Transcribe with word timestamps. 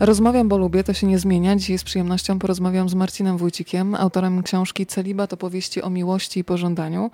Rozmawiam, 0.00 0.48
bo 0.48 0.58
lubię, 0.58 0.84
to 0.84 0.92
się 0.92 1.06
nie 1.06 1.18
zmienia. 1.18 1.56
Dzisiaj 1.56 1.78
z 1.78 1.84
przyjemnością 1.84 2.38
porozmawiam 2.38 2.88
z 2.88 2.94
Marcinem 2.94 3.36
Wójcikiem, 3.36 3.94
autorem 3.94 4.42
książki 4.42 4.86
Celibat 4.86 5.32
opowieści 5.32 5.82
o 5.82 5.90
miłości 5.90 6.40
i 6.40 6.44
pożądaniu. 6.44 7.10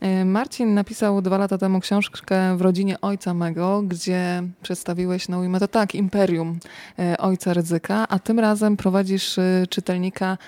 E, 0.00 0.24
Marcin 0.24 0.74
napisał 0.74 1.22
dwa 1.22 1.38
lata 1.38 1.58
temu 1.58 1.80
książkę 1.80 2.56
w 2.56 2.60
rodzinie 2.60 3.00
ojca 3.00 3.34
mego, 3.34 3.82
gdzie 3.82 4.42
przedstawiłeś, 4.62 5.28
no 5.28 5.38
ujmę 5.38 5.60
to 5.60 5.68
tak, 5.68 5.94
imperium 5.94 6.58
e, 6.98 7.18
ojca 7.18 7.54
ryzyka, 7.54 8.08
a 8.08 8.18
tym 8.18 8.40
razem 8.40 8.76
prowadzisz 8.76 9.38
e, 9.38 9.66
czytelnika 9.70 10.38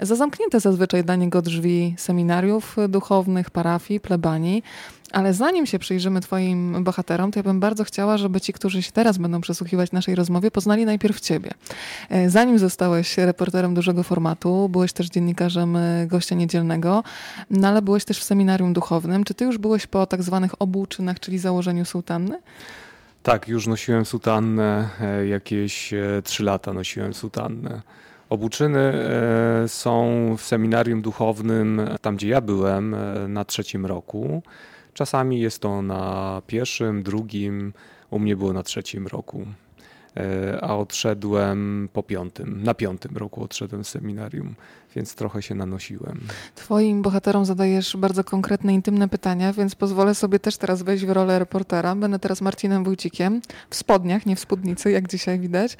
za 0.00 0.16
zamknięte 0.16 0.60
zazwyczaj 0.60 1.04
dla 1.04 1.16
niego 1.16 1.42
drzwi 1.42 1.94
seminariów 1.98 2.76
duchownych, 2.88 3.50
parafii, 3.50 4.00
plebanii. 4.00 4.62
Ale 5.16 5.34
zanim 5.34 5.66
się 5.66 5.78
przyjrzymy 5.78 6.20
Twoim 6.20 6.84
bohaterom, 6.84 7.32
to 7.32 7.38
ja 7.38 7.42
bym 7.42 7.60
bardzo 7.60 7.84
chciała, 7.84 8.16
żeby 8.18 8.40
ci, 8.40 8.52
którzy 8.52 8.82
się 8.82 8.92
teraz 8.92 9.18
będą 9.18 9.40
przesłuchiwać 9.40 9.92
naszej 9.92 10.14
rozmowie, 10.14 10.50
poznali 10.50 10.84
najpierw 10.86 11.20
Ciebie. 11.20 11.50
E, 12.10 12.30
zanim 12.30 12.58
zostałeś 12.58 13.18
reporterem 13.18 13.74
dużego 13.74 14.02
formatu, 14.02 14.68
byłeś 14.68 14.92
też 14.92 15.08
dziennikarzem 15.08 15.76
e, 15.76 16.06
gościa 16.06 16.34
niedzielnego, 16.34 17.02
no 17.50 17.68
ale 17.68 17.82
byłeś 17.82 18.04
też 18.04 18.18
w 18.18 18.24
seminarium 18.24 18.72
duchownym. 18.72 19.24
Czy 19.24 19.34
Ty 19.34 19.44
już 19.44 19.58
byłeś 19.58 19.86
po 19.86 20.06
tak 20.06 20.22
zwanych 20.22 20.62
obłóczynach, 20.62 21.20
czyli 21.20 21.38
założeniu 21.38 21.84
sutanny? 21.84 22.38
Tak, 23.22 23.48
już 23.48 23.66
nosiłem 23.66 24.04
sutannę, 24.04 24.88
e, 25.00 25.26
jakieś 25.26 25.94
trzy 26.24 26.44
lata 26.44 26.72
nosiłem 26.72 27.14
sutannę. 27.14 27.82
Obuczyny 28.28 28.92
są 29.66 30.04
w 30.38 30.42
seminarium 30.42 31.02
duchownym, 31.02 31.80
tam 32.00 32.16
gdzie 32.16 32.28
ja 32.28 32.40
byłem, 32.40 32.96
na 33.28 33.44
trzecim 33.44 33.86
roku. 33.86 34.42
Czasami 34.96 35.40
jest 35.40 35.58
to 35.58 35.82
na 35.82 36.42
pierwszym, 36.46 37.02
drugim, 37.02 37.72
u 38.10 38.18
mnie 38.18 38.36
było 38.36 38.52
na 38.52 38.62
trzecim 38.62 39.06
roku, 39.06 39.46
e, 40.16 40.58
a 40.64 40.76
odszedłem 40.76 41.88
po 41.92 42.02
piątym. 42.02 42.62
Na 42.62 42.74
piątym 42.74 43.16
roku 43.16 43.42
odszedłem 43.42 43.84
z 43.84 43.88
seminarium, 43.88 44.54
więc 44.94 45.14
trochę 45.14 45.42
się 45.42 45.54
nanosiłem. 45.54 46.20
Twoim 46.54 47.02
bohaterom 47.02 47.44
zadajesz 47.44 47.96
bardzo 47.96 48.24
konkretne, 48.24 48.74
intymne 48.74 49.08
pytania, 49.08 49.52
więc 49.52 49.74
pozwolę 49.74 50.14
sobie 50.14 50.38
też 50.38 50.56
teraz 50.56 50.82
wejść 50.82 51.06
w 51.06 51.10
rolę 51.10 51.38
reportera. 51.38 51.94
Będę 51.94 52.18
teraz 52.18 52.40
Marcinem 52.40 52.84
Wójcikiem, 52.84 53.40
w 53.70 53.76
spodniach, 53.76 54.26
nie 54.26 54.36
w 54.36 54.40
spódnicy, 54.40 54.90
jak 54.90 55.08
dzisiaj 55.08 55.38
widać. 55.38 55.76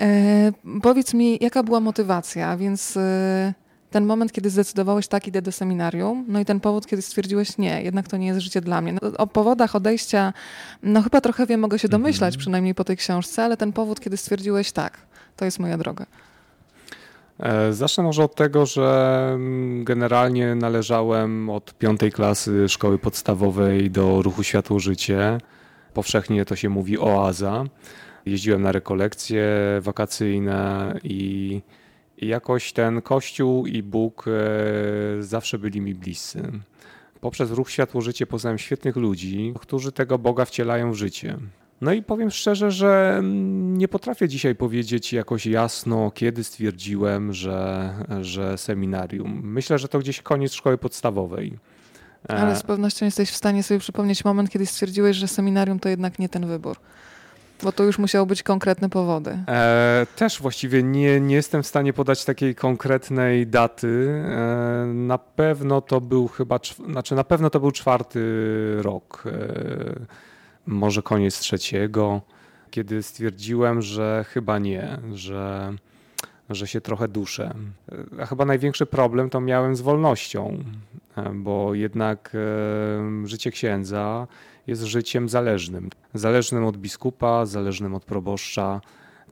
E, 0.00 0.52
powiedz 0.82 1.14
mi, 1.14 1.38
jaka 1.40 1.62
była 1.62 1.80
motywacja, 1.80 2.56
więc... 2.56 2.96
E, 2.96 3.67
ten 3.90 4.06
moment, 4.06 4.32
kiedy 4.32 4.50
zdecydowałeś 4.50 5.08
tak, 5.08 5.26
idę 5.28 5.42
do 5.42 5.52
seminarium, 5.52 6.24
no 6.28 6.40
i 6.40 6.44
ten 6.44 6.60
powód, 6.60 6.86
kiedy 6.86 7.02
stwierdziłeś 7.02 7.58
nie, 7.58 7.82
jednak 7.82 8.08
to 8.08 8.16
nie 8.16 8.26
jest 8.26 8.40
życie 8.40 8.60
dla 8.60 8.80
mnie. 8.80 8.92
No, 8.92 9.00
o 9.18 9.26
powodach 9.26 9.76
odejścia, 9.76 10.32
no 10.82 11.02
chyba 11.02 11.20
trochę 11.20 11.46
wiem, 11.46 11.60
mogę 11.60 11.78
się 11.78 11.88
domyślać, 11.88 12.34
-hmm. 12.34 12.38
przynajmniej 12.38 12.74
po 12.74 12.84
tej 12.84 12.96
książce, 12.96 13.44
ale 13.44 13.56
ten 13.56 13.72
powód, 13.72 14.00
kiedy 14.00 14.16
stwierdziłeś 14.16 14.72
tak, 14.72 14.98
to 15.36 15.44
jest 15.44 15.58
moja 15.58 15.78
droga. 15.78 16.06
E, 17.40 17.72
zacznę 17.72 18.04
może 18.04 18.24
od 18.24 18.34
tego, 18.34 18.66
że 18.66 19.20
mm, 19.34 19.84
generalnie 19.84 20.54
należałem 20.54 21.50
od 21.50 21.74
piątej 21.74 22.12
klasy 22.12 22.68
szkoły 22.68 22.98
podstawowej 22.98 23.90
do 23.90 24.22
ruchu 24.22 24.42
Światło 24.42 24.78
Życie. 24.78 25.38
Powszechnie 25.94 26.44
to 26.44 26.56
się 26.56 26.68
mówi 26.68 26.98
oaza. 26.98 27.64
Jeździłem 28.26 28.62
na 28.62 28.72
rekolekcje 28.72 29.46
wakacyjne 29.80 30.94
i 31.02 31.62
jakoś 32.22 32.72
ten 32.72 33.02
Kościół 33.02 33.66
i 33.66 33.82
Bóg 33.82 34.24
e, 34.28 35.22
zawsze 35.22 35.58
byli 35.58 35.80
mi 35.80 35.94
bliscy. 35.94 36.52
Poprzez 37.20 37.50
ruch 37.50 37.70
Światło 37.70 38.00
Życie 38.00 38.26
poznałem 38.26 38.58
świetnych 38.58 38.96
ludzi, 38.96 39.54
którzy 39.60 39.92
tego 39.92 40.18
Boga 40.18 40.44
wcielają 40.44 40.92
w 40.92 40.94
życie. 40.94 41.36
No 41.80 41.92
i 41.92 42.02
powiem 42.02 42.30
szczerze, 42.30 42.70
że 42.70 43.20
nie 43.52 43.88
potrafię 43.88 44.28
dzisiaj 44.28 44.54
powiedzieć 44.54 45.12
jakoś 45.12 45.46
jasno, 45.46 46.10
kiedy 46.10 46.44
stwierdziłem, 46.44 47.32
że, 47.32 47.94
że 48.20 48.58
seminarium. 48.58 49.40
Myślę, 49.44 49.78
że 49.78 49.88
to 49.88 49.98
gdzieś 49.98 50.22
koniec 50.22 50.52
szkoły 50.52 50.78
podstawowej. 50.78 51.58
Ale 52.28 52.56
z 52.56 52.62
pewnością 52.62 53.04
jesteś 53.04 53.30
w 53.30 53.36
stanie 53.36 53.62
sobie 53.62 53.80
przypomnieć 53.80 54.24
moment, 54.24 54.50
kiedy 54.50 54.66
stwierdziłeś, 54.66 55.16
że 55.16 55.28
seminarium 55.28 55.78
to 55.78 55.88
jednak 55.88 56.18
nie 56.18 56.28
ten 56.28 56.46
wybór. 56.46 56.76
Bo 57.62 57.72
to 57.72 57.84
już 57.84 57.98
musiały 57.98 58.26
być 58.26 58.42
konkretne 58.42 58.88
powody. 58.88 59.38
E, 59.48 60.06
też 60.16 60.40
właściwie 60.40 60.82
nie, 60.82 61.20
nie 61.20 61.34
jestem 61.34 61.62
w 61.62 61.66
stanie 61.66 61.92
podać 61.92 62.24
takiej 62.24 62.54
konkretnej 62.54 63.46
daty. 63.46 64.22
E, 64.24 64.86
na 64.86 65.18
pewno 65.18 65.80
to 65.80 66.00
był 66.00 66.28
chyba, 66.28 66.58
znaczy 66.90 67.14
na 67.14 67.24
pewno 67.24 67.50
to 67.50 67.60
był 67.60 67.70
czwarty 67.70 68.22
rok, 68.82 69.24
e, 69.26 69.30
może 70.66 71.02
koniec 71.02 71.38
trzeciego, 71.38 72.20
kiedy 72.70 73.02
stwierdziłem, 73.02 73.82
że 73.82 74.24
chyba 74.28 74.58
nie, 74.58 74.98
że, 75.14 75.72
że 76.50 76.66
się 76.66 76.80
trochę 76.80 77.08
duszę. 77.08 77.54
A 78.20 78.26
chyba 78.26 78.44
największy 78.44 78.86
problem 78.86 79.30
to 79.30 79.40
miałem 79.40 79.76
z 79.76 79.80
wolnością, 79.80 80.48
e, 80.48 80.87
bo 81.34 81.74
jednak 81.74 82.32
e, 82.34 83.26
życie 83.26 83.50
księdza 83.50 84.26
jest 84.66 84.82
życiem 84.82 85.28
zależnym. 85.28 85.90
Zależnym 86.14 86.64
od 86.64 86.76
biskupa, 86.76 87.46
zależnym 87.46 87.94
od 87.94 88.04
proboszcza. 88.04 88.80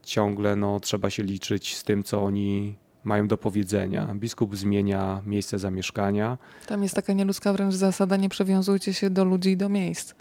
Ciągle 0.03 0.55
no, 0.55 0.79
trzeba 0.79 1.09
się 1.09 1.23
liczyć 1.23 1.75
z 1.75 1.83
tym, 1.83 2.03
co 2.03 2.23
oni 2.23 2.75
mają 3.03 3.27
do 3.27 3.37
powiedzenia. 3.37 4.07
Biskup 4.15 4.55
zmienia 4.55 5.21
miejsce 5.25 5.59
zamieszkania. 5.59 6.37
Tam 6.67 6.83
jest 6.83 6.95
taka 6.95 7.13
nieludzka 7.13 7.53
wręcz 7.53 7.73
zasada, 7.73 8.17
nie 8.17 8.29
przywiązujcie 8.29 8.93
się 8.93 9.09
do 9.09 9.23
ludzi 9.23 9.49
i 9.49 9.57
do 9.57 9.69
miejsc. 9.69 10.13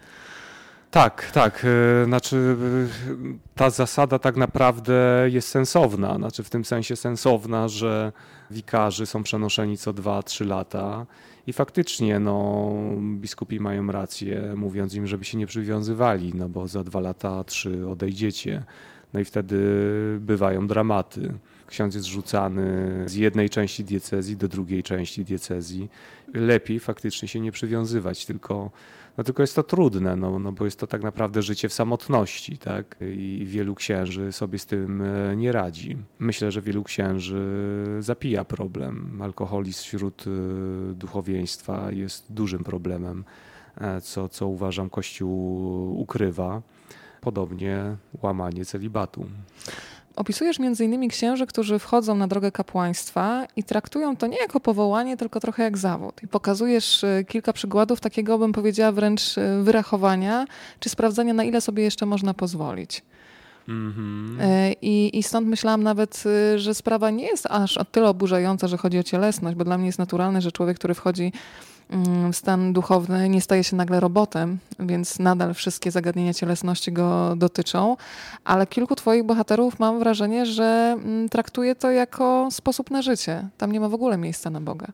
Tak, 0.91 1.31
tak. 1.31 1.66
E, 2.03 2.04
znaczy, 2.04 2.56
e, 3.33 3.54
ta 3.54 3.71
zasada 3.71 4.19
tak 4.19 4.37
naprawdę 4.37 5.27
jest 5.27 5.48
sensowna. 5.48 6.15
Znaczy, 6.16 6.43
w 6.43 6.50
tym 6.50 6.65
sensie 6.65 6.97
sensowna, 6.97 7.69
że 7.69 8.12
wikarzy 8.50 9.06
są 9.06 9.22
przenoszeni 9.22 9.78
co 9.78 9.93
2-3 9.93 10.47
lata 10.47 11.06
i 11.46 11.52
faktycznie 11.52 12.20
no, 12.20 12.72
biskupi 13.14 13.60
mają 13.60 13.86
rację, 13.86 14.54
mówiąc 14.56 14.94
im, 14.94 15.06
żeby 15.06 15.24
się 15.24 15.38
nie 15.38 15.46
przywiązywali, 15.46 16.32
no 16.34 16.48
bo 16.48 16.68
za 16.68 16.84
dwa 16.84 17.00
lata, 17.00 17.44
trzy 17.44 17.88
odejdziecie. 17.88 18.62
No 19.12 19.20
i 19.20 19.24
wtedy 19.24 19.58
bywają 20.20 20.66
dramaty. 20.66 21.32
Ksiądz 21.66 21.94
jest 21.94 22.06
rzucany 22.06 22.64
z 23.06 23.14
jednej 23.14 23.50
części 23.50 23.84
diecezji 23.84 24.36
do 24.36 24.48
drugiej 24.48 24.82
części 24.82 25.24
diecezji. 25.24 25.88
Lepiej 26.34 26.80
faktycznie 26.80 27.28
się 27.28 27.40
nie 27.40 27.52
przywiązywać, 27.52 28.26
tylko 28.26 28.70
no 29.19 29.25
tylko 29.25 29.43
jest 29.43 29.56
to 29.56 29.62
trudne, 29.62 30.16
no, 30.16 30.38
no 30.38 30.53
bo 30.53 30.65
jest 30.65 30.81
to 30.81 30.87
tak 30.87 31.03
naprawdę 31.03 31.43
życie 31.43 31.69
w 31.69 31.72
samotności, 31.72 32.59
tak? 32.59 32.97
I 33.00 33.44
wielu 33.47 33.75
księży 33.75 34.32
sobie 34.32 34.59
z 34.59 34.66
tym 34.66 35.03
e, 35.03 35.37
nie 35.37 35.53
radzi. 35.53 35.97
Myślę, 36.19 36.53
że 36.53 36.62
wielu 36.62 36.84
księży 36.84 37.47
zapija 38.00 38.44
problem. 38.44 39.22
Alkoholizm 39.22 39.82
wśród 39.82 40.25
e, 40.27 40.94
duchowieństwa 40.94 41.93
jest 41.93 42.32
dużym 42.32 42.65
problemem, 42.65 43.25
e, 43.81 44.00
co, 44.00 44.28
co 44.28 44.47
uważam 44.47 44.91
Kościół 44.91 46.00
ukrywa. 46.00 46.62
Podobnie 47.21 47.97
łamanie 48.22 48.65
celibatu. 48.65 49.27
Opisujesz 50.16 50.60
m.in. 50.60 51.09
księży, 51.09 51.47
którzy 51.47 51.78
wchodzą 51.78 52.15
na 52.15 52.27
drogę 52.27 52.53
kapłaństwa 52.53 53.47
i 53.56 53.65
traktują 53.65 54.16
to 54.16 54.27
nie 54.27 54.38
jako 54.38 54.60
powołanie, 54.60 55.16
tylko 55.16 55.41
trochę 55.41 55.62
jak 55.62 55.78
zawód. 55.78 56.22
I 56.22 56.28
pokazujesz 56.28 57.04
e, 57.04 57.25
kilka 57.25 57.53
przykładów 57.53 58.00
takiego, 58.00 58.38
bym 58.38 58.53
powiedziała, 58.53 58.93
wręcz 58.93 59.38
e, 59.38 59.62
wyrachowania, 59.62 60.47
czy 60.81 60.88
sprawdzania, 60.88 61.34
na 61.34 61.44
ile 61.44 61.60
sobie 61.60 61.82
jeszcze 61.82 62.06
można 62.06 62.34
pozwolić. 62.34 63.03
Mm 63.69 63.93
-hmm. 63.93 64.75
I, 64.82 65.19
I 65.19 65.22
stąd 65.22 65.49
myślałam 65.49 65.82
nawet, 65.82 66.25
że 66.56 66.75
sprawa 66.75 67.10
nie 67.10 67.27
jest 67.27 67.47
aż 67.47 67.78
o 67.78 67.84
tyle 67.84 68.09
oburzająca, 68.09 68.69
że 68.69 68.77
chodzi 68.77 68.98
o 68.98 69.03
cielesność, 69.03 69.56
bo 69.56 69.65
dla 69.65 69.78
mnie 69.78 69.87
jest 69.87 69.98
naturalne, 69.98 70.41
że 70.41 70.53
człowiek, 70.53 70.78
który 70.78 70.94
wchodzi 70.94 71.33
stan 72.32 72.72
duchowny 72.72 73.28
nie 73.28 73.41
staje 73.41 73.65
się 73.65 73.77
nagle 73.77 74.00
robotem, 74.00 74.59
więc 74.78 75.18
nadal 75.18 75.54
wszystkie 75.54 75.91
zagadnienia 75.91 76.34
cielesności 76.34 76.92
go 76.92 77.34
dotyczą, 77.36 77.97
ale 78.44 78.66
kilku 78.66 78.97
twoich 78.97 79.24
bohaterów 79.24 79.78
mam 79.78 79.98
wrażenie, 79.98 80.47
że 80.47 80.97
mm, 80.98 81.28
traktuje 81.28 81.74
to 81.74 81.91
jako 81.91 82.48
sposób 82.50 82.91
na 82.91 83.03
życie. 83.03 83.48
Tam 83.59 83.72
nie 83.72 83.80
ma 83.80 83.88
w 83.88 83.94
ogóle 83.94 84.18
miejsca 84.18 84.50
na 84.50 84.60
Boga. 84.60 84.86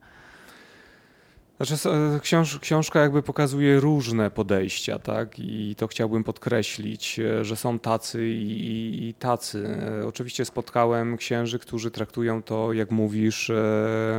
Znaczy, 1.62 1.88
e, 1.88 2.20
książ 2.20 2.58
książka 2.58 3.00
jakby 3.00 3.22
pokazuje 3.22 3.80
różne 3.80 4.30
podejścia, 4.30 4.98
tak? 4.98 5.38
I 5.38 5.74
to 5.78 5.86
chciałbym 5.86 6.24
podkreślić, 6.24 7.18
e, 7.18 7.44
że 7.44 7.56
są 7.56 7.78
tacy 7.78 8.28
i, 8.28 9.08
i, 9.08 9.14
tacy. 9.14 9.78
E, 10.02 10.06
oczywiście 10.06 10.44
spotkałem 10.44 11.16
księży, 11.16 11.58
którzy 11.58 11.90
traktują 11.90 12.42
to, 12.42 12.72
jak 12.72 12.90
mówisz, 12.90 13.50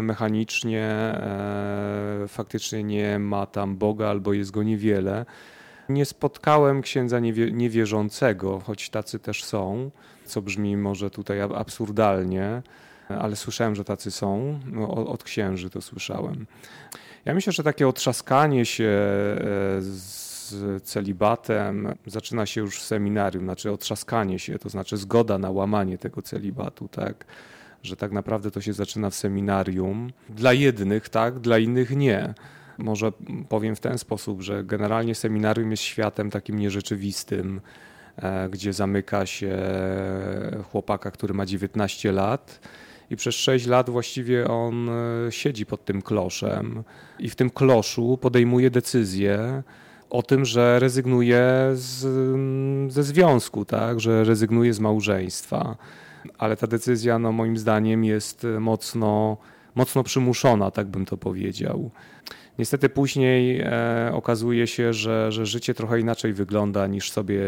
mechanicznie, 0.01 1.15
faktycznie 2.27 2.83
nie 2.83 3.19
ma 3.19 3.45
tam 3.45 3.75
Boga 3.75 4.07
albo 4.07 4.33
jest 4.33 4.51
go 4.51 4.63
niewiele. 4.63 5.25
Nie 5.89 6.05
spotkałem 6.05 6.81
księdza 6.81 7.19
niewie 7.19 7.51
niewierzącego, 7.51 8.59
choć 8.59 8.89
tacy 8.89 9.19
też 9.19 9.43
są, 9.43 9.91
co 10.25 10.41
brzmi 10.41 10.77
może 10.77 11.09
tutaj 11.09 11.41
absurdalnie, 11.41 12.61
ale 13.09 13.35
słyszałem, 13.35 13.75
że 13.75 13.83
tacy 13.83 14.11
są. 14.11 14.59
No, 14.65 15.07
od 15.07 15.23
księży 15.23 15.69
to 15.69 15.81
słyszałem. 15.81 16.45
Ja 17.25 17.33
myślę, 17.33 17.53
że 17.53 17.63
takie 17.63 17.87
otrzaskanie 17.87 18.65
się 18.65 18.85
e, 18.85 19.81
z 19.81 20.33
z 20.53 20.83
celibatem 20.83 21.95
zaczyna 22.05 22.45
się 22.45 22.61
już 22.61 22.79
w 22.79 22.83
seminarium, 22.83 23.43
znaczy 23.43 23.71
otrzaskanie 23.71 24.39
się, 24.39 24.59
to 24.59 24.69
znaczy 24.69 24.97
zgoda 24.97 25.37
na 25.37 25.51
łamanie 25.51 25.97
tego 25.97 26.21
celibatu, 26.21 26.87
tak? 26.87 27.25
Że 27.83 27.95
tak 27.95 28.11
naprawdę 28.11 28.51
to 28.51 28.61
się 28.61 28.73
zaczyna 28.73 29.09
w 29.09 29.15
seminarium. 29.15 30.11
Dla 30.29 30.53
jednych 30.53 31.09
tak, 31.09 31.39
dla 31.39 31.57
innych 31.59 31.95
nie. 31.95 32.33
Może 32.77 33.11
powiem 33.49 33.75
w 33.75 33.79
ten 33.79 33.97
sposób, 33.97 34.41
że 34.41 34.63
generalnie 34.63 35.15
seminarium 35.15 35.71
jest 35.71 35.83
światem 35.83 36.29
takim 36.29 36.59
nierzeczywistym, 36.59 37.61
e, 38.15 38.49
gdzie 38.49 38.73
zamyka 38.73 39.25
się 39.25 39.57
chłopaka, 40.71 41.11
który 41.11 41.33
ma 41.33 41.45
19 41.45 42.11
lat 42.11 42.59
i 43.09 43.15
przez 43.15 43.35
6 43.35 43.67
lat 43.67 43.89
właściwie 43.89 44.47
on 44.47 44.89
e, 44.89 45.31
siedzi 45.31 45.65
pod 45.65 45.85
tym 45.85 46.01
kloszem 46.01 46.83
i 47.19 47.29
w 47.29 47.35
tym 47.35 47.49
kloszu 47.49 48.17
podejmuje 48.21 48.69
decyzję 48.69 49.63
o 50.09 50.23
tym, 50.23 50.45
że 50.45 50.79
rezygnuje 50.79 51.71
z, 51.73 52.01
ze 52.93 53.03
związku, 53.03 53.65
tak? 53.65 53.99
że 53.99 54.23
rezygnuje 54.23 54.73
z 54.73 54.79
małżeństwa. 54.79 55.75
Ale 56.37 56.57
ta 56.57 56.67
decyzja, 56.67 57.19
no, 57.19 57.31
moim 57.31 57.57
zdaniem, 57.57 58.03
jest 58.03 58.47
mocno, 58.59 59.37
mocno 59.75 60.03
przymuszona, 60.03 60.71
tak 60.71 60.87
bym 60.87 61.05
to 61.05 61.17
powiedział. 61.17 61.91
Niestety 62.59 62.89
później 62.89 63.61
e, 63.61 64.11
okazuje 64.13 64.67
się, 64.67 64.93
że, 64.93 65.31
że 65.31 65.45
życie 65.45 65.73
trochę 65.73 65.99
inaczej 65.99 66.33
wygląda 66.33 66.87
niż 66.87 67.11
sobie 67.11 67.41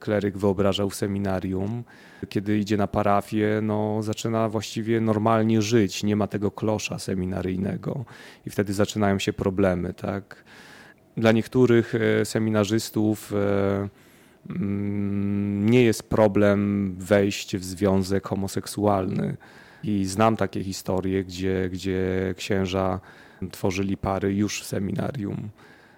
kleryk 0.00 0.38
wyobrażał 0.38 0.90
w 0.90 0.94
seminarium. 0.94 1.84
Kiedy 2.28 2.58
idzie 2.58 2.76
na 2.76 2.86
parafię, 2.86 3.60
no, 3.62 4.02
zaczyna 4.02 4.48
właściwie 4.48 5.00
normalnie 5.00 5.62
żyć, 5.62 6.02
nie 6.02 6.16
ma 6.16 6.26
tego 6.26 6.50
klosza 6.50 6.98
seminaryjnego 6.98 8.04
i 8.46 8.50
wtedy 8.50 8.72
zaczynają 8.72 9.18
się 9.18 9.32
problemy. 9.32 9.94
Tak? 9.94 10.44
Dla 11.16 11.32
niektórych 11.32 11.94
e, 11.94 12.24
seminarzystów 12.24 13.32
e, 13.32 13.88
mm, 14.50 15.68
nie 15.68 15.82
jest 15.84 16.02
problem 16.02 16.92
wejść 16.98 17.56
w 17.56 17.64
związek 17.64 18.26
homoseksualny. 18.26 19.36
I 19.82 20.04
znam 20.04 20.36
takie 20.36 20.64
historie, 20.64 21.24
gdzie, 21.24 21.68
gdzie 21.72 22.34
księża 22.36 23.00
tworzyli 23.52 23.96
pary 23.96 24.34
już 24.34 24.62
w 24.62 24.66
seminarium. 24.66 25.50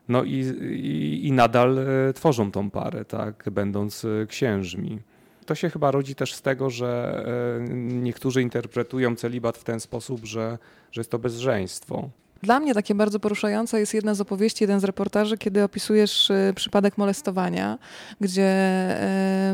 No 0.09 0.25
i, 0.25 0.33
i, 0.73 1.27
i 1.27 1.33
nadal 1.33 1.79
e, 1.79 2.13
tworzą 2.13 2.51
tą 2.51 2.71
parę, 2.71 3.05
tak, 3.05 3.45
będąc 3.51 4.05
e, 4.05 4.27
księżmi. 4.27 4.99
To 5.47 5.55
się 5.55 5.71
chyba 5.71 5.91
rodzi 5.91 6.15
też 6.15 6.35
z 6.35 6.43
tego, 6.43 6.71
że 6.71 7.23
e, 7.61 7.75
niektórzy 7.79 8.43
interpretują 8.43 9.17
celibat 9.17 9.59
w 9.59 9.65
ten 9.65 9.81
sposób, 9.81 10.25
że, 10.25 10.59
że 10.93 11.01
jest 11.01 11.11
to 11.11 11.19
bezżeństwo. 11.19 12.09
Dla 12.43 12.61
mnie 12.61 12.75
takie 12.75 12.95
bardzo 12.95 13.21
poruszające 13.21 13.81
jest 13.81 13.95
jedna 13.95 14.15
z 14.15 14.21
opowieści, 14.21 14.65
jeden 14.65 14.81
z 14.81 14.85
reportaży, 14.85 15.39
kiedy 15.39 15.63
opisujesz 15.63 16.33
przypadek 16.55 16.99
molestowania, 16.99 17.79
gdzie 18.21 18.55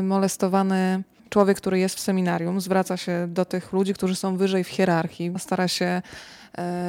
molestowany 0.03 1.03
człowiek, 1.29 1.57
który 1.57 1.79
jest 1.79 1.95
w 1.95 1.99
seminarium, 1.99 2.61
zwraca 2.61 2.97
się 2.97 3.27
do 3.29 3.45
tych 3.45 3.73
ludzi, 3.73 3.93
którzy 3.93 4.15
są 4.15 4.37
wyżej 4.37 4.63
w 4.63 4.67
hierarchii, 4.67 5.31
stara 5.37 5.67
się 5.67 6.01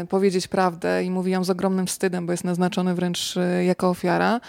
powiedzieć 0.09 0.49
prawdę 0.49 1.05
i 1.05 1.11
mówi 1.11 1.33
ją 1.33 1.45
z 1.45 1.51
ogromnym 1.51 1.87
wstydem, 1.87 2.27
bo 2.27 2.33
jest 2.33 2.45
naznaczony 2.45 2.95
wręcz 2.95 3.37
e, 3.37 3.65
jako 3.65 3.89
ofiara. 3.89 4.41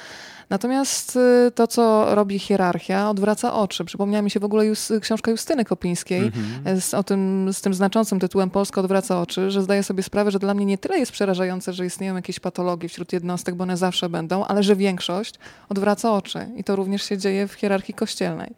Natomiast 0.49 1.17
e, 1.17 1.51
to, 1.51 1.67
co 1.67 2.15
robi 2.15 2.39
hierarchia, 2.39 3.09
odwraca 3.09 3.53
oczy. 3.53 3.85
Przypomniała 3.85 4.21
mi 4.21 4.31
się 4.31 4.39
w 4.39 4.43
ogóle 4.43 4.65
Just, 4.65 4.93
książka 5.01 5.31
Justyny 5.31 5.65
Kopińskiej 5.65 6.31
mm-hmm. 6.31 6.81
z, 6.81 6.93
o 6.93 7.03
tym, 7.03 7.49
z 7.53 7.61
tym 7.61 7.73
znaczącym 7.73 8.19
tytułem 8.19 8.49
Polska 8.49 8.81
odwraca 8.81 9.21
oczy, 9.21 9.51
że 9.51 9.61
zdaje 9.61 9.83
sobie 9.83 10.03
sprawę, 10.03 10.31
że 10.31 10.39
dla 10.39 10.53
mnie 10.53 10.65
nie 10.65 10.77
tyle 10.77 10.99
jest 10.99 11.11
przerażające, 11.11 11.73
że 11.73 11.85
istnieją 11.85 12.15
jakieś 12.15 12.39
patologie 12.39 12.89
wśród 12.89 13.13
jednostek, 13.13 13.55
bo 13.55 13.63
one 13.63 13.77
zawsze 13.77 14.09
będą, 14.09 14.45
ale 14.45 14.63
że 14.63 14.75
większość 14.75 15.35
odwraca 15.69 16.13
oczy. 16.13 16.47
I 16.55 16.63
to 16.63 16.75
również 16.75 17.03
się 17.03 17.17
dzieje 17.17 17.47
w 17.47 17.53
hierarchii 17.53 17.93
kościelnej. 17.93 18.55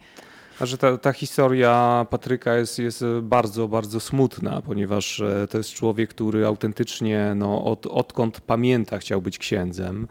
Znaczy 0.60 0.78
ta, 0.78 0.98
ta 0.98 1.14
historia 1.14 2.06
Patryka 2.10 2.56
jest, 2.56 2.80
jest 2.80 3.06
bardzo, 3.22 3.68
bardzo 3.68 4.00
smutna, 4.00 4.62
ponieważ 4.62 5.20
e, 5.22 5.48
to 5.50 5.58
jest 5.58 5.74
człowiek, 5.74 6.10
który 6.10 6.46
autentycznie 6.46 7.34
no, 7.36 7.66
od, 7.66 7.86
odkąd 7.86 8.42
pamięta 8.42 8.98
chciał 8.98 9.22
być 9.22 9.38
księdzem. 9.38 10.08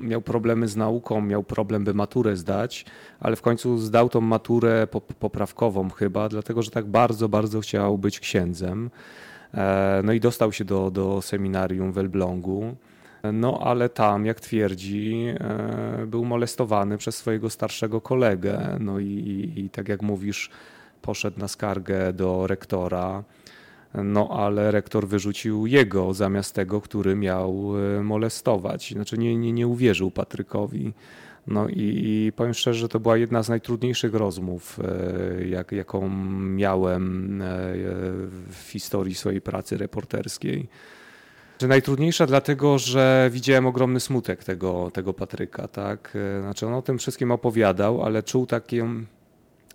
Miał 0.00 0.22
problemy 0.22 0.68
z 0.68 0.76
nauką, 0.76 1.20
miał 1.20 1.42
problem, 1.42 1.84
by 1.84 1.94
maturę 1.94 2.36
zdać, 2.36 2.84
ale 3.20 3.36
w 3.36 3.42
końcu 3.42 3.78
zdał 3.78 4.08
tą 4.08 4.20
maturę 4.20 4.86
poprawkową 5.18 5.90
chyba, 5.90 6.28
dlatego 6.28 6.62
że 6.62 6.70
tak 6.70 6.86
bardzo, 6.86 7.28
bardzo 7.28 7.60
chciał 7.60 7.98
być 7.98 8.20
księdzem. 8.20 8.90
E, 9.54 10.00
no 10.04 10.12
i 10.12 10.20
dostał 10.20 10.52
się 10.52 10.64
do, 10.64 10.90
do 10.90 11.22
seminarium 11.22 11.92
w 11.92 11.98
Elblągu. 11.98 12.76
No 13.32 13.58
ale 13.62 13.88
tam, 13.88 14.26
jak 14.26 14.40
twierdzi, 14.40 15.24
e, 15.40 16.06
był 16.06 16.24
molestowany 16.24 16.98
przez 16.98 17.16
swojego 17.16 17.50
starszego 17.50 18.00
kolegę. 18.00 18.76
No 18.80 18.98
i, 18.98 19.52
i 19.56 19.70
tak 19.70 19.88
jak 19.88 20.02
mówisz, 20.02 20.50
poszedł 21.02 21.40
na 21.40 21.48
skargę 21.48 22.12
do 22.12 22.46
rektora. 22.46 23.24
No 23.94 24.28
ale 24.30 24.70
rektor 24.70 25.08
wyrzucił 25.08 25.66
jego 25.66 26.14
zamiast 26.14 26.54
tego, 26.54 26.80
który 26.80 27.16
miał 27.16 27.72
e, 27.98 28.02
molestować. 28.02 28.92
Znaczy 28.92 29.18
nie, 29.18 29.36
nie, 29.36 29.52
nie 29.52 29.66
uwierzył 29.66 30.10
Patrykowi. 30.10 30.92
No 31.46 31.68
i, 31.68 32.02
i 32.04 32.32
powiem 32.36 32.54
szczerze, 32.54 32.80
że 32.80 32.88
to 32.88 33.00
była 33.00 33.16
jedna 33.16 33.42
z 33.42 33.48
najtrudniejszych 33.48 34.14
rozmów, 34.14 34.80
e, 34.80 35.48
jak, 35.48 35.72
jaką 35.72 36.08
miałem 36.40 37.38
w 38.48 38.70
historii 38.70 39.14
swojej 39.14 39.40
pracy 39.40 39.76
reporterskiej. 39.76 40.68
Najtrudniejsza 41.66 42.26
dlatego, 42.26 42.78
że 42.78 43.30
widziałem 43.32 43.66
ogromny 43.66 44.00
smutek 44.00 44.44
tego, 44.44 44.90
tego 44.90 45.14
Patryka. 45.14 45.68
Tak? 45.68 46.16
E, 46.38 46.40
znaczy 46.40 46.66
on 46.66 46.74
o 46.74 46.82
tym 46.82 46.98
wszystkim 46.98 47.30
opowiadał, 47.30 48.02
ale 48.02 48.22
czuł 48.22 48.46
takie, 48.46 48.88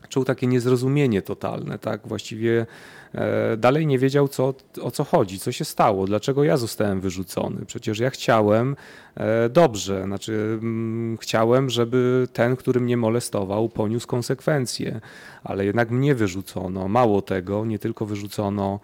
czuł 0.10 0.26
takie 0.26 0.48
niezrozumienie 0.48 1.22
totalne. 1.22 1.80
Tak? 1.80 2.08
Właściwie 2.08 2.66
e, 3.14 3.58
dalej 3.58 3.88
nie 3.88 4.00
wiedział, 4.00 4.28
co, 4.28 4.54
o 4.82 4.92
co 4.92 5.04
chodzi, 5.04 5.40
co 5.40 5.52
się 5.52 5.66
stało, 5.66 6.06
dlaczego 6.06 6.44
ja 6.44 6.58
zostałem 6.58 7.02
wyrzucony. 7.02 7.66
Przecież 7.66 8.00
ja 8.00 8.10
chciałem 8.10 8.76
e, 9.16 9.50
dobrze, 9.50 10.04
znaczy 10.04 10.60
mm, 10.62 11.18
chciałem, 11.18 11.70
żeby 11.70 12.28
ten, 12.34 12.56
który 12.56 12.80
mnie 12.80 12.98
molestował, 12.98 13.70
poniósł 13.70 14.08
konsekwencje, 14.08 15.02
ale 15.44 15.66
jednak 15.66 15.92
mnie 15.92 16.16
wyrzucono. 16.16 16.88
Mało 16.88 17.22
tego, 17.22 17.66
nie 17.66 17.80
tylko 17.80 18.06
wyrzucono 18.06 18.80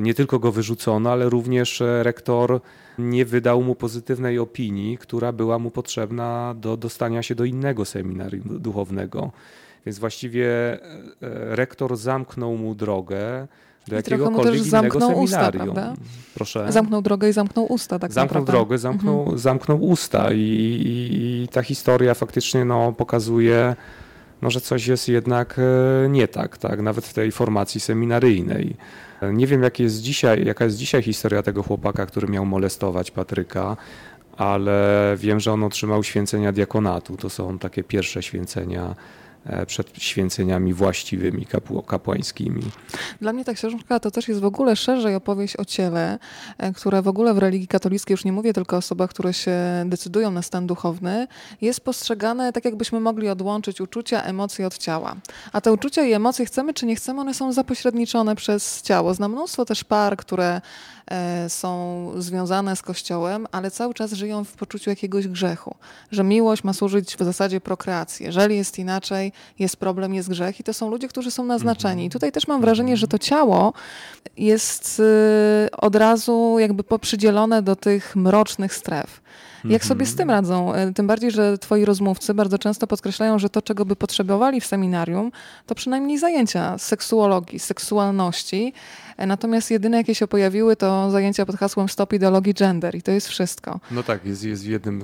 nie 0.00 0.14
tylko 0.14 0.38
go 0.38 0.52
wyrzucono, 0.52 1.10
ale 1.10 1.28
również 1.28 1.80
e, 1.80 2.02
rektor 2.02 2.60
nie 2.98 3.24
wydał 3.24 3.62
mu 3.62 3.74
pozytywnej 3.74 4.38
opinii, 4.38 4.98
która 4.98 5.32
była 5.32 5.58
mu 5.58 5.70
potrzebna 5.70 6.54
do 6.58 6.76
dostania 6.76 7.22
się 7.22 7.34
do 7.34 7.44
innego 7.44 7.84
seminarium 7.84 8.60
duchownego. 8.60 9.32
Więc 9.86 9.98
właściwie 9.98 10.48
e, 10.48 10.78
rektor 11.56 11.96
zamknął 11.96 12.56
mu 12.56 12.74
drogę 12.74 13.48
do 13.88 13.96
jakiegokolwiek 13.96 14.66
innego 14.66 15.00
seminarium. 15.00 15.68
Usta, 15.68 15.94
Proszę. 16.34 16.72
Zamknął 16.72 17.02
drogę 17.02 17.28
i 17.28 17.32
zamknął 17.32 17.72
usta, 17.72 17.98
tak 17.98 18.12
Zamknął 18.12 18.42
naprawdę. 18.42 18.52
drogę, 18.52 18.78
zamknął, 18.78 19.20
mhm. 19.20 19.38
zamknął 19.38 19.84
usta 19.84 20.32
i, 20.32 20.38
i, 20.38 21.42
i, 21.42 21.48
ta 21.48 21.62
historia 21.62 22.14
faktycznie 22.14 22.64
no, 22.64 22.92
pokazuje, 22.92 23.76
no, 24.42 24.50
że 24.50 24.60
coś 24.60 24.86
jest 24.86 25.08
jednak 25.08 25.56
e, 25.58 26.08
nie 26.08 26.28
tak, 26.28 26.58
tak, 26.58 26.82
nawet 26.82 27.06
w 27.06 27.14
tej 27.14 27.32
formacji 27.32 27.80
seminaryjnej. 27.80 28.76
Nie 29.32 29.46
wiem, 29.46 29.62
jak 29.62 29.78
jest 29.78 30.02
dzisiaj, 30.02 30.44
jaka 30.44 30.64
jest 30.64 30.76
dzisiaj 30.76 31.02
historia 31.02 31.42
tego 31.42 31.62
chłopaka, 31.62 32.06
który 32.06 32.28
miał 32.28 32.46
molestować 32.46 33.10
Patryka, 33.10 33.76
ale 34.36 35.14
wiem, 35.18 35.40
że 35.40 35.52
on 35.52 35.64
otrzymał 35.64 36.04
święcenia 36.04 36.52
diakonatu. 36.52 37.16
To 37.16 37.30
są 37.30 37.58
takie 37.58 37.84
pierwsze 37.84 38.22
święcenia 38.22 38.94
przed 39.66 40.02
święceniami 40.02 40.74
właściwymi 40.74 41.46
kapłańskimi. 41.86 42.62
Dla 43.20 43.32
mnie 43.32 43.44
ta 43.44 43.54
książka 43.54 44.00
to 44.00 44.10
też 44.10 44.28
jest 44.28 44.40
w 44.40 44.44
ogóle 44.44 44.76
szerzej 44.76 45.14
opowieść 45.14 45.56
o 45.56 45.64
ciele, 45.64 46.18
e, 46.58 46.72
które 46.72 47.02
w 47.02 47.08
ogóle 47.08 47.34
w 47.34 47.38
religii 47.38 47.68
katolickiej, 47.68 48.14
już 48.14 48.24
nie 48.24 48.32
mówię 48.32 48.52
tylko 48.52 48.76
o 48.76 48.78
osobach, 48.78 49.10
które 49.10 49.32
się 49.32 49.52
decydują 49.86 50.30
na 50.30 50.42
stan 50.42 50.66
duchowny, 50.66 51.26
jest 51.60 51.80
postrzegane 51.80 52.52
tak, 52.52 52.64
jakbyśmy 52.64 53.00
mogli 53.00 53.28
odłączyć 53.28 53.80
uczucia, 53.80 54.22
emocje 54.22 54.66
od 54.66 54.78
ciała. 54.78 55.16
A 55.52 55.60
te 55.60 55.72
uczucia 55.72 56.04
i 56.04 56.12
emocje, 56.12 56.46
chcemy 56.46 56.74
czy 56.74 56.86
nie 56.86 56.96
chcemy, 56.96 57.20
one 57.20 57.34
są 57.34 57.52
zapośredniczone 57.52 58.36
przez 58.36 58.82
ciało. 58.82 59.14
Znam 59.14 59.32
mnóstwo 59.32 59.64
też 59.64 59.84
par, 59.84 60.16
które 60.16 60.60
E, 60.60 60.60
są 61.48 62.12
związane 62.16 62.76
z 62.76 62.82
Kościołem, 62.82 63.46
ale 63.52 63.70
cały 63.70 63.94
czas 63.94 64.12
żyją 64.12 64.44
w 64.44 64.52
poczuciu 64.52 64.90
jakiegoś 64.90 65.28
grzechu, 65.28 65.74
że 66.12 66.24
miłość 66.24 66.64
ma 66.64 66.72
służyć 66.72 67.16
w 67.16 67.24
zasadzie 67.24 67.60
prokreacji. 67.60 68.26
Jeżeli 68.26 68.56
jest 68.56 68.78
inaczej, 68.78 69.32
jest 69.58 69.76
problem, 69.76 70.14
jest 70.14 70.28
grzech 70.28 70.60
i 70.60 70.64
to 70.64 70.74
są 70.74 70.90
ludzie, 70.90 71.08
którzy 71.08 71.30
są 71.30 71.44
naznaczeni. 71.44 72.06
I 72.06 72.10
tutaj 72.10 72.32
też 72.32 72.48
mam 72.48 72.60
wrażenie, 72.60 72.96
że 72.96 73.08
to 73.08 73.18
ciało 73.18 73.72
jest 74.36 75.00
y, 75.00 75.70
od 75.76 75.96
razu 75.96 76.56
jakby 76.58 76.84
poprzydzielone 76.84 77.62
do 77.62 77.76
tych 77.76 78.16
mrocznych 78.16 78.74
stref. 78.74 79.20
Jak 79.64 79.84
sobie 79.84 80.06
z 80.06 80.14
tym 80.14 80.30
mhm. 80.30 80.38
radzą? 80.38 80.74
E, 80.74 80.92
tym 80.92 81.06
bardziej, 81.06 81.30
że 81.30 81.58
twoi 81.58 81.84
rozmówcy 81.84 82.34
bardzo 82.34 82.58
często 82.58 82.86
podkreślają, 82.86 83.38
że 83.38 83.50
to, 83.50 83.62
czego 83.62 83.84
by 83.84 83.96
potrzebowali 83.96 84.60
w 84.60 84.66
seminarium, 84.66 85.32
to 85.66 85.74
przynajmniej 85.74 86.18
zajęcia 86.18 86.78
seksuologii, 86.78 87.58
seksualności. 87.58 88.72
E, 89.16 89.26
natomiast 89.26 89.70
jedyne, 89.70 89.96
jakie 89.96 90.14
się 90.14 90.26
pojawiły, 90.26 90.76
to 90.76 91.10
zajęcia 91.10 91.46
pod 91.46 91.56
hasłem 91.56 91.88
Stop 91.88 92.12
ideologii 92.12 92.54
gender 92.54 92.94
i 92.94 93.02
to 93.02 93.10
jest 93.10 93.28
wszystko. 93.28 93.80
No 93.90 94.02
tak, 94.02 94.24
jest, 94.24 94.44
jest 94.44 94.64
w 94.64 94.68
jednym, 94.68 95.02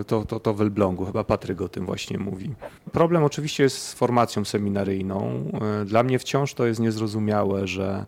e, 0.00 0.04
to, 0.04 0.24
to, 0.24 0.40
to 0.40 0.54
w 0.54 0.60
Elblągu, 0.60 1.04
chyba 1.04 1.24
Patryk 1.24 1.60
o 1.60 1.68
tym 1.68 1.86
właśnie 1.86 2.18
mówi. 2.18 2.54
Problem 2.92 3.24
oczywiście 3.24 3.62
jest 3.62 3.78
z 3.78 3.94
formacją 3.94 4.44
seminaryjną. 4.44 5.44
Dla 5.86 6.02
mnie 6.02 6.18
wciąż 6.18 6.54
to 6.54 6.66
jest 6.66 6.80
niezrozumiałe, 6.80 7.66
że 7.66 8.06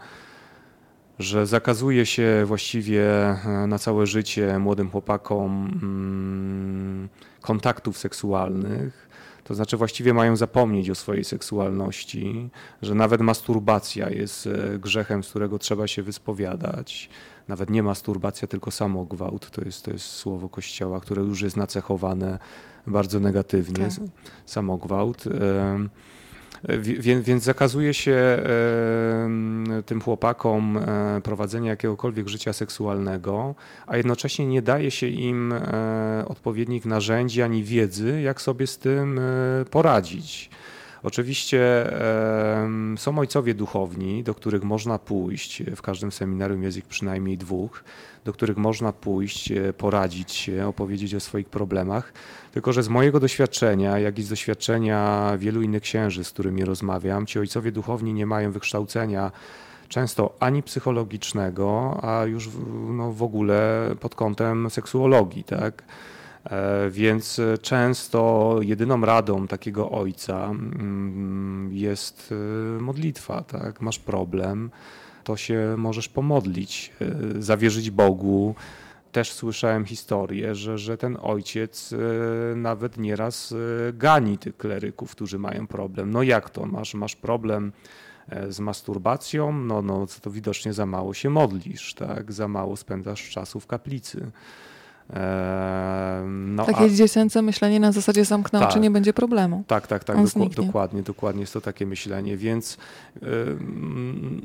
że 1.19 1.47
zakazuje 1.47 2.07
się 2.07 2.45
właściwie 2.47 3.05
e, 3.29 3.67
na 3.69 3.79
całe 3.79 4.07
życie 4.07 4.59
młodym 4.59 4.91
chłopakom 4.91 5.71
mm, 5.83 7.09
kontaktów 7.41 7.99
seksualnych. 7.99 9.09
To 9.45 9.55
znaczy 9.55 9.77
właściwie 9.77 10.15
mają 10.15 10.37
zapomnieć 10.37 10.91
o 10.91 10.95
swojej 10.95 11.25
seksualności, 11.25 12.51
że 12.83 12.95
nawet 12.95 13.21
masturbacja 13.21 14.11
jest 14.11 14.47
e, 14.47 14.79
grzechem, 14.79 15.25
z 15.25 15.31
którego 15.31 15.59
trzeba 15.59 15.87
się 15.87 16.03
wyspowiadać. 16.03 17.09
Nawet 17.49 17.71
nie 17.71 17.83
masturbacja, 17.83 18.49
tylko 18.49 18.71
samogwałt. 18.71 19.51
To 19.51 19.65
jest, 19.65 19.85
to 19.85 19.91
jest 19.91 20.07
słowo 20.07 20.49
Kościoła, 20.49 21.01
które 21.01 21.23
już 21.23 21.43
jest 21.43 21.57
nacechowane 21.57 22.39
bardzo 22.87 23.21
negatywnie. 23.21 23.85
Tak. 23.85 23.93
Samogwałt. 24.47 25.25
Więc, 26.79 27.27
więc 27.27 27.45
zakazuje 27.45 27.95
się 27.95 28.39
tym 29.87 30.01
chłopakom 30.01 30.77
e, 30.77 31.21
prowadzenia 31.21 31.71
jakiegokolwiek 31.71 32.29
życia 32.29 32.53
seksualnego, 32.53 33.55
a 33.87 33.97
jednocześnie 33.97 34.47
nie 34.47 34.63
daje 34.63 34.91
się 34.91 35.07
im 35.07 35.53
e, 35.53 36.25
odpowiednich 36.29 36.85
narzędzi 36.85 37.43
ani 37.43 37.65
wiedzy, 37.65 38.21
jak 38.21 38.41
sobie 38.41 38.67
z 38.67 38.79
tym 38.79 39.19
e, 39.19 39.65
poradzić. 39.65 40.51
Oczywiście 41.05 41.93
są 42.97 43.19
ojcowie 43.19 43.55
duchowni, 43.55 44.23
do 44.23 44.35
których 44.35 44.63
można 44.63 44.99
pójść, 44.99 45.63
w 45.77 45.83
każdym 45.83 46.13
seminarium 46.13 46.63
jest 46.63 46.77
ich 46.77 46.87
przynajmniej 46.87 47.39
dwóch, 47.39 47.85
do 48.25 48.33
których 48.33 48.57
można 48.57 48.93
pójść, 48.93 49.53
e, 49.53 49.73
poradzić 49.73 50.33
się, 50.33 50.67
opowiedzieć 50.67 51.15
o 51.15 51.21
swoich 51.21 51.49
problemach. 51.49 52.13
Tylko, 52.53 52.73
że 52.73 52.83
z 52.83 52.89
mojego 52.89 53.21
doświadczenia, 53.21 53.99
jak 53.99 54.19
i 54.19 54.23
z 54.23 54.29
doświadczenia 54.29 55.33
wielu 55.39 55.63
innych 55.63 55.83
księży, 55.83 56.25
z 56.25 56.31
którymi 56.31 56.65
rozmawiam, 56.65 57.27
ci 57.27 57.39
ojcowie 57.39 57.73
duchowni 57.73 58.15
nie 58.15 58.27
mają 58.27 58.53
wykształcenia 58.53 59.33
często 59.89 60.37
ani 60.41 60.63
psychologicznego, 60.63 61.99
a 62.03 62.25
już 62.25 62.49
no, 62.91 63.13
w 63.13 63.23
ogóle 63.23 63.91
pod 64.01 64.15
kątem 64.15 64.71
seksuologii, 64.71 65.45
tak? 65.45 65.83
E, 66.45 66.91
więc 66.91 67.41
często 67.63 68.57
jedyną 68.63 69.01
radą 69.01 69.47
takiego 69.47 69.91
ojca 69.91 70.45
mm, 70.45 71.71
jest 71.73 72.33
e, 72.33 72.83
modlitwa. 72.83 73.43
Tak? 73.43 73.81
Masz 73.81 73.99
problem, 73.99 74.71
to 75.25 75.37
się 75.37 75.75
możesz 75.79 76.09
pomodlić, 76.09 76.93
e, 77.01 77.43
zawierzyć 77.43 77.91
Bogu. 77.91 78.55
Też 79.13 79.33
słyszałem 79.33 79.85
historię, 79.85 80.55
że, 80.55 80.79
że 80.79 80.97
ten 80.97 81.19
ojciec 81.23 81.95
nawet 82.57 82.99
nieraz 82.99 83.55
gani 83.93 84.39
tych 84.39 84.57
kleryków, 84.57 85.13
którzy 85.13 85.39
mają 85.39 85.67
problem. 85.67 86.11
No 86.11 86.23
jak 86.23 86.51
to? 86.51 86.67
Masz, 86.67 86.95
masz 86.95 87.17
problem 87.17 87.73
z 88.49 88.61
masturbacją? 88.61 89.53
No, 89.53 89.83
no 89.83 90.07
to 90.23 90.31
widocznie 90.31 90.73
za 90.73 90.87
mało 90.87 91.15
się 91.15 91.31
modlisz, 91.31 91.95
tak? 91.95 92.33
za 92.33 92.49
mało 92.49 92.77
spędzasz 92.77 93.31
czasu 93.31 93.61
w 93.61 93.67
kaplicy. 93.67 94.31
No, 96.27 96.65
takie 96.65 96.85
a... 96.85 96.89
dziecięce 96.89 97.43
myślenie 97.43 97.81
na 97.81 97.93
zasadzie 97.93 98.25
zamknę 98.25 98.61
tak, 98.61 98.69
oczy, 98.69 98.81
nie 98.81 98.91
będzie 98.91 99.13
problemu. 99.13 99.65
Tak, 99.67 99.87
tak, 99.87 100.05
tak, 100.05 100.17
dokładnie, 100.57 101.03
dokładnie 101.03 101.41
jest 101.41 101.53
to 101.53 101.61
takie 101.61 101.87
myślenie, 101.87 102.37
więc 102.37 102.79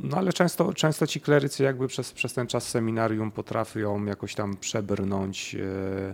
no 0.03 0.17
ale 0.17 0.33
często, 0.33 0.73
często 0.73 1.07
ci 1.07 1.21
klerycy 1.21 1.63
jakby 1.63 1.87
przez, 1.87 2.11
przez 2.11 2.33
ten 2.33 2.47
czas 2.47 2.67
seminarium 2.67 3.31
potrafią 3.31 4.05
jakoś 4.05 4.35
tam 4.35 4.57
przebrnąć 4.57 5.55
e, 5.55 6.13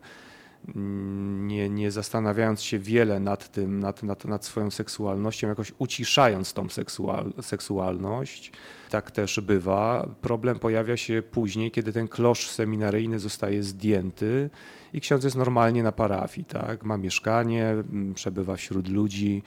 nie, 1.47 1.69
nie 1.69 1.91
zastanawiając 1.91 2.61
się 2.61 2.79
wiele 2.79 3.19
nad 3.19 3.51
tym, 3.51 3.79
nad, 3.79 4.03
nad, 4.03 4.25
nad 4.25 4.45
swoją 4.45 4.71
seksualnością, 4.71 5.47
jakoś 5.47 5.73
uciszając 5.77 6.53
tą 6.53 6.69
seksual, 6.69 7.33
seksualność. 7.41 8.51
Tak 8.89 9.11
też 9.11 9.39
bywa. 9.39 10.09
Problem 10.21 10.59
pojawia 10.59 10.97
się 10.97 11.23
później, 11.31 11.71
kiedy 11.71 11.93
ten 11.93 12.07
klosz 12.07 12.49
seminaryjny 12.49 13.19
zostaje 13.19 13.63
zdjęty 13.63 14.49
i 14.93 15.01
ksiądz 15.01 15.23
jest 15.23 15.35
normalnie 15.35 15.83
na 15.83 15.91
parafii, 15.91 16.45
tak? 16.45 16.83
ma 16.83 16.97
mieszkanie, 16.97 17.75
przebywa 18.15 18.55
wśród 18.55 18.87
ludzi. 18.87 19.43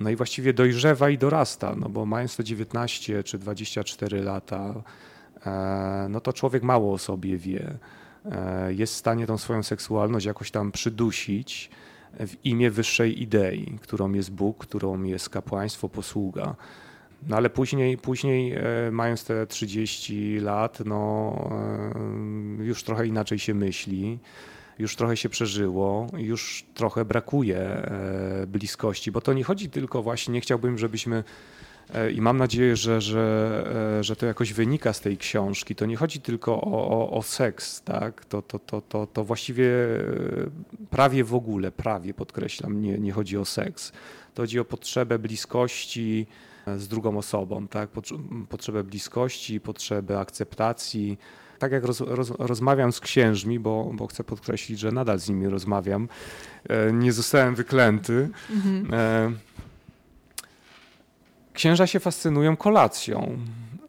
No 0.00 0.10
i 0.10 0.16
właściwie 0.16 0.52
dojrzewa 0.52 1.10
i 1.10 1.18
dorasta, 1.18 1.74
no 1.76 1.88
bo 1.88 2.06
mając 2.06 2.36
to 2.36 2.42
19 2.42 3.22
czy 3.22 3.38
24 3.38 4.22
lata, 4.22 4.82
e, 5.46 6.06
no 6.10 6.20
to 6.20 6.32
człowiek 6.32 6.62
mało 6.62 6.92
o 6.92 6.98
sobie 6.98 7.36
wie. 7.36 7.78
E, 8.32 8.74
jest 8.74 8.94
w 8.94 8.96
stanie 8.96 9.26
tą 9.26 9.38
swoją 9.38 9.62
seksualność 9.62 10.26
jakoś 10.26 10.50
tam 10.50 10.72
przydusić 10.72 11.70
w 12.20 12.44
imię 12.44 12.70
wyższej 12.70 13.22
idei, 13.22 13.78
którą 13.82 14.12
jest 14.12 14.32
Bóg, 14.32 14.58
którą 14.58 15.02
jest 15.02 15.28
kapłaństwo, 15.28 15.88
posługa. 15.88 16.54
No 17.28 17.36
ale 17.36 17.50
później, 17.50 17.98
później 17.98 18.52
e, 18.52 18.62
mając 18.90 19.24
te 19.24 19.46
30 19.46 20.40
lat, 20.40 20.78
no, 20.84 21.32
e, 22.60 22.64
już 22.64 22.82
trochę 22.82 23.06
inaczej 23.06 23.38
się 23.38 23.54
myśli, 23.54 24.18
już 24.78 24.96
trochę 24.96 25.16
się 25.16 25.28
przeżyło, 25.28 26.06
już 26.16 26.64
trochę 26.74 27.04
brakuje 27.04 27.90
bliskości, 28.46 29.12
bo 29.12 29.20
to 29.20 29.32
nie 29.32 29.44
chodzi 29.44 29.70
tylko 29.70 30.02
właśnie, 30.02 30.34
nie 30.34 30.40
chciałbym, 30.40 30.78
żebyśmy 30.78 31.24
I 32.14 32.20
mam 32.20 32.36
nadzieję, 32.36 32.76
że, 32.76 33.00
że, 33.00 33.64
e, 33.98 34.04
że 34.04 34.16
to 34.16 34.26
jakoś 34.26 34.52
wynika 34.52 34.92
z 34.92 35.00
tej 35.00 35.16
książki. 35.16 35.74
To 35.74 35.86
nie 35.86 35.96
chodzi 35.96 36.20
tylko 36.20 36.60
o, 36.60 36.88
o, 36.88 37.10
o 37.10 37.22
seks, 37.22 37.82
tak? 37.82 38.24
To, 38.24 38.42
to, 38.42 38.58
to, 38.58 38.80
to, 38.80 39.06
to 39.06 39.24
właściwie 39.24 39.66
e, 39.66 40.86
prawie 40.90 41.24
w 41.24 41.34
ogóle, 41.34 41.72
prawie 41.72 42.14
podkreślam, 42.14 42.80
nie, 42.80 42.98
nie 42.98 43.12
chodzi 43.12 43.38
o 43.38 43.44
seks. 43.44 43.92
To 44.34 44.42
chodzi 44.42 44.60
o 44.60 44.64
potrzebę 44.64 45.18
bliskości 45.18 46.26
z 46.76 46.88
drugą 46.88 47.18
osobą, 47.18 47.68
tak? 47.68 47.90
Potrzebę 48.48 48.84
bliskości, 48.84 49.60
potrzebę 49.60 50.20
akceptacji. 50.20 51.18
Tak 51.58 51.72
jak 51.72 51.84
roz, 51.84 52.00
roz, 52.00 52.32
rozmawiam 52.38 52.92
z 52.92 53.00
księżmi, 53.00 53.58
bo, 53.58 53.90
bo 53.94 54.06
chcę 54.06 54.24
podkreślić, 54.24 54.78
że 54.78 54.92
nadal 54.92 55.18
z 55.18 55.28
nimi 55.28 55.48
rozmawiam, 55.48 56.08
nie 56.92 57.12
zostałem 57.12 57.54
wyklęty. 57.54 58.28
Mhm. 58.50 59.38
Księża 61.58 61.86
się 61.86 62.00
fascynują 62.00 62.56
kolacją. 62.56 63.38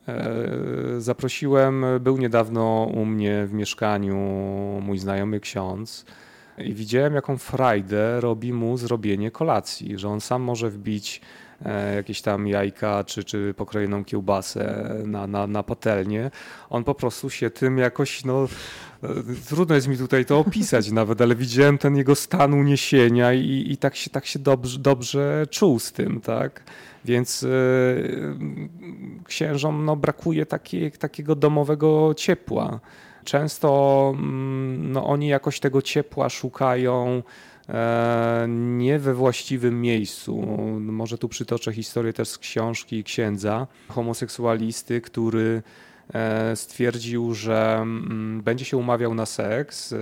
E, 0.07 0.35
zaprosiłem, 0.97 1.85
był 1.99 2.17
niedawno 2.17 2.83
u 2.93 3.05
mnie 3.05 3.45
w 3.45 3.53
mieszkaniu 3.53 4.15
mój 4.81 4.97
znajomy 4.97 5.39
ksiądz 5.39 6.05
i 6.57 6.73
widziałem, 6.73 7.13
jaką 7.13 7.37
frajdę 7.37 8.21
robi 8.21 8.53
mu 8.53 8.77
zrobienie 8.77 9.31
kolacji, 9.31 9.97
że 9.97 10.09
on 10.09 10.21
sam 10.21 10.41
może 10.41 10.69
wbić 10.69 11.21
jakieś 11.95 12.21
tam 12.21 12.47
jajka 12.47 13.03
czy, 13.03 13.23
czy 13.23 13.53
pokrojoną 13.53 14.05
kiełbasę 14.05 14.93
na, 15.05 15.27
na, 15.27 15.47
na 15.47 15.63
patelnię. 15.63 16.31
On 16.69 16.83
po 16.83 16.95
prostu 16.95 17.29
się 17.29 17.49
tym 17.49 17.77
jakoś, 17.77 18.25
no 18.25 18.47
e, 19.03 19.07
trudno 19.49 19.75
jest 19.75 19.87
mi 19.87 19.97
tutaj 19.97 20.25
to 20.25 20.39
opisać 20.39 20.91
nawet, 21.01 21.21
ale 21.21 21.35
widziałem 21.35 21.77
ten 21.77 21.95
jego 21.95 22.15
stan 22.15 22.53
uniesienia 22.53 23.33
i, 23.33 23.65
i 23.69 23.77
tak 23.77 23.95
się, 23.95 24.09
tak 24.09 24.25
się 24.25 24.39
dobrze, 24.39 24.79
dobrze 24.79 25.47
czuł 25.49 25.79
z 25.79 25.91
tym, 25.91 26.21
tak. 26.21 26.63
Więc 27.05 27.43
e, 27.43 27.47
księżom 29.25 29.85
no, 29.85 29.95
brakuje 29.95 30.45
takie, 30.45 30.91
takiego 30.91 31.35
domowego 31.35 32.13
ciepła. 32.17 32.79
Często 33.23 34.11
mm, 34.15 34.91
no, 34.91 35.05
oni 35.05 35.27
jakoś 35.27 35.59
tego 35.59 35.81
ciepła 35.81 36.29
szukają 36.29 37.07
e, 37.17 37.48
nie 38.47 38.99
we 38.99 39.13
właściwym 39.13 39.81
miejscu. 39.81 40.41
Może 40.79 41.17
tu 41.17 41.29
przytoczę 41.29 41.73
historię 41.73 42.13
też 42.13 42.29
z 42.29 42.37
książki 42.37 43.03
księdza, 43.03 43.67
homoseksualisty, 43.89 45.01
który 45.01 45.61
e, 46.13 46.55
stwierdził, 46.55 47.33
że 47.33 47.77
mm, 47.81 48.41
będzie 48.41 48.65
się 48.65 48.77
umawiał 48.77 49.13
na 49.13 49.25
seks, 49.25 49.95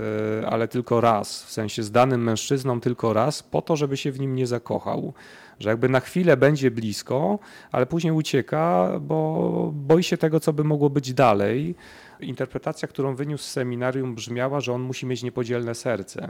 ale 0.47 0.67
tylko 0.67 1.01
raz, 1.01 1.43
w 1.43 1.51
sensie 1.51 1.83
z 1.83 1.91
danym 1.91 2.23
mężczyzną 2.23 2.81
tylko 2.81 3.13
raz, 3.13 3.43
po 3.43 3.61
to, 3.61 3.75
żeby 3.75 3.97
się 3.97 4.11
w 4.11 4.19
nim 4.19 4.35
nie 4.35 4.47
zakochał 4.47 5.13
że 5.59 5.69
jakby 5.69 5.89
na 5.89 5.99
chwilę 5.99 6.37
będzie 6.37 6.71
blisko, 6.71 7.39
ale 7.71 7.85
później 7.85 8.13
ucieka, 8.13 8.91
bo 9.01 9.71
boi 9.73 10.03
się 10.03 10.17
tego, 10.17 10.39
co 10.39 10.53
by 10.53 10.63
mogło 10.63 10.89
być 10.89 11.13
dalej. 11.13 11.75
Interpretacja, 12.19 12.87
którą 12.87 13.15
wyniósł 13.15 13.43
z 13.43 13.51
seminarium, 13.51 14.15
brzmiała, 14.15 14.61
że 14.61 14.73
on 14.73 14.81
musi 14.81 15.05
mieć 15.05 15.23
niepodzielne 15.23 15.75
serce. 15.75 16.29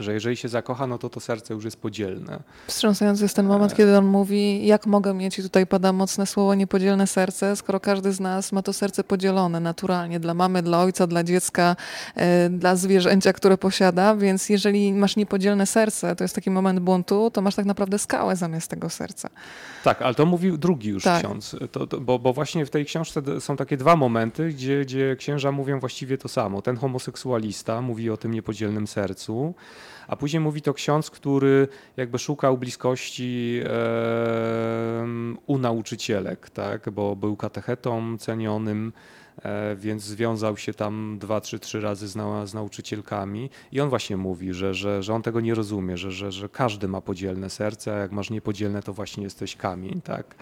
Że 0.00 0.12
jeżeli 0.12 0.36
się 0.36 0.48
zakocha, 0.48 0.86
no 0.86 0.98
to 0.98 1.10
to 1.10 1.20
serce 1.20 1.54
już 1.54 1.64
jest 1.64 1.76
podzielne. 1.76 2.42
Wstrząsający 2.66 3.22
jest 3.22 3.36
ten 3.36 3.46
moment, 3.46 3.74
kiedy 3.74 3.98
on 3.98 4.04
mówi, 4.04 4.66
jak 4.66 4.86
mogę 4.86 5.14
mieć, 5.14 5.38
i 5.38 5.42
tutaj 5.42 5.66
pada 5.66 5.92
mocne 5.92 6.26
słowo, 6.26 6.54
niepodzielne 6.54 7.06
serce, 7.06 7.56
skoro 7.56 7.80
każdy 7.80 8.12
z 8.12 8.20
nas 8.20 8.52
ma 8.52 8.62
to 8.62 8.72
serce 8.72 9.04
podzielone 9.04 9.60
naturalnie 9.60 10.20
dla 10.20 10.34
mamy, 10.34 10.62
dla 10.62 10.80
ojca, 10.80 11.06
dla 11.06 11.24
dziecka, 11.24 11.76
yy, 12.16 12.22
dla 12.50 12.76
zwierzęcia, 12.76 13.32
które 13.32 13.58
posiada, 13.58 14.16
więc 14.16 14.48
jeżeli 14.48 14.92
masz 14.92 15.16
niepodzielne 15.16 15.66
serce, 15.66 16.16
to 16.16 16.24
jest 16.24 16.34
taki 16.34 16.50
moment 16.50 16.80
buntu, 16.80 17.30
to 17.30 17.42
masz 17.42 17.54
tak 17.54 17.66
naprawdę 17.66 17.98
skałę 17.98 18.36
zamiast 18.36 18.70
tego 18.70 18.90
serca. 18.90 19.30
Tak, 19.84 20.02
ale 20.02 20.14
to 20.14 20.26
mówił 20.26 20.58
drugi 20.58 20.88
już 20.88 21.02
tak. 21.02 21.18
ksiądz, 21.24 21.56
to, 21.72 21.86
to, 21.86 22.00
bo, 22.00 22.18
bo 22.18 22.32
właśnie 22.32 22.66
w 22.66 22.70
tej 22.70 22.84
książce 22.84 23.40
są 23.40 23.56
takie 23.56 23.76
dwa 23.76 23.96
momenty, 23.96 24.48
gdzie, 24.48 24.80
gdzie 24.80 25.16
księża 25.16 25.52
mówią 25.52 25.80
właściwie 25.80 26.18
to 26.18 26.28
samo. 26.28 26.62
Ten 26.62 26.76
homoseksualista 26.76 27.80
mówi 27.80 28.10
o 28.10 28.16
tym 28.16 28.34
niepodzielnym 28.34 28.86
sercu, 28.86 29.54
a 30.08 30.16
później 30.16 30.40
mówi 30.40 30.62
to 30.62 30.74
ksiądz, 30.74 31.10
który 31.10 31.68
jakby 31.96 32.18
szukał 32.18 32.58
bliskości 32.58 33.60
u 35.46 35.58
nauczycielek, 35.58 36.50
tak? 36.50 36.90
bo 36.90 37.16
był 37.16 37.36
katechetą 37.36 38.18
cenionym, 38.18 38.92
e, 39.42 39.76
więc 39.76 40.02
związał 40.02 40.56
się 40.56 40.74
tam 40.74 41.18
dwa, 41.18 41.40
trzy, 41.40 41.58
trzy 41.58 41.80
razy 41.80 42.08
z, 42.08 42.12
z 42.48 42.54
nauczycielkami 42.54 43.50
i 43.72 43.80
on 43.80 43.88
właśnie 43.88 44.16
mówi, 44.16 44.54
że, 44.54 44.74
że, 44.74 45.02
że 45.02 45.14
on 45.14 45.22
tego 45.22 45.40
nie 45.40 45.54
rozumie, 45.54 45.96
że, 45.96 46.10
że, 46.12 46.32
że 46.32 46.48
każdy 46.48 46.88
ma 46.88 47.00
podzielne 47.00 47.50
serce, 47.50 47.94
a 47.94 47.98
jak 47.98 48.12
masz 48.12 48.30
niepodzielne, 48.30 48.82
to 48.82 48.92
właśnie 48.92 49.24
jesteś 49.24 49.56
kamień, 49.56 50.00
tak? 50.00 50.34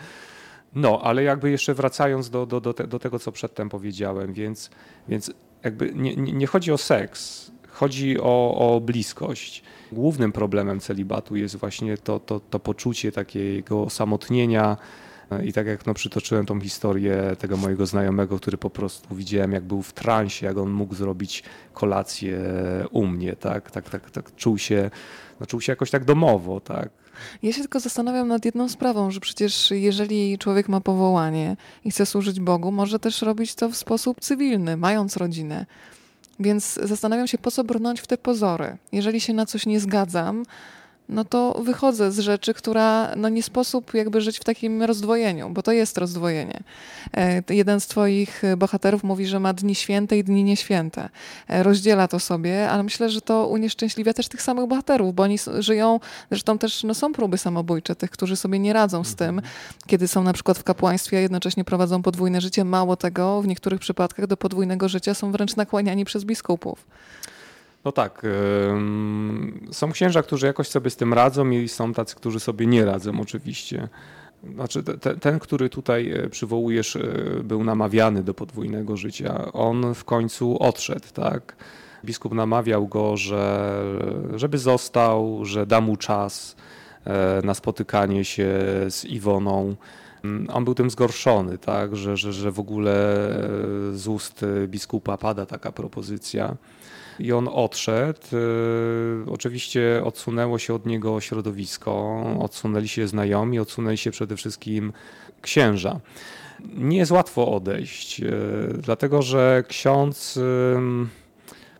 No, 0.75 1.00
ale 1.02 1.23
jakby 1.23 1.50
jeszcze 1.50 1.75
wracając 1.75 2.30
do, 2.30 2.47
do, 2.47 2.61
do, 2.61 2.75
te, 2.75 2.87
do 2.87 2.99
tego, 2.99 3.18
co 3.18 3.33
przedtem 3.33 3.68
powiedziałem, 3.68 4.33
więc, 4.33 4.71
więc 5.09 5.33
jakby 5.64 5.92
nie, 5.95 6.16
nie 6.16 6.47
chodzi 6.47 6.73
o 6.73 6.78
seks, 6.78 7.52
chodzi 7.78 8.20
o, 8.20 8.54
o 8.58 8.80
bliskość. 8.80 9.62
Głównym 9.92 10.32
problemem 10.32 10.80
celibatu 10.80 11.37
jest 11.37 11.56
właśnie 11.56 11.99
to, 11.99 12.20
to, 12.20 12.40
to 12.40 12.58
poczucie 12.58 13.12
takiego 13.12 13.82
osamotnienia, 13.82 14.76
i 15.44 15.52
tak 15.52 15.66
jak 15.66 15.87
no, 15.87 15.94
przytoczyłem 15.94 16.47
tą 16.47 16.61
historię 16.61 17.37
tego 17.38 17.56
mojego 17.56 17.87
znajomego, 17.87 18.38
który 18.38 18.58
po 18.58 18.70
prostu 18.70 19.14
widziałem, 19.14 19.52
jak 19.52 19.64
był 19.64 19.82
w 19.82 19.92
transie, 19.92 20.47
jak 20.47 20.58
on 20.58 20.70
mógł 20.70 20.94
zrobić 20.94 21.42
kolację 21.73 22.38
u 22.90 23.06
mnie, 23.06 23.37
tak, 23.37 23.70
tak, 23.70 23.90
tak, 23.90 24.11
tak 24.11 24.37
czuł 24.37 24.58
się, 24.58 24.90
no, 25.40 25.47
czuł 25.47 25.61
się 25.61 25.73
jakoś 25.73 25.90
tak 25.90 26.04
domowo, 26.04 26.61
tak. 26.61 26.88
Ja 27.42 27.52
się 27.52 27.61
tylko 27.61 27.80
zastanawiam 27.80 28.28
nad 28.28 28.44
jedną 28.44 28.68
sprawą, 28.68 29.11
że 29.11 29.20
przecież 29.20 29.70
jeżeli 29.70 30.38
człowiek 30.38 30.68
ma 30.68 30.80
powołanie 30.80 31.56
i 31.85 31.90
chce 31.90 32.06
służyć 32.06 32.40
Bogu, 32.40 32.73
może 32.73 32.99
też 32.99 33.23
robić 33.23 33.54
to 33.54 33.68
w 33.68 33.76
sposób 33.76 34.20
cywilny, 34.20 34.76
mając 34.76 35.16
rodzinę. 35.16 35.66
Więc 36.40 36.78
zastanawiam 36.83 37.26
się, 37.26 37.38
po 37.38 37.50
co 37.50 37.64
brnąć 37.64 38.00
w 38.00 38.07
te 38.07 38.18
pozory. 38.18 38.76
Jeżeli 38.92 39.21
się 39.21 39.33
na 39.33 39.47
coś 39.47 39.66
nie 39.66 39.80
zgadzam, 39.80 40.45
no 41.08 41.24
to 41.24 41.60
wychodzę 41.62 42.12
z 42.12 42.18
rzeczy, 42.18 42.54
która 42.54 43.16
no 43.16 43.28
nie 43.28 43.42
sposób 43.42 43.94
jakby 43.94 44.20
żyć 44.20 44.38
w 44.38 44.44
takim 44.44 44.82
rozdwojeniu, 44.82 45.50
bo 45.50 45.62
to 45.62 45.72
jest 45.72 45.98
rozdwojenie. 45.98 46.62
E, 47.16 47.42
jeden 47.48 47.80
z 47.80 47.86
twoich 47.86 48.42
bohaterów 48.56 49.04
mówi, 49.04 49.26
że 49.26 49.40
ma 49.40 49.52
dni 49.52 49.74
święte 49.74 50.18
i 50.18 50.24
dni 50.24 50.44
nieświęte. 50.44 51.08
E, 51.48 51.62
rozdziela 51.62 52.08
to 52.08 52.20
sobie, 52.20 52.70
ale 52.70 52.82
myślę, 52.82 53.10
że 53.10 53.20
to 53.20 53.46
unieszczęśliwia 53.46 54.12
też 54.14 54.28
tych 54.28 54.42
samych 54.42 54.66
bohaterów, 54.66 55.14
bo 55.14 55.22
oni 55.22 55.36
żyją, 55.58 56.00
zresztą 56.30 56.58
też 56.58 56.84
no, 56.84 56.94
są 56.94 57.12
próby 57.12 57.38
samobójcze 57.38 57.96
tych, 57.96 58.10
którzy 58.10 58.36
sobie 58.36 58.58
nie 58.58 58.72
radzą 58.72 59.04
z 59.04 59.14
tym, 59.14 59.38
mhm. 59.38 59.54
kiedy 59.86 60.08
są 60.08 60.22
na 60.22 60.32
przykład 60.32 60.58
w 60.58 60.64
kapłaństwie, 60.64 61.18
a 61.18 61.20
jednocześnie 61.20 61.64
prowadzą 61.64 62.02
podwójne 62.02 62.40
życie. 62.40 62.64
Mało 62.64 62.96
tego, 62.96 63.42
w 63.42 63.46
niektórych 63.46 63.80
przypadkach 63.80 64.26
do 64.26 64.36
podwójnego 64.36 64.88
życia 64.88 65.14
są 65.14 65.32
wręcz 65.32 65.56
nakłaniani 65.56 66.04
przez 66.04 66.24
biskupów. 66.24 66.86
No 67.85 67.92
tak. 67.92 68.26
Są 69.73 69.92
księża, 69.92 70.23
którzy 70.23 70.47
jakoś 70.47 70.68
sobie 70.68 70.90
z 70.90 70.97
tym 70.97 71.14
radzą 71.14 71.50
i 71.50 71.68
są 71.68 71.92
tacy, 71.92 72.16
którzy 72.16 72.40
sobie 72.40 72.66
nie 72.66 72.85
radzą 72.85 73.20
oczywiście. 73.20 73.88
Znaczy, 74.54 74.82
te, 74.82 75.16
ten, 75.16 75.38
który 75.38 75.68
tutaj 75.68 76.12
e, 76.12 76.28
przywołujesz, 76.28 76.97
e, 76.97 77.02
był 77.44 77.64
namawiany 77.64 78.23
do 78.23 78.35
podwójnego 78.35 78.97
życia. 78.97 79.52
On 79.52 79.94
w 79.94 80.04
końcu 80.04 80.62
odszedł, 80.62 81.06
tak? 81.14 81.56
Biskup 82.04 82.35
namawiał 82.35 82.87
go, 82.87 83.16
że, 83.16 83.82
żeby 84.35 84.58
został, 84.58 85.44
że 85.44 85.66
da 85.66 85.80
mu 85.80 85.97
czas 85.97 86.56
e, 87.04 87.40
na 87.44 87.54
spotykanie 87.54 88.25
się 88.25 88.49
z 88.88 89.04
Iwoną. 89.04 89.76
On 90.52 90.64
był 90.64 90.75
tym 90.75 90.90
zgorszony, 90.90 91.58
tak? 91.58 91.97
że, 91.97 92.16
że, 92.16 92.32
że 92.32 92.52
w 92.52 92.61
ogóle 92.61 92.92
z 93.92 94.08
ust 94.08 94.44
biskupa 94.66 95.16
pada 95.16 95.47
taka 95.47 95.73
propozycja 95.73 96.56
i 97.18 97.32
on 97.32 97.48
odszedł. 97.52 98.20
Y, 98.32 99.30
oczywiście 99.30 100.02
odsunęło 100.04 100.58
się 100.58 100.75
od 100.75 100.87
niego 100.87 101.20
środowisko, 101.20 102.25
odsunęli 102.40 102.88
się 102.88 103.08
znajomi, 103.08 103.58
odsunęli 103.58 103.97
się 103.97 104.10
przede 104.10 104.36
wszystkim 104.36 104.93
księża. 105.43 106.00
Nie 106.75 106.99
jest 106.99 107.12
łatwo 107.12 107.54
odejść, 107.54 108.21
y, 108.21 108.25
dlatego 108.78 109.23
że 109.23 109.64
ksiądz 109.69 110.36
y, 110.36 110.76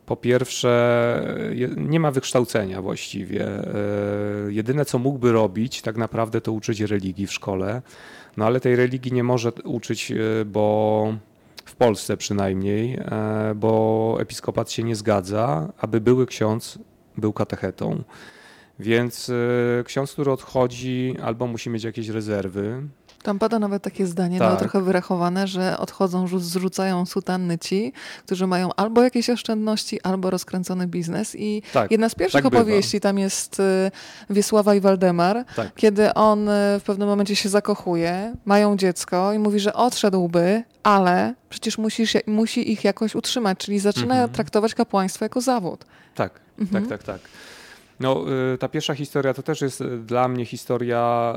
po 0.05 0.15
pierwsze 0.15 1.35
nie 1.77 1.99
ma 1.99 2.11
wykształcenia 2.11 2.81
właściwie. 2.81 3.47
Jedyne 4.47 4.85
co 4.85 4.99
mógłby 4.99 5.31
robić 5.31 5.81
tak 5.81 5.97
naprawdę 5.97 6.41
to 6.41 6.51
uczyć 6.51 6.81
religii 6.81 7.27
w 7.27 7.33
szkole, 7.33 7.81
no 8.37 8.45
ale 8.45 8.59
tej 8.59 8.75
religii 8.75 9.11
nie 9.11 9.23
może 9.23 9.51
uczyć, 9.63 10.13
bo 10.45 11.13
Polsce 11.79 12.17
przynajmniej, 12.17 12.93
e, 12.93 13.53
bo 13.55 14.17
episkopat 14.19 14.71
się 14.71 14.83
nie 14.83 14.95
zgadza, 14.95 15.73
aby 15.77 16.01
były 16.01 16.25
ksiądz 16.25 16.79
był 17.17 17.33
katechetą. 17.33 18.03
Więc 18.79 19.29
e, 19.29 19.83
ksiądz, 19.83 20.13
który 20.13 20.31
odchodzi, 20.31 21.15
albo 21.23 21.47
musi 21.47 21.69
mieć 21.69 21.83
jakieś 21.83 22.07
rezerwy, 22.07 22.81
tam 23.23 23.39
pada 23.39 23.59
nawet 23.59 23.83
takie 23.83 24.07
zdanie, 24.07 24.39
tak. 24.39 24.51
no, 24.51 24.57
trochę 24.57 24.81
wyrachowane, 24.81 25.47
że 25.47 25.77
odchodzą, 25.77 26.27
zrzucają 26.39 27.05
sutanny 27.05 27.57
ci, 27.57 27.93
którzy 28.25 28.47
mają 28.47 28.69
albo 28.75 29.03
jakieś 29.03 29.29
oszczędności, 29.29 30.01
albo 30.01 30.29
rozkręcony 30.29 30.87
biznes. 30.87 31.35
I 31.35 31.61
tak, 31.73 31.91
jedna 31.91 32.09
z 32.09 32.15
pierwszych 32.15 32.43
tak 32.43 32.53
opowieści 32.53 32.97
bywa. 32.97 33.09
tam 33.09 33.19
jest 33.19 33.59
y, 33.59 33.91
Wiesława 34.29 34.75
i 34.75 34.79
Waldemar, 34.79 35.45
tak. 35.55 35.75
kiedy 35.75 36.13
on 36.13 36.49
y, 36.49 36.79
w 36.79 36.83
pewnym 36.85 37.07
momencie 37.07 37.35
się 37.35 37.49
zakochuje, 37.49 38.35
mają 38.45 38.77
dziecko 38.77 39.33
i 39.33 39.39
mówi, 39.39 39.59
że 39.59 39.73
odszedłby, 39.73 40.63
ale 40.83 41.33
przecież 41.49 41.77
musisz, 41.77 42.13
musi 42.27 42.71
ich 42.71 42.83
jakoś 42.83 43.15
utrzymać, 43.15 43.57
czyli 43.57 43.79
zaczyna 43.79 44.13
mhm. 44.13 44.29
traktować 44.29 44.73
kapłaństwo 44.75 45.25
jako 45.25 45.41
zawód. 45.41 45.85
Tak, 46.15 46.39
mhm. 46.59 46.87
tak, 46.87 46.99
tak, 46.99 47.03
tak. 47.03 47.29
No, 47.99 48.25
y, 48.53 48.57
ta 48.57 48.69
pierwsza 48.69 48.95
historia 48.95 49.33
to 49.33 49.43
też 49.43 49.61
jest 49.61 49.81
y, 49.81 49.97
dla 49.97 50.27
mnie 50.27 50.45
historia 50.45 51.33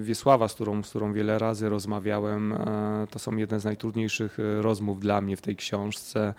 Wiesława, 0.00 0.48
z 0.48 0.54
którą, 0.54 0.82
z 0.82 0.90
którą 0.90 1.12
wiele 1.12 1.38
razy 1.38 1.68
rozmawiałem. 1.68 2.52
E, 2.52 3.06
to 3.10 3.18
są 3.18 3.36
jedne 3.36 3.60
z 3.60 3.64
najtrudniejszych 3.64 4.38
y, 4.38 4.62
rozmów 4.62 5.00
dla 5.00 5.20
mnie 5.20 5.36
w 5.36 5.42
tej 5.42 5.56
książce, 5.56 6.34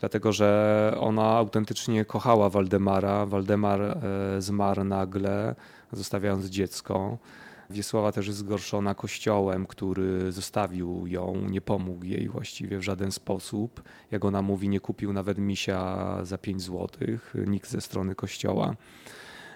dlatego 0.00 0.32
że 0.32 0.94
ona 1.00 1.36
autentycznie 1.36 2.04
kochała 2.04 2.50
Waldemara. 2.50 3.26
Waldemar 3.26 3.80
e, 3.82 3.96
zmarł 4.38 4.84
nagle, 4.84 5.54
zostawiając 5.92 6.46
dziecko. 6.46 7.18
Wiesława 7.70 8.12
też 8.12 8.26
jest 8.26 8.38
zgorszona 8.38 8.94
kościołem, 8.94 9.66
który 9.66 10.32
zostawił 10.32 11.06
ją, 11.06 11.48
nie 11.48 11.60
pomógł 11.60 12.04
jej 12.04 12.28
właściwie 12.28 12.78
w 12.78 12.82
żaden 12.82 13.12
sposób. 13.12 13.82
Jak 14.10 14.24
ona 14.24 14.42
mówi, 14.42 14.68
nie 14.68 14.80
kupił 14.80 15.12
nawet 15.12 15.38
misia 15.38 16.18
za 16.22 16.38
5 16.38 16.62
złotych, 16.62 17.34
nikt 17.46 17.70
ze 17.70 17.80
strony 17.80 18.14
kościoła. 18.14 18.76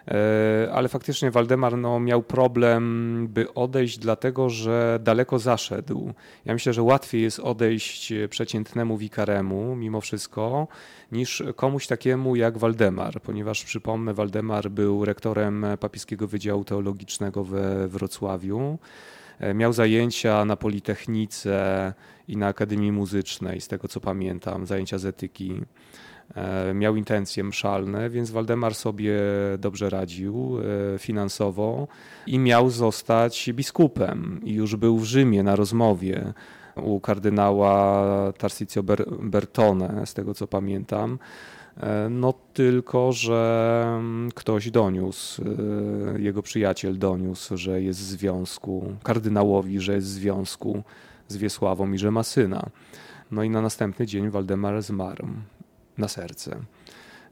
E, 0.08 0.68
ale 0.72 0.88
faktycznie 0.88 1.30
Waldemar 1.30 1.78
no, 1.78 2.00
miał 2.00 2.22
problem, 2.22 3.28
by 3.30 3.54
odejść, 3.54 3.98
dlatego 3.98 4.50
że 4.50 4.98
daleko 5.02 5.38
zaszedł. 5.38 6.12
Ja 6.44 6.52
myślę, 6.52 6.72
że 6.72 6.82
łatwiej 6.82 7.22
jest 7.22 7.40
odejść 7.40 8.12
przeciętnemu 8.30 8.96
wikaremu, 8.96 9.76
mimo 9.76 10.00
wszystko, 10.00 10.68
niż 11.12 11.42
komuś 11.56 11.86
takiemu 11.86 12.36
jak 12.36 12.58
Waldemar, 12.58 13.20
ponieważ 13.20 13.64
przypomnę, 13.64 14.14
Waldemar 14.14 14.70
był 14.70 15.04
rektorem 15.04 15.66
Papieskiego 15.80 16.26
Wydziału 16.26 16.64
Teologicznego 16.64 17.44
we 17.44 17.88
Wrocławiu. 17.88 18.78
E, 19.40 19.54
miał 19.54 19.72
zajęcia 19.72 20.44
na 20.44 20.56
Politechnice 20.56 21.92
i 22.28 22.36
na 22.36 22.46
Akademii 22.46 22.92
Muzycznej, 22.92 23.60
z 23.60 23.68
tego 23.68 23.88
co 23.88 24.00
pamiętam, 24.00 24.66
zajęcia 24.66 24.98
z 24.98 25.06
etyki. 25.06 25.60
E, 26.34 26.74
miał 26.74 26.96
intencje 26.96 27.44
mszalne, 27.44 28.10
więc 28.10 28.30
Waldemar 28.30 28.74
sobie 28.74 29.20
dobrze 29.58 29.90
radził 29.90 30.58
e, 30.94 30.98
finansowo 30.98 31.88
i 32.26 32.38
miał 32.38 32.70
zostać 32.70 33.50
biskupem. 33.52 34.40
I 34.44 34.52
już 34.52 34.76
był 34.76 34.98
w 34.98 35.04
Rzymie 35.04 35.42
na 35.42 35.56
rozmowie 35.56 36.32
u 36.76 37.00
kardynała 37.00 38.32
Tarsizio 38.32 38.82
Bertone, 39.22 40.06
z 40.06 40.14
tego 40.14 40.34
co 40.34 40.46
pamiętam. 40.46 41.18
E, 41.76 42.08
no 42.10 42.34
tylko, 42.54 43.12
że 43.12 43.84
mm, 43.86 44.30
ktoś 44.34 44.70
doniósł, 44.70 45.42
jego 46.18 46.42
przyjaciel 46.42 46.98
doniósł, 46.98 47.56
że 47.56 47.82
jest 47.82 48.00
w 48.00 48.02
związku, 48.02 48.94
kardynałowi, 49.02 49.80
że 49.80 49.94
jest 49.94 50.06
w 50.06 50.10
związku 50.10 50.82
z 51.28 51.36
Wiesławą 51.36 51.92
i 51.92 51.98
że 51.98 52.10
ma 52.10 52.22
syna. 52.22 52.66
No 53.30 53.42
i 53.42 53.50
na 53.50 53.62
następny 53.62 54.06
dzień 54.06 54.30
Waldemar 54.30 54.82
zmarł 54.82 55.26
na 55.98 56.08
serce. 56.08 56.60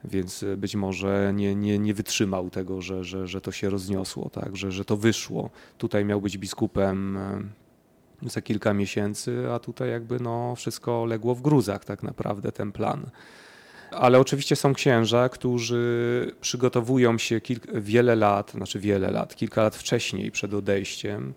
więc 0.05 0.45
być 0.57 0.77
może 0.77 1.33
nie, 1.35 1.55
nie, 1.55 1.79
nie 1.79 1.95
wytrzymał 1.95 2.51
tego, 2.51 2.83
że, 2.83 3.05
że, 3.05 3.27
że 3.27 3.41
to 3.41 3.53
się 3.53 3.71
rozniosło, 3.71 4.31
tak? 4.31 4.57
że, 4.57 4.73
że 4.73 4.85
to 4.85 4.97
wyszło. 4.97 5.51
Tutaj 5.79 6.05
miał 6.05 6.21
być 6.21 6.39
biskupem 6.39 7.19
za 8.23 8.43
kilka 8.43 8.75
miesięcy, 8.75 9.53
a 9.53 9.59
tutaj 9.59 9.91
jakby 9.91 10.21
no 10.21 10.55
wszystko 10.57 11.05
legło 11.05 11.35
w 11.35 11.43
gruzach 11.43 11.85
tak 11.85 12.03
naprawdę 12.03 12.53
ten 12.53 12.73
plan. 12.73 13.11
Ale 13.91 14.21
oczywiście 14.21 14.57
są 14.57 14.75
księża, 14.75 15.29
którzy 15.29 16.35
przygotowują 16.41 17.19
się 17.19 17.41
wiele 17.75 18.17
lat, 18.17 18.51
znaczy 18.51 18.81
wiele 18.81 19.11
lat, 19.11 19.37
kilka 19.37 19.63
lat 19.63 19.77
wcześniej 19.77 20.31
przed 20.31 20.55
odejściem. 20.55 21.35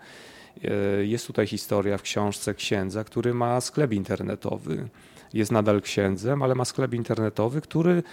E, 0.64 1.06
jest 1.06 1.28
tutaj 1.28 1.48
historia 1.48 1.98
w 1.98 2.02
książce 2.02 2.54
księdza, 2.54 3.04
który 3.04 3.34
ma 3.34 3.62
sklep 3.62 3.94
internetowy. 3.94 4.90
Jest 5.34 5.52
nadal 5.52 5.82
księdzem, 5.82 6.42
ale 6.42 6.56
ma 6.56 6.66
sklep 6.66 6.94
internetowy, 6.94 7.62
który 7.62 8.04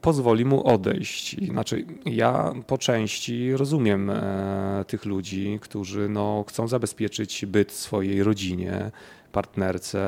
pozwoli 0.00 0.44
mu 0.44 0.66
odejść. 0.66 1.36
Znaczy, 1.48 1.84
ja 2.04 2.52
po 2.66 2.78
części 2.78 3.56
rozumiem 3.56 4.10
e, 4.10 4.84
tych 4.86 5.04
ludzi, 5.04 5.58
którzy 5.62 6.08
no, 6.08 6.44
chcą 6.48 6.68
zabezpieczyć 6.68 7.46
byt 7.46 7.72
swojej 7.72 8.22
rodzinie, 8.22 8.90
partnerce, 9.32 10.00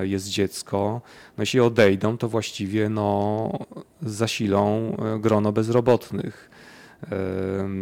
e, 0.00 0.06
jest 0.06 0.28
dziecko. 0.28 1.00
No, 1.36 1.42
jeśli 1.42 1.60
odejdą, 1.60 2.18
to 2.18 2.28
właściwie 2.28 2.88
no, 2.88 3.50
zasilą 4.02 4.96
e, 4.96 5.18
grono 5.18 5.52
bezrobotnych. 5.52 6.50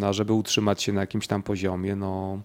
E, 0.01 0.07
a 0.07 0.13
żeby 0.13 0.33
utrzymać 0.33 0.83
się 0.83 0.93
na 0.93 1.01
jakimś 1.01 1.27
tam 1.27 1.43
poziomie, 1.43 1.97
no, 1.97 2.41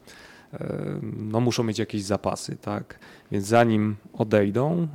no 1.01 1.39
muszą 1.39 1.63
mieć 1.63 1.79
jakieś 1.79 2.03
zapasy, 2.03 2.55
tak? 2.55 2.99
Więc 3.31 3.45
zanim 3.45 3.95
odejdą, 4.13 4.87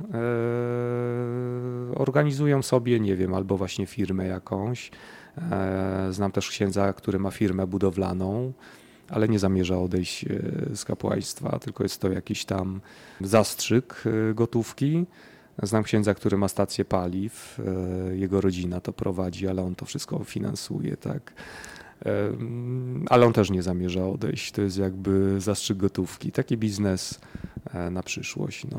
organizują 1.95 2.61
sobie, 2.61 2.99
nie 2.99 3.15
wiem, 3.15 3.33
albo 3.33 3.57
właśnie 3.57 3.85
firmę 3.85 4.27
jakąś. 4.27 4.91
Znam 6.09 6.31
też 6.31 6.49
księdza, 6.49 6.93
który 6.93 7.19
ma 7.19 7.31
firmę 7.31 7.67
budowlaną 7.67 8.53
ale 9.11 9.29
nie 9.29 9.39
zamierza 9.39 9.79
odejść 9.79 10.25
e, 10.25 10.27
z 10.75 10.85
kapłaństwa, 10.85 11.59
tylko 11.59 11.83
jest 11.83 12.01
to 12.01 12.11
jakiś 12.11 12.45
tam 12.45 12.81
zastrzyk 13.21 14.03
e, 14.05 14.33
gotówki. 14.33 15.05
Znam 15.63 15.83
księdza, 15.83 16.13
który 16.13 16.37
ma 16.37 16.47
stację 16.47 16.85
paliw, 16.85 17.59
e, 17.59 18.15
jego 18.15 18.41
rodzina 18.41 18.81
to 18.81 18.93
prowadzi, 18.93 19.47
ale 19.47 19.63
on 19.63 19.75
to 19.75 19.85
wszystko 19.85 20.23
finansuje, 20.23 20.97
tak. 20.97 21.33
Ale 23.09 23.25
on 23.25 23.33
też 23.33 23.49
nie 23.49 23.63
zamierza 23.63 24.07
odejść. 24.07 24.51
To 24.51 24.61
jest 24.61 24.77
jakby 24.77 25.41
zastrzyk 25.41 25.77
gotówki. 25.77 26.31
Taki 26.31 26.57
biznes 26.57 27.19
na 27.91 28.03
przyszłość. 28.03 28.65
No. 28.71 28.77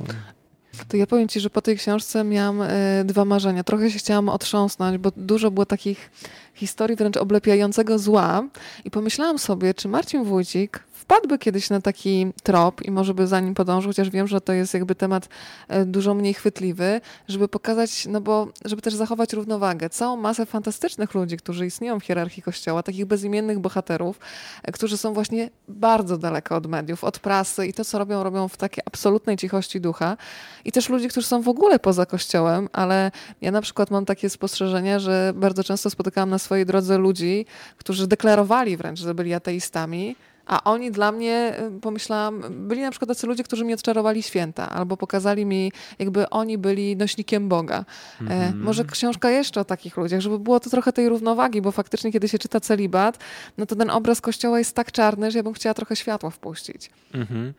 To 0.88 0.96
ja 0.96 1.06
powiem 1.06 1.28
Ci, 1.28 1.40
że 1.40 1.50
po 1.50 1.62
tej 1.62 1.76
książce 1.76 2.24
miałam 2.24 2.62
dwa 3.04 3.24
marzenia. 3.24 3.64
Trochę 3.64 3.90
się 3.90 3.98
chciałam 3.98 4.28
otrząsnąć, 4.28 4.98
bo 4.98 5.10
dużo 5.16 5.50
było 5.50 5.66
takich 5.66 6.10
historii 6.54 6.96
wręcz 6.96 7.16
oblepiającego 7.16 7.98
zła 7.98 8.48
i 8.84 8.90
pomyślałam 8.90 9.38
sobie, 9.38 9.74
czy 9.74 9.88
Marcin 9.88 10.24
Wójcik 10.24 10.80
wpadłby 11.12 11.38
kiedyś 11.38 11.70
na 11.70 11.80
taki 11.80 12.26
trop 12.42 12.82
i 12.82 12.90
może 12.90 13.14
by 13.14 13.26
za 13.26 13.40
nim 13.40 13.54
podążył, 13.54 13.90
chociaż 13.90 14.10
wiem, 14.10 14.28
że 14.28 14.40
to 14.40 14.52
jest 14.52 14.74
jakby 14.74 14.94
temat 14.94 15.28
e, 15.68 15.84
dużo 15.84 16.14
mniej 16.14 16.34
chwytliwy, 16.34 17.00
żeby 17.28 17.48
pokazać, 17.48 18.06
no 18.06 18.20
bo 18.20 18.48
żeby 18.64 18.82
też 18.82 18.94
zachować 18.94 19.32
równowagę. 19.32 19.90
Całą 19.90 20.16
masę 20.16 20.46
fantastycznych 20.46 21.14
ludzi, 21.14 21.36
którzy 21.36 21.66
istnieją 21.66 22.00
w 22.00 22.04
hierarchii 22.04 22.42
Kościoła, 22.42 22.82
takich 22.82 23.06
bezimiennych 23.06 23.58
bohaterów, 23.58 24.20
e, 24.62 24.72
którzy 24.72 24.96
są 24.96 25.12
właśnie 25.12 25.50
bardzo 25.68 26.18
daleko 26.18 26.56
od 26.56 26.66
mediów, 26.66 27.04
od 27.04 27.18
prasy 27.18 27.66
i 27.66 27.72
to, 27.72 27.84
co 27.84 27.98
robią, 27.98 28.22
robią 28.22 28.48
w 28.48 28.56
takiej 28.56 28.82
absolutnej 28.86 29.36
cichości 29.36 29.80
ducha. 29.80 30.16
I 30.64 30.72
też 30.72 30.88
ludzi, 30.88 31.08
którzy 31.08 31.26
są 31.26 31.42
w 31.42 31.48
ogóle 31.48 31.78
poza 31.78 32.06
Kościołem, 32.06 32.68
ale 32.72 33.10
ja 33.40 33.50
na 33.50 33.62
przykład 33.62 33.90
mam 33.90 34.04
takie 34.04 34.30
spostrzeżenie, 34.30 35.00
że 35.00 35.32
bardzo 35.34 35.64
często 35.64 35.90
spotykałam 35.90 36.30
na 36.30 36.38
swojej 36.38 36.66
drodze 36.66 36.98
ludzi, 36.98 37.46
którzy 37.76 38.06
deklarowali 38.06 38.76
wręcz, 38.76 39.00
że 39.00 39.14
byli 39.14 39.34
ateistami, 39.34 40.16
a 40.46 40.64
oni 40.64 40.90
dla 40.90 41.12
mnie, 41.12 41.54
y, 41.76 41.80
pomyślałam, 41.80 42.42
byli 42.68 42.80
na 42.80 42.90
przykład 42.90 43.08
tacy 43.08 43.26
ludzie, 43.26 43.44
którzy 43.44 43.64
mi 43.64 43.74
odczarowali 43.74 44.22
święta, 44.22 44.70
albo 44.70 44.96
pokazali 44.96 45.46
mi, 45.46 45.72
jakby 45.98 46.30
oni 46.30 46.58
byli 46.58 46.96
nośnikiem 46.96 47.48
Boga. 47.48 47.84
Mm 48.20 48.52
-hmm. 48.52 48.54
może 48.54 48.84
książka 48.84 49.30
jeszcze 49.30 49.60
o 49.60 49.64
takich 49.64 49.96
ludziach, 49.96 50.20
żeby 50.20 50.38
było 50.38 50.60
to 50.60 50.70
trochę 50.70 50.92
tej 50.92 51.08
równowagi, 51.08 51.62
bo 51.62 51.72
faktycznie, 51.72 52.12
kiedy 52.12 52.28
się 52.28 52.38
czyta 52.38 52.60
celibat, 52.60 53.18
no 53.58 53.66
to 53.66 53.76
ten 53.76 53.90
obraz 53.90 54.20
kościoła 54.20 54.58
jest 54.58 54.76
tak 54.76 54.92
czarny, 54.92 55.30
że 55.30 55.38
ja 55.38 55.42
bym 55.42 55.52
chciała 55.52 55.74
trochę 55.74 55.96
światła 55.96 56.30
wpuścić. 56.30 56.90
Mm 57.14 57.26
-hmm. 57.26 57.52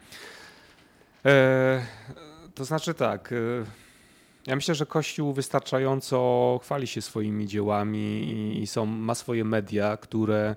e, 1.25 1.81
to 2.55 2.65
znaczy 2.65 2.93
tak. 2.93 3.31
E, 3.31 3.35
ja 4.47 4.55
myślę, 4.55 4.75
że 4.75 4.85
Kościół 4.85 5.33
wystarczająco 5.33 6.59
chwali 6.63 6.87
się 6.87 7.01
swoimi 7.01 7.47
dziełami 7.47 8.59
i, 8.61 8.67
są, 8.67 8.85
ma 8.85 9.15
swoje 9.15 9.45
media, 9.45 9.97
które 9.97 10.55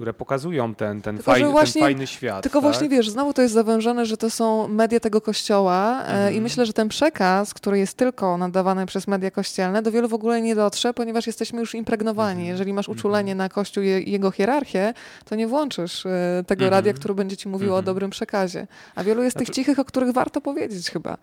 które 0.00 0.14
pokazują 0.14 0.74
ten, 0.74 1.02
ten, 1.02 1.16
tylko, 1.16 1.32
fajny, 1.32 1.48
właśnie, 1.48 1.80
ten 1.80 1.82
fajny 1.82 2.06
świat. 2.06 2.42
Tylko 2.42 2.58
tak? 2.58 2.62
właśnie 2.62 2.88
wiesz, 2.88 3.10
znowu 3.10 3.32
to 3.32 3.42
jest 3.42 3.54
zawężone, 3.54 4.06
że 4.06 4.16
to 4.16 4.30
są 4.30 4.68
media 4.68 5.00
tego 5.00 5.20
kościoła 5.20 6.00
e, 6.02 6.06
mhm. 6.06 6.34
i 6.34 6.40
myślę, 6.40 6.66
że 6.66 6.72
ten 6.72 6.88
przekaz, 6.88 7.54
który 7.54 7.78
jest 7.78 7.96
tylko 7.96 8.38
nadawany 8.38 8.86
przez 8.86 9.08
media 9.08 9.30
kościelne, 9.30 9.82
do 9.82 9.92
wielu 9.92 10.08
w 10.08 10.14
ogóle 10.14 10.42
nie 10.42 10.54
dotrze, 10.54 10.94
ponieważ 10.94 11.26
jesteśmy 11.26 11.60
już 11.60 11.74
impregnowani. 11.74 12.40
Mhm. 12.40 12.48
Jeżeli 12.48 12.72
masz 12.72 12.88
uczulenie 12.88 13.32
mhm. 13.32 13.38
na 13.38 13.54
kościół 13.54 13.82
i 13.84 14.10
jego 14.10 14.30
hierarchię, 14.30 14.94
to 15.24 15.34
nie 15.34 15.46
włączysz 15.46 16.06
e, 16.06 16.44
tego 16.46 16.64
mhm. 16.64 16.70
radia, 16.70 16.92
który 16.92 17.14
będzie 17.14 17.36
ci 17.36 17.48
mówił 17.48 17.68
o 17.68 17.78
mhm. 17.78 17.84
dobrym 17.84 18.10
przekazie. 18.10 18.66
A 18.94 19.04
wielu 19.04 19.22
jest 19.22 19.36
znaczy... 19.36 19.46
tych 19.46 19.54
cichych, 19.54 19.78
o 19.78 19.84
których 19.84 20.12
warto 20.12 20.40
powiedzieć 20.40 20.90
chyba. 20.90 21.16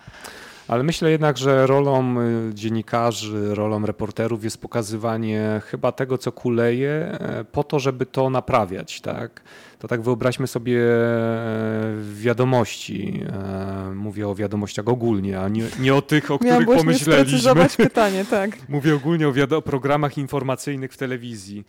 Ale 0.68 0.84
myślę 0.84 1.12
jednak, 1.12 1.38
że 1.38 1.68
rolą 1.68 2.22
y, 2.22 2.54
dziennikarzy, 2.54 3.56
rolą 3.56 3.86
reporterów 3.86 4.44
jest 4.44 4.62
pokazywanie 4.62 5.62
chyba 5.66 5.92
tego, 5.92 6.18
co 6.18 6.32
kuleje, 6.32 6.92
e, 6.92 7.46
po 7.52 7.64
to, 7.64 7.80
żeby 7.80 8.06
to 8.06 8.30
naprawiać. 8.30 9.02
Tak? 9.02 9.42
To 9.80 9.88
tak 9.88 10.02
wyobraźmy 10.02 10.48
sobie 10.48 10.82
e, 10.82 11.96
wiadomości. 12.14 13.24
E, 13.30 13.92
mówię 13.96 14.28
o 14.28 14.36
wiadomościach 14.36 14.88
ogólnie, 14.88 15.40
a 15.40 15.50
nie, 15.50 15.64
nie 15.80 15.96
o 15.96 16.02
tych, 16.02 16.32
o 16.32 16.40
których 16.40 16.68
pomyśleliśmy. 16.68 17.68
pytanie, 17.78 18.26
tak. 18.30 18.50
Mówię 18.70 18.96
ogólnie 18.96 19.28
o 19.28 19.62
programach 19.62 20.18
informacyjnych 20.18 20.94
w 20.94 20.98
telewizji. 20.98 21.66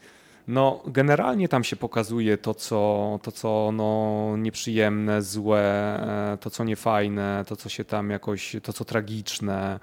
No, 0.48 0.80
generalnie 0.87 1.48
tam 1.48 1.64
się 1.64 1.76
pokazuje 1.76 2.38
to, 2.38 2.54
co, 2.54 3.18
to, 3.22 3.32
co 3.32 3.70
no, 3.72 4.37
nieprzyjemne, 4.37 5.22
złe, 5.22 5.61
e, 6.32 6.38
to, 6.40 6.50
co 6.50 6.64
niefajne, 6.64 7.44
to, 7.46 7.56
co 7.56 7.68
się 7.68 7.84
tam 7.84 8.11
jakoś, 8.11 8.56
to, 8.62 8.72
co 8.72 8.84
tragiczne. 8.84 9.80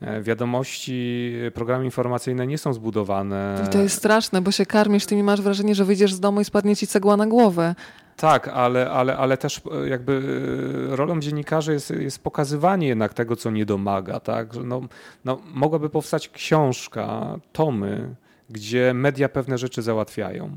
E, 0.00 0.22
wiadomości, 0.22 1.32
programy 1.54 1.84
informacyjne 1.84 2.46
nie 2.46 2.58
są 2.58 2.72
zbudowane. 2.72 3.64
I 3.66 3.70
to 3.70 3.78
jest 3.78 3.96
straszne, 3.96 4.40
bo 4.40 4.50
się 4.50 4.66
karmisz 4.66 5.06
tym 5.06 5.18
i 5.18 5.22
masz 5.22 5.40
wrażenie, 5.40 5.74
że 5.74 5.84
wyjdziesz 5.84 6.14
z 6.14 6.20
domu 6.20 6.40
i 6.40 6.44
spadnie 6.44 6.76
ci 6.76 6.86
cegła 6.86 7.16
na 7.16 7.26
głowę. 7.26 7.74
Tak, 8.16 8.48
ale, 8.48 8.90
ale, 8.90 9.16
ale 9.16 9.36
też 9.36 9.60
e, 9.84 9.88
jakby 9.88 10.40
rolą 10.88 11.20
dziennikarzy 11.20 11.72
jest, 11.72 11.90
jest 11.90 12.24
pokazywanie 12.24 12.88
jednak 12.88 13.14
tego, 13.14 13.36
co 13.36 13.50
nie 13.50 13.66
domaga. 13.66 14.20
Tak? 14.20 14.48
No, 14.64 14.80
no, 15.24 15.40
mogłaby 15.54 15.90
powstać 15.90 16.28
książka, 16.28 17.36
tomy, 17.52 18.14
gdzie 18.50 18.94
media 18.94 19.28
pewne 19.28 19.58
rzeczy 19.58 19.82
załatwiają. 19.82 20.50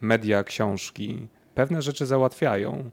Media, 0.00 0.44
książki 0.44 1.28
pewne 1.54 1.82
rzeczy 1.82 2.06
załatwiają. 2.06 2.90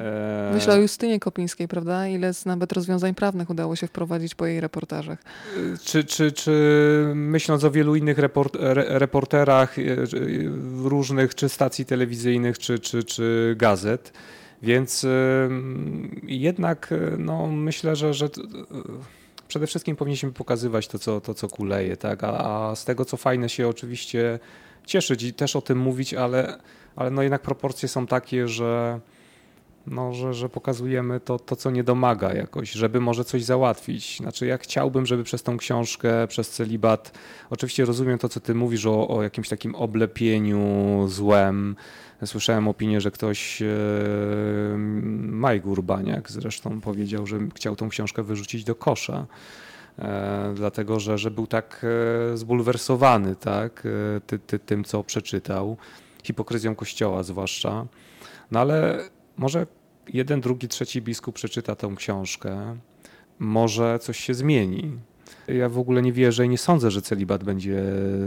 E, 0.00 0.50
Myślę 0.54 0.74
o 0.74 0.76
Justynie 0.76 1.20
Kopińskiej, 1.20 1.68
prawda? 1.68 2.08
Ile 2.08 2.32
nawet 2.46 2.72
rozwiązań 2.72 3.14
prawnych 3.14 3.50
udało 3.50 3.76
się 3.76 3.86
wprowadzić 3.86 4.34
po 4.34 4.46
jej 4.46 4.60
reportażach. 4.60 5.18
Czy, 5.84 6.04
czy, 6.04 6.32
czy 6.32 6.52
myśląc 7.14 7.64
o 7.64 7.70
wielu 7.70 7.96
innych 7.96 8.18
report, 8.18 8.56
reporterach 8.88 9.78
e, 9.78 9.82
różnych, 10.82 11.34
czy 11.34 11.48
stacji 11.48 11.86
telewizyjnych, 11.86 12.58
czy, 12.58 12.78
czy, 12.78 13.04
czy 13.04 13.54
gazet. 13.58 14.12
Więc 14.62 15.06
jednak 16.22 16.94
no, 17.18 17.46
myślę, 17.46 17.96
że, 17.96 18.14
że 18.14 18.28
przede 19.48 19.66
wszystkim 19.66 19.96
powinniśmy 19.96 20.32
pokazywać 20.32 20.88
to, 20.88 20.98
co, 20.98 21.20
to, 21.20 21.34
co 21.34 21.48
kuleje, 21.48 21.96
tak? 21.96 22.24
A, 22.24 22.68
a 22.70 22.76
z 22.76 22.84
tego, 22.84 23.04
co 23.04 23.16
fajne 23.16 23.48
się 23.48 23.68
oczywiście 23.68 24.38
cieszyć 24.86 25.22
i 25.22 25.34
też 25.34 25.56
o 25.56 25.62
tym 25.62 25.78
mówić, 25.78 26.14
ale, 26.14 26.58
ale 26.96 27.10
no 27.10 27.22
jednak 27.22 27.42
proporcje 27.42 27.88
są 27.88 28.06
takie, 28.06 28.48
że, 28.48 29.00
no, 29.86 30.12
że, 30.12 30.34
że 30.34 30.48
pokazujemy 30.48 31.20
to, 31.20 31.38
to, 31.38 31.56
co 31.56 31.70
nie 31.70 31.84
domaga 31.84 32.34
jakoś, 32.34 32.70
żeby 32.70 33.00
może 33.00 33.24
coś 33.24 33.44
załatwić. 33.44 34.18
Znaczy, 34.18 34.46
ja 34.46 34.58
chciałbym, 34.58 35.06
żeby 35.06 35.24
przez 35.24 35.42
tą 35.42 35.56
książkę, 35.56 36.26
przez 36.26 36.50
celibat, 36.50 37.18
oczywiście 37.50 37.84
rozumiem 37.84 38.18
to, 38.18 38.28
co 38.28 38.40
ty 38.40 38.54
mówisz 38.54 38.86
o, 38.86 39.08
o 39.08 39.22
jakimś 39.22 39.48
takim 39.48 39.74
oblepieniu 39.74 41.04
złem, 41.08 41.76
Słyszałem 42.24 42.68
opinię, 42.68 43.00
że 43.00 43.10
ktoś, 43.10 43.62
e, 43.62 43.66
Majk 45.18 45.66
Urbaniak 45.66 46.30
zresztą 46.30 46.80
powiedział, 46.80 47.26
że 47.26 47.38
chciał 47.54 47.76
tą 47.76 47.88
książkę 47.88 48.22
wyrzucić 48.22 48.64
do 48.64 48.74
kosza 48.74 49.26
e, 49.98 50.52
dlatego 50.56 51.00
że, 51.00 51.18
że 51.18 51.30
był 51.30 51.46
tak 51.46 51.86
e, 52.32 52.36
zbulwersowany 52.36 53.36
tak, 53.36 53.82
ty, 54.26 54.38
ty, 54.38 54.58
tym, 54.58 54.84
co 54.84 55.04
przeczytał, 55.04 55.76
hipokryzją 56.24 56.74
Kościoła 56.74 57.22
zwłaszcza. 57.22 57.86
No 58.50 58.60
ale 58.60 59.08
może 59.36 59.66
jeden, 60.08 60.40
drugi, 60.40 60.68
trzeci 60.68 61.02
biskup 61.02 61.34
przeczyta 61.34 61.74
tą 61.74 61.96
książkę, 61.96 62.76
może 63.38 63.98
coś 63.98 64.18
się 64.18 64.34
zmieni. 64.34 64.98
Ja 65.48 65.68
w 65.68 65.78
ogóle 65.78 66.02
nie 66.02 66.12
wierzę 66.12 66.46
i 66.46 66.48
nie 66.48 66.58
sądzę, 66.58 66.90
że 66.90 67.02
celibat 67.02 67.44
będzie 67.44 67.82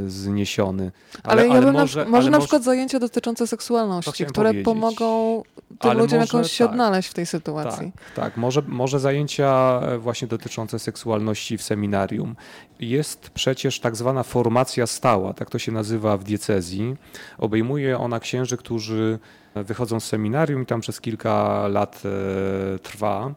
zniesiony. 0.08 0.92
Ale, 1.24 1.42
ale 1.42 1.48
ja 1.48 1.62
bym 1.62 1.74
może, 1.74 2.06
na, 2.06 2.12
może 2.12 2.30
na 2.30 2.40
przykład 2.40 2.64
zajęcia 2.64 3.00
dotyczące 3.00 3.48
seksualności, 3.48 4.26
które 4.26 4.50
powiedzieć. 4.50 4.66
pomogą 4.66 5.44
tym 5.80 5.92
ale 5.92 6.02
ludziom 6.02 6.20
może, 6.20 6.38
jakoś 6.38 6.52
się 6.52 6.64
tak, 6.64 6.72
odnaleźć 6.72 7.10
w 7.10 7.14
tej 7.14 7.26
sytuacji. 7.26 7.92
Tak, 7.96 8.16
tak. 8.16 8.38
Może, 8.38 8.62
może 8.68 9.00
zajęcia 9.00 9.82
właśnie 10.00 10.28
dotyczące 10.28 10.80
seksualności 10.80 11.58
w 11.58 11.64
seminarium. 11.64 12.36
Jest 12.80 13.30
przecież 13.30 13.80
tak 13.80 13.96
zwana 13.96 14.24
formacja 14.24 14.88
stała, 14.88 15.34
tak 15.34 15.50
to 15.50 15.60
się 15.60 15.72
nazywa 15.72 16.18
w 16.18 16.24
diecezji. 16.24 16.96
Obejmuje 17.38 17.98
ona 17.98 18.20
księży, 18.20 18.58
którzy 18.58 19.20
wychodzą 19.56 20.00
z 20.00 20.06
seminarium 20.06 20.64
i 20.64 20.66
tam 20.66 20.82
przez 20.82 21.02
kilka 21.02 21.68
lat 21.68 22.02
e, 22.06 22.80
trwa. 22.80 23.34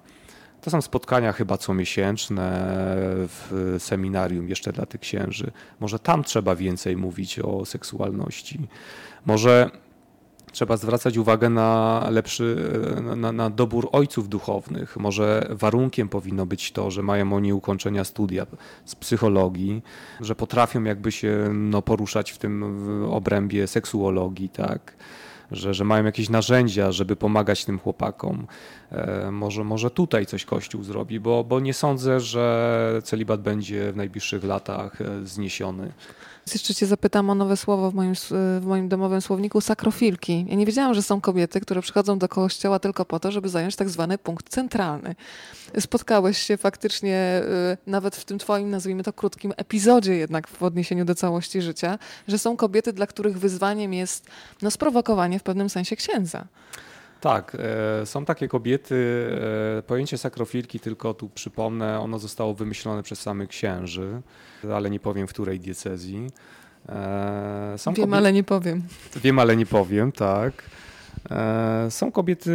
To 0.62 0.70
są 0.70 0.83
spotkania 0.83 1.33
chyba 1.33 1.59
comiesięczne 1.59 2.77
w 3.29 3.77
seminarium 3.79 4.48
jeszcze 4.48 4.72
dla 4.72 4.87
tych 4.87 5.01
księży. 5.01 5.51
Może 5.81 5.98
tam 5.98 6.25
trzeba 6.25 6.57
więcej 6.57 6.96
mówić 6.96 7.38
o 7.38 7.64
seksualności. 7.64 8.68
Może 9.27 9.70
trzeba 10.53 10.77
zwracać 10.77 11.16
uwagę 11.16 11.51
na 11.51 12.07
lepszy, 12.11 12.57
na, 13.16 13.33
na, 13.33 13.51
dobór 13.51 13.88
ojców 13.92 14.29
duchownych. 14.29 14.96
Może 14.96 15.46
warunkiem 15.51 16.09
powinno 16.09 16.46
być 16.46 16.72
to, 16.72 16.90
że 16.90 17.03
mają 17.03 17.33
oni 17.33 17.53
ukończenia 17.53 18.05
studia 18.05 18.46
z 18.85 18.94
psychologii, 18.94 19.83
że 20.20 20.35
potrafią 20.35 20.85
jakby 20.85 21.12
się 21.12 21.51
no, 21.55 21.83
poruszać 21.83 22.31
w 22.31 22.38
tym 22.38 22.64
obrębie 23.11 23.66
seksuologii, 23.66 24.48
tak 24.48 24.96
że, 25.52 25.74
że 25.74 25.84
mają 25.84 26.04
jakieś 26.04 26.28
narzędzia, 26.28 26.92
żeby 26.92 27.16
pomagać 27.16 27.64
tym 27.64 27.78
chłopakom. 27.78 28.46
E, 28.92 29.30
może, 29.30 29.64
może 29.64 29.90
tutaj 29.90 30.26
coś 30.26 30.44
Kościół 30.44 30.82
zrobi, 30.82 31.20
bo, 31.20 31.44
bo 31.44 31.60
nie 31.60 31.74
sądzę, 31.74 32.20
że 32.20 33.00
celibat 33.04 33.40
będzie 33.40 33.92
w 33.92 33.96
najbliższych 33.96 34.44
latach 34.44 35.00
e, 35.00 35.26
zniesiony. 35.26 35.92
Jeszcze 36.46 36.74
cię 36.74 36.87
zapytam 36.87 37.31
o 37.31 37.35
nowe 37.35 37.57
słowo 37.57 37.90
w 37.90 37.94
moim, 37.94 38.14
w 38.61 38.62
moim 38.66 38.88
domowym 38.88 39.20
słowniku, 39.20 39.61
sakrofilki. 39.61 40.46
Ja 40.48 40.55
nie 40.55 40.66
wiedziałam, 40.66 40.94
że 40.94 41.02
są 41.02 41.20
kobiety, 41.20 41.61
które 41.61 41.83
przychodzą 41.83 42.18
do 42.18 42.28
kościoła 42.28 42.78
tylko 42.78 43.05
po 43.05 43.20
to, 43.20 43.33
żeby 43.33 43.48
zająć 43.48 43.76
tak 43.76 43.90
zwany 43.90 44.18
punkt 44.18 44.48
centralny. 44.48 45.14
Spotkałeś 45.81 46.38
się 46.38 46.57
faktycznie 46.57 47.42
y, 47.72 47.90
nawet 47.90 48.16
w 48.16 48.24
tym 48.24 48.38
twoim, 48.38 48.70
nazwijmy 48.70 49.02
to, 49.02 49.12
krótkim 49.12 49.52
epizodzie 49.57 50.16
jednak 50.16 50.48
w 50.48 50.62
odniesieniu 50.62 51.05
do 51.05 51.14
całości 51.14 51.62
życia, 51.62 51.98
że 52.28 52.38
są 52.38 52.57
kobiety, 52.57 52.92
dla 52.92 53.07
których 53.07 53.38
wyzwaniem 53.38 53.94
jest 53.94 54.26
no, 54.62 54.70
sprowokowanie 54.70 55.38
w 55.38 55.42
pewnym 55.42 55.70
sensie 55.70 55.96
księdza. 55.96 56.46
Tak, 57.22 57.56
e, 58.02 58.06
są 58.06 58.24
takie 58.24 58.48
kobiety. 58.48 59.28
E, 59.78 59.82
pojęcie 59.82 60.18
sakrofilki, 60.18 60.80
tylko 60.80 61.14
tu 61.14 61.28
przypomnę, 61.28 62.00
ono 62.00 62.18
zostało 62.18 62.54
wymyślone 62.54 63.02
przez 63.02 63.20
samych 63.20 63.48
księży, 63.48 64.22
ale 64.74 64.90
nie 64.90 65.00
powiem 65.00 65.26
w 65.26 65.30
której 65.30 65.61
diecezji. 65.61 66.26
E, 66.88 67.74
są 67.76 67.90
Wiem, 67.90 68.04
kobiety... 68.04 68.16
ale 68.16 68.32
nie 68.32 68.44
powiem. 68.44 68.82
Wiem, 69.16 69.38
ale 69.38 69.56
nie 69.56 69.66
powiem, 69.66 70.12
tak. 70.12 70.52
Są 71.90 72.12
kobiety 72.12 72.52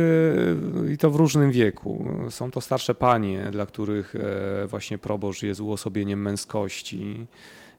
i 0.93 0.97
to 0.97 1.11
w 1.11 1.15
różnym 1.15 1.51
wieku. 1.51 2.05
Są 2.29 2.51
to 2.51 2.61
starsze 2.61 2.95
panie, 2.95 3.47
dla 3.51 3.65
których 3.65 4.15
właśnie 4.67 4.97
proboszcz 4.97 5.43
jest 5.43 5.61
uosobieniem 5.61 6.21
męskości 6.21 7.27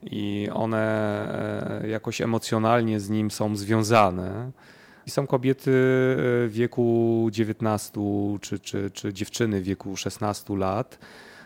i 0.03 0.49
one 0.53 1.83
jakoś 1.89 2.21
emocjonalnie 2.21 2.99
z 2.99 3.09
nim 3.09 3.31
są 3.31 3.55
związane. 3.55 4.51
I 5.09 5.11
są 5.11 5.27
kobiety 5.27 5.71
w 5.71 6.45
e, 6.45 6.49
wieku 6.49 7.27
19 7.31 8.01
czy, 8.41 8.59
czy, 8.59 8.91
czy 8.91 9.13
dziewczyny 9.13 9.61
w 9.61 9.63
wieku 9.63 9.97
16 9.97 10.57
lat, 10.57 10.99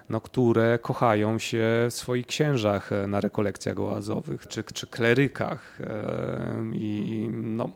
no, 0.09 0.21
które 0.21 0.79
kochają 0.81 1.39
się 1.39 1.87
w 1.89 1.93
swoich 1.93 2.27
księżach 2.27 2.91
e, 2.91 3.07
na 3.07 3.21
rekolekcjach 3.21 3.79
oazowych 3.79 4.47
czy, 4.47 4.63
czy 4.63 4.87
klerykach. 4.87 5.79
E, 5.81 6.63
I 6.73 7.29
no, 7.31 7.69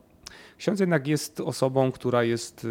Ksiądz 0.57 0.79
jednak 0.79 1.07
jest 1.07 1.39
osobą, 1.39 1.91
która 1.91 2.23
jest, 2.23 2.67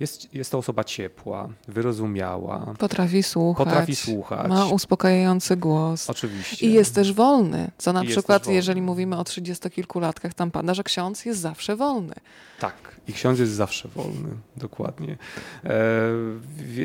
jest, 0.00 0.34
jest 0.34 0.50
to 0.50 0.58
osoba 0.58 0.84
ciepła, 0.84 1.48
wyrozumiała. 1.68 2.74
Potrafi 2.78 3.22
słuchać. 3.22 3.66
Potrafi 3.66 3.96
słuchać. 3.96 4.48
Ma 4.48 4.66
uspokajający 4.66 5.56
głos. 5.56 6.10
Oczywiście. 6.10 6.66
I 6.66 6.72
jest 6.72 6.94
też 6.94 7.12
wolny. 7.12 7.70
Co 7.78 7.92
na 7.92 8.04
I 8.04 8.06
przykład, 8.06 8.46
jeżeli 8.46 8.82
mówimy 8.82 9.16
o 9.16 9.24
trzydziestokilkulatkach, 9.24 10.34
tam 10.34 10.50
pada, 10.50 10.74
że 10.74 10.84
ksiądz 10.84 11.24
jest 11.24 11.40
zawsze 11.40 11.76
wolny. 11.76 12.14
Tak, 12.60 12.74
i 13.08 13.12
ksiądz 13.12 13.38
jest 13.38 13.52
zawsze 13.52 13.88
wolny, 13.88 14.28
dokładnie. 14.56 15.16
E, 15.64 15.70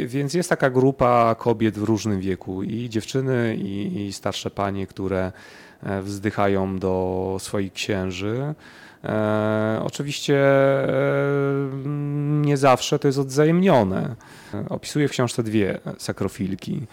więc 0.06 0.34
jest 0.34 0.50
taka 0.50 0.70
grupa 0.70 1.36
kobiet 1.36 1.80
w 1.80 1.84
różnym 1.84 2.20
wieku, 2.20 2.64
i 2.64 2.90
dziewczyny, 2.90 3.56
i, 3.56 4.06
i 4.06 4.14
starsze 4.14 4.52
panie, 4.52 4.88
które 4.88 5.32
e, 5.84 6.02
wzdychają 6.02 6.80
do 6.80 7.38
swoich 7.40 7.74
księży. 7.74 8.56
E, 9.04 9.82
oczywiście 9.84 10.38
e, 10.38 10.90
nie 12.42 12.58
zawsze 12.58 13.00
to 13.00 13.08
jest 13.08 13.20
odzajemnione. 13.20 14.16
Opisuję 14.70 15.08
w 15.08 15.12
książce 15.12 15.44
dwie 15.44 15.80
sakrofilki. 15.98 16.88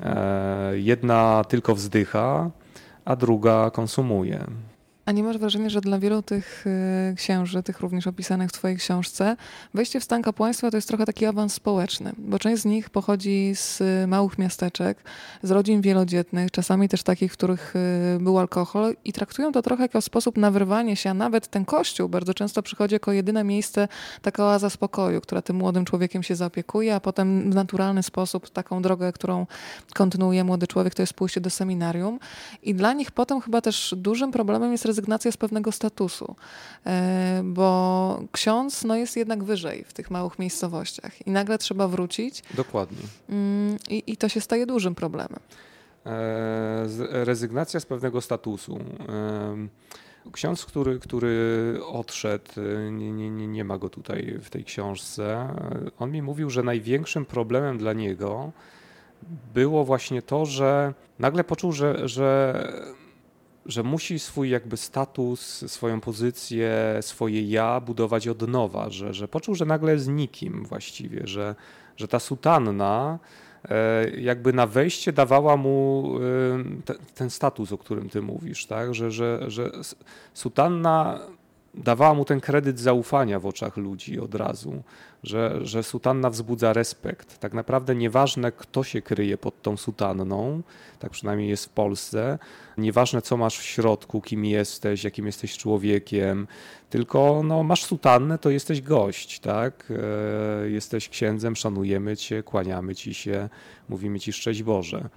E, 0.00 0.78
jedna 0.78 1.44
tylko 1.48 1.74
wzdycha, 1.74 2.50
a 3.04 3.16
druga 3.16 3.70
konsumuje. 3.70 4.46
A 5.06 5.12
nie 5.12 5.22
masz 5.22 5.38
wrażenia, 5.38 5.68
że 5.68 5.80
dla 5.80 5.98
wielu 5.98 6.22
tych 6.22 6.64
y, 6.66 7.14
księży, 7.14 7.62
tych 7.62 7.80
również 7.80 8.06
opisanych 8.06 8.50
w 8.50 8.52
Twojej 8.52 8.76
książce, 8.76 9.36
wejście 9.74 10.00
w 10.00 10.04
stan 10.04 10.22
kapłaństwa 10.22 10.70
to 10.70 10.76
jest 10.76 10.88
trochę 10.88 11.06
taki 11.06 11.26
awans 11.26 11.54
społeczny, 11.54 12.12
bo 12.18 12.38
część 12.38 12.62
z 12.62 12.64
nich 12.64 12.90
pochodzi 12.90 13.52
z 13.54 13.82
małych 14.08 14.38
miasteczek, 14.38 14.98
z 15.42 15.50
rodzin 15.50 15.80
wielodzietnych, 15.80 16.50
czasami 16.50 16.88
też 16.88 17.02
takich, 17.02 17.32
w 17.32 17.36
których 17.36 17.74
y, 18.16 18.18
był 18.20 18.38
alkohol 18.38 18.96
i 19.04 19.12
traktują 19.12 19.52
to 19.52 19.62
trochę 19.62 19.82
jako 19.82 20.00
sposób 20.00 20.36
na 20.36 20.50
wyrwanie 20.50 20.96
się, 20.96 21.10
a 21.10 21.14
nawet 21.14 21.48
ten 21.48 21.64
kościół 21.64 22.08
bardzo 22.08 22.34
często 22.34 22.62
przychodzi 22.62 22.94
jako 22.94 23.12
jedyne 23.12 23.44
miejsce, 23.44 23.88
taka 24.22 24.44
oaza 24.44 24.70
spokoju, 24.70 25.20
która 25.20 25.42
tym 25.42 25.56
młodym 25.56 25.84
człowiekiem 25.84 26.22
się 26.22 26.36
zaopiekuje, 26.36 26.94
a 26.94 27.00
potem 27.00 27.50
w 27.50 27.54
naturalny 27.54 28.02
sposób 28.02 28.50
taką 28.50 28.82
drogę, 28.82 29.12
którą 29.12 29.46
kontynuuje 29.94 30.44
młody 30.44 30.66
człowiek, 30.66 30.94
to 30.94 31.02
jest 31.02 31.14
pójście 31.14 31.40
do 31.40 31.50
seminarium. 31.50 32.18
I 32.62 32.74
dla 32.74 32.92
nich 32.92 33.10
potem 33.10 33.40
chyba 33.40 33.60
też 33.60 33.94
dużym 33.96 34.32
problemem 34.32 34.72
jest 34.72 34.95
rezygnacja 34.96 35.32
z 35.32 35.36
pewnego 35.36 35.72
statusu, 35.72 36.36
e, 36.86 37.42
bo 37.44 38.22
ksiądz 38.32 38.84
no, 38.84 38.96
jest 38.96 39.16
jednak 39.16 39.44
wyżej 39.44 39.84
w 39.84 39.92
tych 39.92 40.10
małych 40.10 40.38
miejscowościach 40.38 41.26
i 41.26 41.30
nagle 41.30 41.58
trzeba 41.58 41.88
wrócić. 41.88 42.42
Dokładnie. 42.54 43.02
Mm, 43.28 43.76
I, 43.88 44.02
i 44.06 44.16
to 44.16 44.28
się 44.28 44.40
staje 44.40 44.66
dużym 44.66 44.94
problemem. 44.94 45.40
E, 46.06 47.24
rezygnacja 47.24 47.80
z 47.80 47.86
pewnego 47.86 48.20
statusu. 48.20 48.78
Ksiądz, 50.32 50.64
który, 50.64 50.98
który 50.98 51.78
odszedł, 51.86 52.52
nie, 52.90 53.12
nie, 53.12 53.30
nie 53.30 53.64
ma 53.64 53.78
go 53.78 53.88
tutaj 53.88 54.38
w 54.42 54.50
tej 54.50 54.64
książce, 54.64 55.48
on 55.98 56.10
mi 56.10 56.22
mówił, 56.22 56.50
że 56.50 56.62
największym 56.62 57.24
problemem 57.24 57.78
dla 57.78 57.92
niego 57.92 58.52
było 59.54 59.84
właśnie 59.84 60.22
to, 60.22 60.46
że 60.46 60.94
nagle 61.18 61.44
poczuł, 61.44 61.72
że, 61.72 62.08
że 62.08 62.54
że 63.68 63.82
musi 63.82 64.18
swój 64.18 64.50
jakby 64.50 64.76
status, 64.76 65.64
swoją 65.70 66.00
pozycję, 66.00 66.98
swoje 67.00 67.42
ja 67.42 67.80
budować 67.80 68.28
od 68.28 68.48
nowa, 68.48 68.90
że, 68.90 69.14
że 69.14 69.28
poczuł, 69.28 69.54
że 69.54 69.64
nagle 69.64 69.92
jest 69.92 70.08
nikim 70.08 70.64
właściwie, 70.64 71.26
że, 71.26 71.54
że 71.96 72.08
ta 72.08 72.18
sutanna 72.18 73.18
e, 73.68 74.10
jakby 74.10 74.52
na 74.52 74.66
wejście 74.66 75.12
dawała 75.12 75.56
mu 75.56 76.10
e, 76.16 76.82
te, 76.84 76.94
ten 77.14 77.30
status, 77.30 77.72
o 77.72 77.78
którym 77.78 78.08
ty 78.08 78.22
mówisz, 78.22 78.66
tak? 78.66 78.94
że, 78.94 79.10
że, 79.10 79.50
że 79.50 79.70
sutanna 80.34 81.20
dawała 81.76 82.14
mu 82.14 82.24
ten 82.24 82.40
kredyt 82.40 82.80
zaufania 82.80 83.40
w 83.40 83.46
oczach 83.46 83.76
ludzi 83.76 84.20
od 84.20 84.34
razu, 84.34 84.82
że, 85.22 85.58
że 85.62 85.82
sutanna 85.82 86.30
wzbudza 86.30 86.72
respekt. 86.72 87.38
Tak 87.38 87.54
naprawdę 87.54 87.94
nieważne, 87.94 88.52
kto 88.52 88.84
się 88.84 89.02
kryje 89.02 89.38
pod 89.38 89.62
tą 89.62 89.76
sutanną, 89.76 90.62
tak 90.98 91.10
przynajmniej 91.10 91.48
jest 91.48 91.66
w 91.66 91.68
Polsce, 91.68 92.38
nieważne, 92.78 93.22
co 93.22 93.36
masz 93.36 93.58
w 93.58 93.62
środku, 93.62 94.20
kim 94.20 94.44
jesteś, 94.44 95.04
jakim 95.04 95.26
jesteś 95.26 95.58
człowiekiem, 95.58 96.46
tylko 96.90 97.42
no, 97.44 97.62
masz 97.62 97.84
sutannę, 97.84 98.38
to 98.38 98.50
jesteś 98.50 98.82
gość, 98.82 99.40
tak? 99.40 99.92
E, 100.64 100.70
jesteś 100.70 101.08
księdzem, 101.08 101.56
szanujemy 101.56 102.16
cię, 102.16 102.42
kłaniamy 102.42 102.94
ci 102.94 103.14
się, 103.14 103.48
mówimy 103.88 104.20
ci 104.20 104.32
szczęść 104.32 104.62
Boże. 104.62 105.08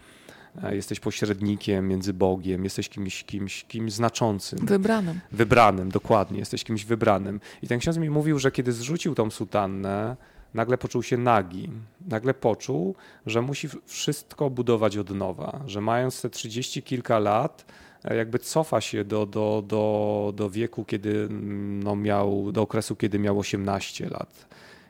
E, 0.63 0.75
jesteś 0.75 0.99
pośrednikiem 0.99 1.87
między 1.87 2.13
Bogiem, 2.13 2.63
jesteś 2.63 2.89
kimś, 2.89 3.23
kimś, 3.23 3.63
kimś 3.63 3.93
znaczącym. 3.93 4.59
Wybranym. 4.65 5.19
Wybranym, 5.31 5.89
dokładnie, 5.89 6.39
jesteś 6.39 6.63
kimś 6.63 6.85
wybranym. 6.85 7.39
I 7.61 7.67
ten 7.67 7.79
ksiądz 7.79 7.97
mi 7.97 8.09
mówił, 8.09 8.39
że 8.39 8.51
kiedy 8.51 8.71
zrzucił 8.71 9.15
tą 9.15 9.29
sutannę, 9.29 10.15
nagle 10.53 10.77
poczuł 10.77 11.03
się 11.03 11.17
nagi. 11.17 11.69
Nagle 12.07 12.33
poczuł, 12.33 12.95
że 13.25 13.41
musi 13.41 13.67
wszystko 13.85 14.49
budować 14.49 14.97
od 14.97 15.09
nowa, 15.09 15.61
że 15.65 15.81
mając 15.81 16.21
te 16.21 16.29
trzydzieści 16.29 16.83
kilka 16.83 17.19
lat, 17.19 17.65
e, 18.03 18.15
jakby 18.15 18.39
cofa 18.39 18.81
się 18.81 19.05
do, 19.05 19.25
do, 19.25 19.63
do, 19.67 20.33
do 20.35 20.49
wieku, 20.49 20.85
kiedy 20.85 21.09
mm, 21.09 21.83
no 21.83 21.95
miał, 21.95 22.51
do 22.51 22.61
okresu, 22.61 22.95
kiedy 22.95 23.19
miał 23.19 23.39
18 23.39 24.09
lat, 24.09 24.47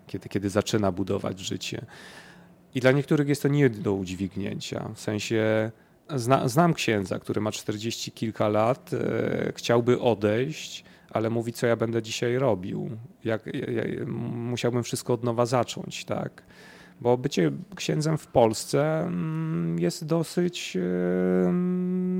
kiedy, 0.07 0.29
kiedy 0.29 0.49
zaczyna 0.49 0.91
budować 0.91 1.39
życie. 1.39 1.85
I 2.75 2.79
dla 2.79 2.91
niektórych 2.91 3.27
jest 3.27 3.41
to 3.41 3.47
nie 3.47 3.69
do 3.69 3.93
udźwignięcia. 3.93 4.89
W 4.95 4.99
sensie 4.99 5.71
zna, 6.15 6.47
znam 6.47 6.73
księdza, 6.73 7.19
który 7.19 7.41
ma 7.41 7.51
40 7.51 8.11
kilka 8.11 8.47
lat, 8.47 8.91
e, 8.93 9.53
chciałby 9.55 9.99
odejść, 9.99 10.83
ale 11.11 11.29
mówi, 11.29 11.53
co 11.53 11.67
ja 11.67 11.75
będę 11.75 12.01
dzisiaj 12.01 12.37
robił. 12.37 12.89
Jak, 13.23 13.45
ja, 13.45 14.05
musiałbym 14.33 14.83
wszystko 14.83 15.13
od 15.13 15.23
nowa 15.23 15.45
zacząć, 15.45 16.05
tak? 16.05 16.43
Bo 17.01 17.17
bycie 17.17 17.51
księdzem 17.75 18.17
w 18.17 18.27
Polsce 18.27 19.01
mm, 19.01 19.79
jest 19.79 20.05
dosyć 20.05 20.77
e, 20.77 20.81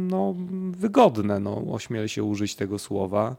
no, 0.10 0.36
wygodne, 0.72 1.40
no, 1.40 1.64
ośmielę 1.72 2.10
się 2.10 2.24
użyć 2.24 2.56
tego 2.56 2.80
słowa. 2.80 3.36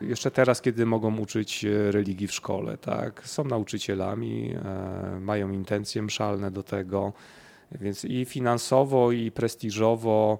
Jeszcze 0.00 0.30
teraz, 0.30 0.62
kiedy 0.62 0.86
mogą 0.86 1.18
uczyć 1.18 1.64
e, 1.64 1.92
religii 1.92 2.26
w 2.26 2.32
szkole, 2.32 2.78
tak? 2.78 3.22
Są 3.28 3.44
nauczycielami, 3.44 4.54
e, 4.54 5.20
mają 5.20 5.50
intencje 5.50 6.02
mszalne 6.02 6.50
do 6.50 6.62
tego, 6.62 7.12
więc 7.72 8.04
i 8.04 8.24
finansowo, 8.24 9.12
i 9.12 9.30
prestiżowo 9.30 10.38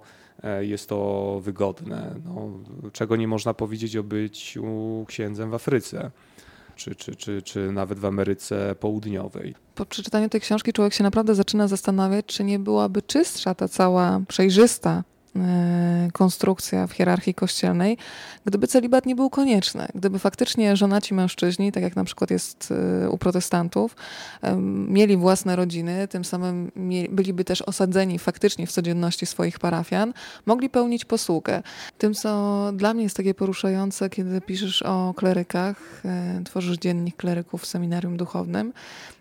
jest 0.59 0.89
to 0.89 1.39
wygodne. 1.43 2.15
No, 2.25 2.49
czego 2.91 3.15
nie 3.15 3.27
można 3.27 3.53
powiedzieć 3.53 3.97
o 3.97 4.03
byciu 4.03 4.65
księdzem 5.07 5.51
w 5.51 5.53
Afryce 5.53 6.11
czy, 6.75 6.95
czy, 6.95 7.15
czy, 7.15 7.41
czy 7.41 7.71
nawet 7.71 7.99
w 7.99 8.05
Ameryce 8.05 8.75
Południowej. 8.75 9.55
Po 9.75 9.85
przeczytaniu 9.85 10.29
tej 10.29 10.41
książki 10.41 10.73
człowiek 10.73 10.93
się 10.93 11.03
naprawdę 11.03 11.35
zaczyna 11.35 11.67
zastanawiać, 11.67 12.25
czy 12.25 12.43
nie 12.43 12.59
byłaby 12.59 13.01
czystsza 13.01 13.55
ta 13.55 13.67
cała 13.67 14.21
przejrzysta 14.27 15.03
E, 15.16 15.16
konstrukcja 16.13 16.87
w 16.87 16.91
hierarchii 16.91 17.33
kościelnej, 17.33 17.97
gdyby 18.45 18.67
celibat 18.67 19.05
nie 19.05 19.15
był 19.15 19.29
konieczny, 19.29 19.87
gdyby 19.95 20.19
faktycznie 20.19 20.75
żonaci 20.75 21.13
mężczyźni, 21.13 21.71
tak 21.71 21.83
jak 21.83 21.95
na 21.95 22.03
przykład 22.03 22.31
jest 22.31 22.73
e, 23.03 23.09
u 23.09 23.17
protestantów, 23.17 23.95
mieli 24.87 25.17
własne 25.17 25.55
rodziny, 25.55 26.07
tym 26.07 26.25
samym 26.25 26.71
byliby 27.09 27.43
też 27.43 27.61
osadzeni 27.61 28.19
faktycznie 28.19 28.67
w 28.67 28.71
codzienności 28.71 29.25
swoich 29.25 29.59
parafian, 29.59 30.13
mogli 30.45 30.69
pełnić 30.69 31.05
posługę. 31.05 31.63
Tym, 31.97 32.13
co 32.13 32.71
dla 32.73 32.93
mnie 32.93 33.03
jest 33.03 33.17
takie 33.17 33.33
poruszające, 33.33 34.09
kiedy 34.09 34.41
piszesz 34.41 34.83
o 34.83 35.13
klerykach, 35.17 36.01
e, 36.05 36.41
tworzysz 36.43 36.77
dziennik 36.77 37.17
kleryków 37.17 37.61
w 37.61 37.65
seminarium 37.65 38.17
duchownym, 38.17 38.73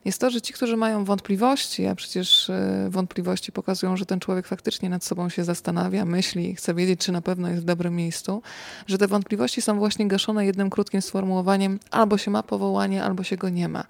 jest 0.07 0.21
to, 0.21 0.31
że 0.31 0.41
ci, 0.41 0.53
którzy 0.53 0.77
mają 0.77 1.05
wątpliwości, 1.05 1.87
a 1.87 1.95
przecież 1.95 2.51
wątpliwości 2.89 3.53
pokazują, 3.53 3.97
że 3.97 4.07
ten 4.07 4.21
człowiek 4.21 4.47
faktycznie 4.47 4.89
nad 4.89 5.05
sobą 5.05 5.29
się 5.29 5.45
zastanawia, 5.45 6.05
myśli, 6.05 6.55
chce 6.55 6.75
wiedzieć, 6.75 7.01
czy 7.01 7.13
na 7.13 7.23
pewno 7.23 7.49
jest 7.49 7.63
w 7.63 7.65
dobrym 7.65 7.97
miejscu, 7.97 8.43
że 8.87 8.99
te 8.99 9.09
wątpliwości 9.09 9.63
są 9.63 9.79
właśnie 9.79 10.09
gaszone 10.09 10.47
jednym 10.47 10.71
krótkim 10.71 11.03
sformułowaniem 11.03 11.79
albo 11.91 12.19
się 12.19 12.31
ma 12.31 12.43
powołanie, 12.43 13.05
albo 13.05 13.23
się 13.23 13.37
go 13.37 13.49
nie 13.49 13.69
ma. 13.69 13.85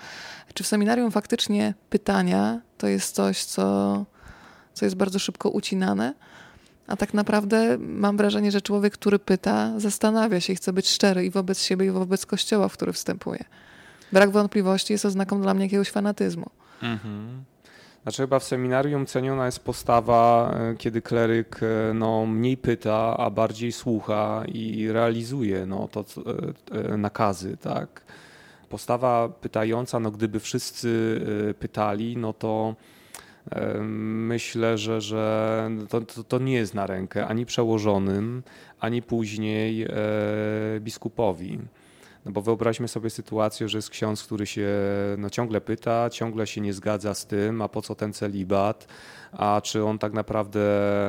Czy 0.54 0.64
w 0.64 0.66
seminarium 0.66 1.10
faktycznie 1.10 1.74
pytania 1.90 2.60
to 2.78 2.86
jest 2.86 3.14
coś, 3.14 3.44
co, 3.44 4.04
co 4.74 4.84
jest 4.84 4.96
bardzo 4.96 5.18
szybko 5.18 5.50
ucinane? 5.50 6.14
A 6.86 6.96
tak 6.96 7.14
naprawdę 7.14 7.78
mam 7.78 8.16
wrażenie, 8.16 8.50
że 8.50 8.60
człowiek, 8.60 8.92
który 8.92 9.18
pyta, 9.18 9.80
zastanawia 9.80 10.40
się 10.40 10.52
i 10.52 10.56
chce 10.56 10.72
być 10.72 10.88
szczery 10.88 11.26
i 11.26 11.30
wobec 11.30 11.62
siebie, 11.62 11.86
i 11.86 11.90
wobec 11.90 12.26
kościoła, 12.26 12.68
w 12.68 12.72
który 12.72 12.92
wstępuje. 12.92 13.44
Brak 14.12 14.30
wątpliwości 14.30 14.92
jest 14.92 15.04
oznaką 15.04 15.40
dla 15.42 15.54
mnie 15.54 15.64
jakiegoś 15.64 15.90
fanatyzmu. 15.90 16.46
Mhm. 16.82 17.44
Znaczy 18.06 18.22
chyba 18.22 18.38
w 18.38 18.44
seminarium 18.44 19.06
ceniona 19.06 19.46
jest 19.46 19.60
postawa, 19.60 20.54
e, 20.54 20.74
kiedy 20.76 21.02
kleryk 21.02 21.60
e, 21.62 21.94
no, 21.94 22.26
mniej 22.26 22.56
pyta, 22.56 23.16
a 23.16 23.30
bardziej 23.30 23.72
słucha 23.72 24.42
i 24.48 24.88
realizuje 24.92 25.66
no, 25.66 25.88
to, 25.88 26.04
e, 26.72 26.96
nakazy. 26.96 27.56
Tak? 27.56 28.02
Postawa 28.68 29.28
pytająca, 29.28 30.00
no, 30.00 30.10
gdyby 30.10 30.40
wszyscy 30.40 31.20
pytali, 31.58 32.16
no 32.16 32.32
to 32.32 32.74
myślę, 34.28 34.78
że, 34.78 35.00
że 35.00 35.70
to, 35.88 36.00
to, 36.00 36.24
to 36.24 36.38
nie 36.38 36.54
jest 36.54 36.74
na 36.74 36.86
rękę 36.86 37.26
ani 37.26 37.46
przełożonym, 37.46 38.42
ani 38.80 39.02
później 39.02 39.86
biskupowi. 40.80 41.58
No 42.26 42.32
bo 42.32 42.42
wyobraźmy 42.42 42.88
sobie 42.88 43.10
sytuację, 43.10 43.68
że 43.68 43.78
jest 43.78 43.90
ksiądz, 43.90 44.22
który 44.22 44.46
się 44.46 44.68
no, 45.18 45.30
ciągle 45.30 45.60
pyta, 45.60 46.10
ciągle 46.10 46.46
się 46.46 46.60
nie 46.60 46.72
zgadza 46.72 47.14
z 47.14 47.26
tym, 47.26 47.62
a 47.62 47.68
po 47.68 47.82
co 47.82 47.94
ten 47.94 48.12
celibat, 48.12 48.86
a 49.32 49.60
czy 49.64 49.84
on 49.84 49.98
tak 49.98 50.12
naprawdę, 50.12 50.60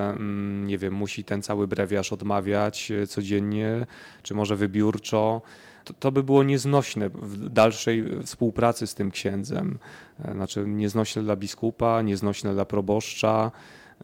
mm, 0.09 0.67
nie 0.67 0.77
wiem, 0.77 0.93
musi 0.93 1.23
ten 1.23 1.41
cały 1.41 1.67
brewiarz 1.67 2.13
odmawiać 2.13 2.91
e, 2.91 3.07
codziennie, 3.07 3.85
czy 4.23 4.33
może 4.33 4.55
wybiórczo. 4.55 5.41
To, 5.83 5.93
to 5.93 6.11
by 6.11 6.23
było 6.23 6.43
nieznośne 6.43 7.09
w 7.09 7.49
dalszej 7.49 8.05
współpracy 8.23 8.87
z 8.87 8.95
tym 8.95 9.11
księdzem. 9.11 9.79
E, 10.25 10.33
znaczy 10.33 10.63
nieznośne 10.67 11.23
dla 11.23 11.35
biskupa, 11.35 12.01
nieznośne 12.01 12.53
dla 12.53 12.65
proboszcza, 12.65 13.51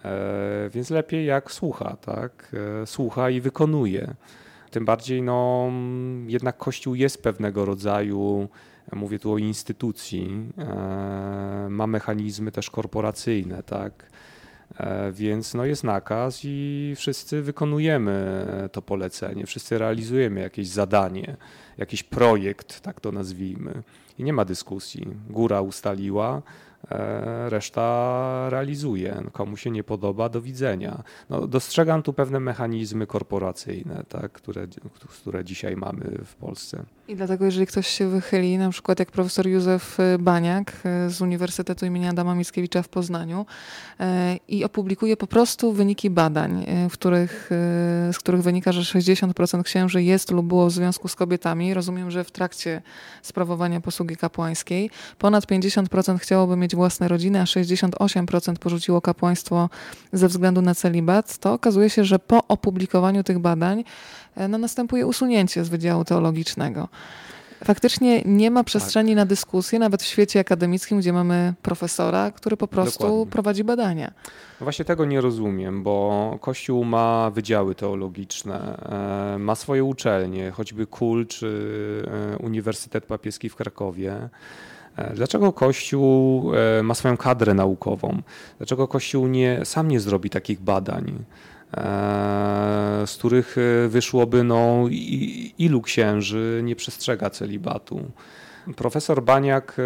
e, 0.05 0.69
więc 0.69 0.89
lepiej 0.89 1.25
jak 1.25 1.51
słucha, 1.51 1.97
tak? 2.01 2.55
Słucha 2.85 3.29
i 3.29 3.41
wykonuje. 3.41 4.15
Tym 4.73 4.85
bardziej, 4.85 5.21
no, 5.21 5.71
jednak 6.27 6.57
Kościół 6.57 6.95
jest 6.95 7.23
pewnego 7.23 7.65
rodzaju, 7.65 8.49
mówię 8.91 9.19
tu 9.19 9.33
o 9.33 9.37
instytucji, 9.37 10.49
e, 10.57 11.67
ma 11.69 11.87
mechanizmy 11.87 12.51
też 12.51 12.69
korporacyjne, 12.69 13.63
tak. 13.63 14.09
E, 14.77 15.11
więc 15.11 15.53
no 15.53 15.65
jest 15.65 15.83
nakaz 15.83 16.41
i 16.43 16.93
wszyscy 16.95 17.41
wykonujemy 17.41 18.47
to 18.71 18.81
polecenie, 18.81 19.45
wszyscy 19.45 19.77
realizujemy 19.77 20.41
jakieś 20.41 20.67
zadanie, 20.67 21.37
jakiś 21.77 22.03
projekt, 22.03 22.81
tak 22.81 23.01
to 23.01 23.11
nazwijmy. 23.11 23.83
I 24.17 24.23
nie 24.23 24.33
ma 24.33 24.45
dyskusji. 24.45 25.07
Góra 25.29 25.61
ustaliła, 25.61 26.41
reszta 27.49 28.49
realizuje. 28.49 29.23
Komu 29.31 29.57
się 29.57 29.71
nie 29.71 29.83
podoba, 29.83 30.29
do 30.29 30.41
widzenia. 30.41 31.03
No, 31.29 31.47
dostrzegam 31.47 32.03
tu 32.03 32.13
pewne 32.13 32.39
mechanizmy 32.39 33.07
korporacyjne, 33.07 34.03
tak, 34.09 34.31
które, 34.31 34.67
które 35.21 35.43
dzisiaj 35.43 35.75
mamy 35.75 36.19
w 36.25 36.35
Polsce. 36.35 36.83
I 37.07 37.15
dlatego, 37.15 37.45
jeżeli 37.45 37.67
ktoś 37.67 37.87
się 37.87 38.07
wychyli, 38.07 38.57
na 38.57 38.69
przykład 38.69 38.99
jak 38.99 39.11
profesor 39.11 39.47
Józef 39.47 39.97
Baniak 40.19 40.73
e, 40.83 41.09
z 41.09 41.21
Uniwersytetu 41.21 41.85
im. 41.85 41.93
Adama 42.09 42.35
Mickiewicza 42.35 42.81
w 42.83 42.89
Poznaniu 42.89 43.45
e, 43.99 44.37
i 44.47 44.63
opublikuje 44.63 45.17
po 45.17 45.27
prostu 45.27 45.73
wyniki 45.73 46.09
badań, 46.09 46.65
w 46.89 46.93
których, 46.93 47.49
z 48.11 48.17
których 48.17 48.41
wynika, 48.41 48.71
że 48.71 48.81
60% 48.99 49.63
księży 49.63 50.03
jest 50.03 50.31
lub 50.31 50.45
było 50.45 50.67
w 50.67 50.71
związku 50.71 51.07
z 51.07 51.15
kobietami. 51.15 51.73
Rozumiem, 51.73 52.11
że 52.11 52.23
w 52.23 52.31
trakcie 52.31 52.81
sprawowania 53.21 53.81
posługi 53.81 54.15
kapłańskiej. 54.17 54.89
Ponad 55.17 55.45
50% 55.45 56.19
chciałoby 56.19 56.57
mieć 56.57 56.72
własne 56.75 57.07
rodziny, 57.07 57.41
a 57.41 57.43
68% 57.43 58.55
porzuciło 58.55 59.01
kapłaństwo 59.01 59.69
ze 60.13 60.27
względu 60.27 60.61
na 60.61 60.75
celibat, 60.75 61.37
to 61.37 61.53
okazuje 61.53 61.89
się, 61.89 62.03
że 62.03 62.19
po 62.19 62.47
opublikowaniu 62.47 63.23
tych 63.23 63.39
badań 63.39 63.83
e, 64.35 64.47
no, 64.47 64.57
następuje 64.57 65.07
usunięcie 65.07 65.65
z 65.65 65.69
Wydziału 65.69 66.05
Teologicznego. 66.05 66.87
Faktycznie 67.63 68.21
nie 68.25 68.51
ma 68.51 68.63
przestrzeni 68.63 69.09
tak. 69.09 69.15
na 69.15 69.25
dyskusję, 69.25 69.79
nawet 69.79 70.03
w 70.03 70.05
świecie 70.05 70.39
akademickim, 70.39 70.99
gdzie 70.99 71.13
mamy 71.13 71.53
profesora, 71.61 72.31
który 72.31 72.57
po 72.57 72.67
prostu 72.67 73.03
Dokładnie. 73.03 73.31
prowadzi 73.31 73.63
badania. 73.63 74.11
No 74.59 74.65
właśnie 74.65 74.85
tego 74.85 75.05
nie 75.05 75.21
rozumiem, 75.21 75.83
bo 75.83 76.37
Kościół 76.41 76.83
ma 76.83 77.29
wydziały 77.29 77.75
teologiczne, 77.75 78.77
e, 79.35 79.37
ma 79.37 79.55
swoje 79.55 79.83
uczelnie, 79.83 80.51
choćby 80.51 80.87
KUL 80.87 81.27
czy 81.27 82.03
e, 82.33 82.37
Uniwersytet 82.37 83.05
Papieski 83.05 83.49
w 83.49 83.55
Krakowie. 83.55 84.29
E, 84.95 85.13
dlaczego 85.13 85.53
Kościół 85.53 86.51
e, 86.55 86.83
ma 86.83 86.93
swoją 86.93 87.17
kadrę 87.17 87.53
naukową? 87.53 88.21
Dlaczego 88.57 88.87
Kościół 88.87 89.27
nie, 89.27 89.59
sam 89.63 89.87
nie 89.87 89.99
zrobi 89.99 90.29
takich 90.29 90.61
badań, 90.61 91.23
e, 91.73 91.83
z 93.05 93.15
których 93.17 93.55
wyszłoby, 93.87 94.43
no, 94.43 94.85
ilu 95.57 95.81
księży 95.81 96.61
nie 96.63 96.75
przestrzega 96.75 97.29
celibatu? 97.29 98.11
Profesor 98.75 99.23
Baniak 99.23 99.77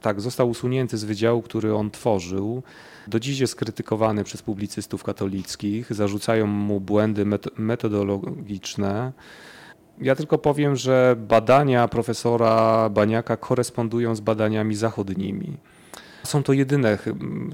tak, 0.00 0.20
został 0.20 0.48
usunięty 0.48 0.98
z 0.98 1.04
wydziału, 1.04 1.42
który 1.42 1.74
on 1.74 1.90
tworzył. 1.90 2.62
Do 3.08 3.20
dziś 3.20 3.38
jest 3.38 3.56
krytykowany 3.56 4.24
przez 4.24 4.42
publicystów 4.42 5.04
katolickich, 5.04 5.94
zarzucają 5.94 6.46
mu 6.46 6.80
błędy 6.80 7.26
metodologiczne. 7.56 9.12
Ja 10.00 10.14
tylko 10.14 10.38
powiem, 10.38 10.76
że 10.76 11.16
badania 11.18 11.88
profesora 11.88 12.88
Baniaka 12.88 13.36
korespondują 13.36 14.14
z 14.14 14.20
badaniami 14.20 14.74
zachodnimi. 14.74 15.56
Są 16.24 16.42
to 16.42 16.52
jedyne, 16.52 16.98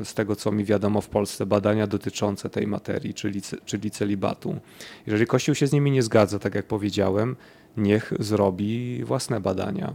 z 0.05 0.15
tego 0.15 0.37
co 0.37 0.53
mi 0.53 0.65
wiadomo 0.65 1.01
w 1.01 1.09
Polsce, 1.09 1.47
badania 1.47 1.87
dotyczące 1.87 2.51
tej 2.51 2.67
materii, 2.67 3.15
czyli, 3.15 3.41
czyli 3.65 3.91
celibatu. 3.91 4.61
Jeżeli 5.07 5.27
Kościół 5.27 5.55
się 5.55 5.67
z 5.67 5.73
nimi 5.73 5.91
nie 5.91 6.03
zgadza, 6.03 6.39
tak 6.39 6.55
jak 6.55 6.67
powiedziałem, 6.67 7.37
niech 7.77 8.13
zrobi 8.19 9.05
własne 9.05 9.41
badania. 9.41 9.93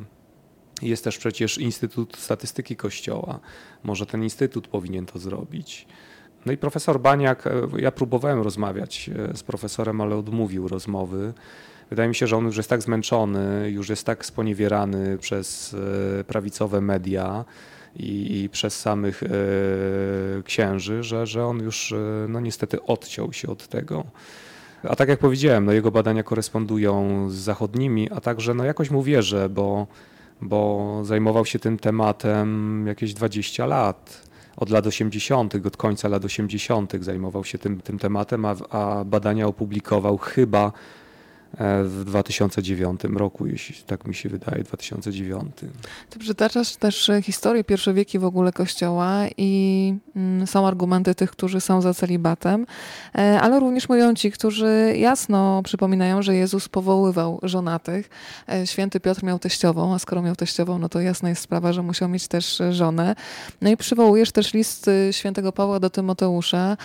Jest 0.82 1.04
też 1.04 1.18
przecież 1.18 1.58
Instytut 1.58 2.18
Statystyki 2.18 2.76
Kościoła. 2.76 3.40
Może 3.84 4.06
ten 4.06 4.24
instytut 4.24 4.68
powinien 4.68 5.06
to 5.06 5.20
zrobić. 5.20 5.88
No 6.46 6.52
i 6.52 6.58
profesor 6.58 7.00
Baniak, 7.00 7.48
e, 7.48 7.52
ja 7.78 7.92
próbowałem 7.92 8.42
rozmawiać 8.42 9.10
e, 9.10 9.38
z 9.38 9.44
profesorem, 9.44 10.02
ale 10.02 10.16
odmówił 10.16 10.68
rozmowy. 10.68 11.34
Wydaje 11.90 12.10
mi 12.10 12.16
się, 12.16 12.28
że 12.28 12.38
on 12.38 12.46
już 12.46 12.58
jest 12.58 12.70
tak 12.70 12.82
zmęczony, 12.82 13.72
już 13.72 13.90
jest 13.90 14.06
tak 14.06 14.26
sponiewierany 14.26 15.18
przez 15.18 15.76
e, 16.20 16.24
prawicowe 16.24 16.82
media 16.82 17.46
i, 17.96 18.42
i 18.42 18.50
przez 18.50 18.80
samych 18.80 19.24
e, 19.24 19.28
księży, 20.44 21.04
że, 21.04 21.28
że 21.28 21.46
on 21.46 21.60
już 21.60 21.92
e, 21.92 21.96
no 22.30 22.40
niestety 22.40 22.84
odciął 22.84 23.34
się 23.34 23.48
od 23.48 23.68
tego. 23.68 24.04
A 24.84 24.96
tak 24.96 25.10
jak 25.10 25.20
powiedziałem, 25.20 25.66
no 25.66 25.72
jego 25.72 25.92
badania 25.92 26.24
korespondują 26.24 27.26
z 27.30 27.36
zachodnimi, 27.36 28.12
a 28.12 28.22
także 28.22 28.54
no 28.54 28.64
jakoś 28.64 28.92
mu 28.92 29.04
wierzę, 29.04 29.50
bo, 29.50 29.88
bo 30.42 31.00
zajmował 31.04 31.46
się 31.46 31.60
tym 31.60 31.78
tematem 31.78 32.88
jakieś 32.88 33.14
20 33.14 33.66
lat. 33.66 34.26
Od 34.58 34.70
lat 34.70 34.88
80., 34.88 35.56
od 35.66 35.78
końca 35.78 36.08
lat 36.08 36.26
80. 36.26 36.94
zajmował 37.00 37.44
się 37.44 37.58
tym, 37.58 37.82
tym 37.82 38.00
tematem, 38.00 38.46
a, 38.46 38.56
a 38.70 39.06
badania 39.06 39.48
opublikował 39.48 40.18
chyba 40.18 40.72
w 41.84 42.04
2009 42.06 43.02
roku, 43.04 43.48
jeśli 43.48 43.76
tak 43.76 44.08
mi 44.08 44.16
się 44.16 44.30
wydaje, 44.30 44.64
2009. 44.64 45.56
Ty 46.10 46.20
przytaczasz 46.20 46.76
też 46.76 47.12
historię 47.24 47.64
pierwszowieki 47.64 48.20
w 48.20 48.26
ogóle 48.26 48.52
Kościoła 48.52 49.22
i 49.38 49.94
mm, 50.16 50.48
są 50.48 50.68
argumenty 50.68 51.16
tych, 51.16 51.32
którzy 51.32 51.62
są 51.62 51.82
za 51.82 51.94
celibatem, 51.94 52.66
e, 53.16 53.42
ale 53.42 53.60
również 53.60 53.90
mówią 53.90 54.14
ci, 54.14 54.32
którzy 54.32 54.94
jasno 54.98 55.62
przypominają, 55.64 56.22
że 56.22 56.36
Jezus 56.36 56.70
powoływał 56.70 57.40
żonatych. 57.44 58.10
E, 58.50 58.68
święty 58.68 59.00
Piotr 59.00 59.24
miał 59.24 59.40
teściową, 59.40 59.94
a 59.94 60.00
skoro 60.00 60.22
miał 60.22 60.36
teściową, 60.36 60.80
no 60.80 60.90
to 60.90 61.02
jasna 61.02 61.30
jest 61.30 61.42
sprawa, 61.42 61.74
że 61.74 61.84
musiał 61.84 62.10
mieć 62.10 62.28
też 62.28 62.62
żonę. 62.72 63.16
No 63.62 63.70
i 63.70 63.78
przywołujesz 63.78 64.32
też 64.32 64.54
list 64.54 64.90
świętego 65.12 65.52
Pawła 65.52 65.80
do 65.80 65.90
Tymoteusza. 65.90 66.78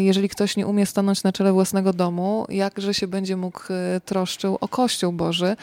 Jeżeli 0.00 0.28
ktoś 0.28 0.56
nie 0.56 0.66
umie 0.66 0.86
stanąć 0.86 1.22
na 1.22 1.32
czele 1.32 1.52
własnego 1.52 1.92
domu, 1.92 2.46
jakże 2.48 2.94
się 2.94 3.08
będzie 3.08 3.36
mógł 3.36 3.60
troszczył 4.00 4.58
o 4.60 4.68
Kościół 4.68 5.12
Boży. 5.12 5.56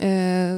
E, 0.00 0.54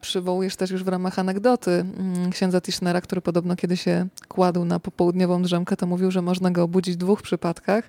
przywołujesz 0.00 0.56
też 0.56 0.70
już 0.70 0.84
w 0.84 0.88
ramach 0.88 1.18
anegdoty 1.18 1.70
mm, 1.70 2.30
księdza 2.30 2.60
Tischnera, 2.60 3.00
który 3.00 3.20
podobno 3.20 3.56
kiedy 3.56 3.76
się 3.76 4.06
kładł 4.28 4.64
na 4.64 4.80
popołudniową 4.80 5.42
drzemkę, 5.42 5.76
to 5.76 5.86
mówił, 5.86 6.10
że 6.10 6.22
można 6.22 6.50
go 6.50 6.62
obudzić 6.62 6.94
w 6.94 6.98
dwóch 6.98 7.22
przypadkach 7.22 7.88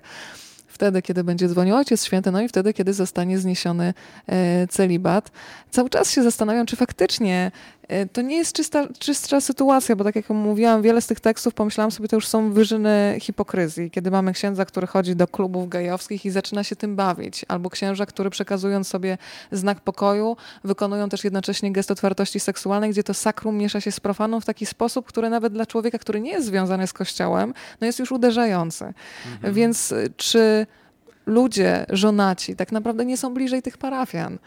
wtedy, 0.74 1.02
kiedy 1.02 1.24
będzie 1.24 1.48
dzwonił 1.48 1.76
Ojciec 1.76 2.04
Święty, 2.04 2.30
no 2.30 2.40
i 2.40 2.48
wtedy, 2.48 2.72
kiedy 2.72 2.92
zostanie 2.92 3.38
zniesiony 3.38 3.94
e, 4.26 4.66
celibat. 4.66 5.30
Cały 5.70 5.90
czas 5.90 6.10
się 6.10 6.22
zastanawiam, 6.22 6.66
czy 6.66 6.76
faktycznie 6.76 7.50
to 8.12 8.22
nie 8.22 8.36
jest 8.36 8.56
czysta, 8.56 8.88
czystsza 8.98 9.40
sytuacja, 9.40 9.96
bo 9.96 10.04
tak 10.04 10.16
jak 10.16 10.30
mówiłam, 10.30 10.82
wiele 10.82 11.00
z 11.00 11.06
tych 11.06 11.20
tekstów, 11.20 11.54
pomyślałam 11.54 11.90
sobie, 11.90 12.08
to 12.08 12.16
już 12.16 12.26
są 12.26 12.52
wyżyny 12.52 13.16
hipokryzji, 13.20 13.90
kiedy 13.90 14.10
mamy 14.10 14.32
księdza, 14.32 14.64
który 14.64 14.86
chodzi 14.86 15.16
do 15.16 15.28
klubów 15.28 15.68
gejowskich 15.68 16.24
i 16.24 16.30
zaczyna 16.30 16.64
się 16.64 16.76
tym 16.76 16.96
bawić, 16.96 17.44
albo 17.48 17.70
księża, 17.70 18.06
który 18.06 18.30
przekazując 18.30 18.88
sobie 18.88 19.18
znak 19.52 19.80
pokoju, 19.80 20.36
wykonują 20.64 21.08
też 21.08 21.24
jednocześnie 21.24 21.72
gest 21.72 21.90
otwartości 21.90 22.40
seksualnej, 22.40 22.90
gdzie 22.90 23.02
to 23.02 23.14
sakrum 23.14 23.56
miesza 23.56 23.80
się 23.80 23.92
z 23.92 24.00
profaną 24.00 24.40
w 24.40 24.44
taki 24.44 24.66
sposób, 24.66 25.06
który 25.06 25.30
nawet 25.30 25.52
dla 25.52 25.66
człowieka, 25.66 25.98
który 25.98 26.20
nie 26.20 26.30
jest 26.30 26.46
związany 26.46 26.86
z 26.86 26.92
Kościołem, 26.92 27.54
no 27.80 27.86
jest 27.86 27.98
już 27.98 28.12
uderzający. 28.12 28.84
Mhm. 29.34 29.54
Więc 29.54 29.92
e, 29.92 30.08
czy 30.16 30.66
ludzie, 31.26 31.86
żonaci, 31.88 32.56
tak 32.56 32.72
naprawdę 32.72 33.04
nie 33.04 33.16
są 33.16 33.34
bliżej 33.34 33.62
tych 33.62 33.78
parafian 33.78 34.38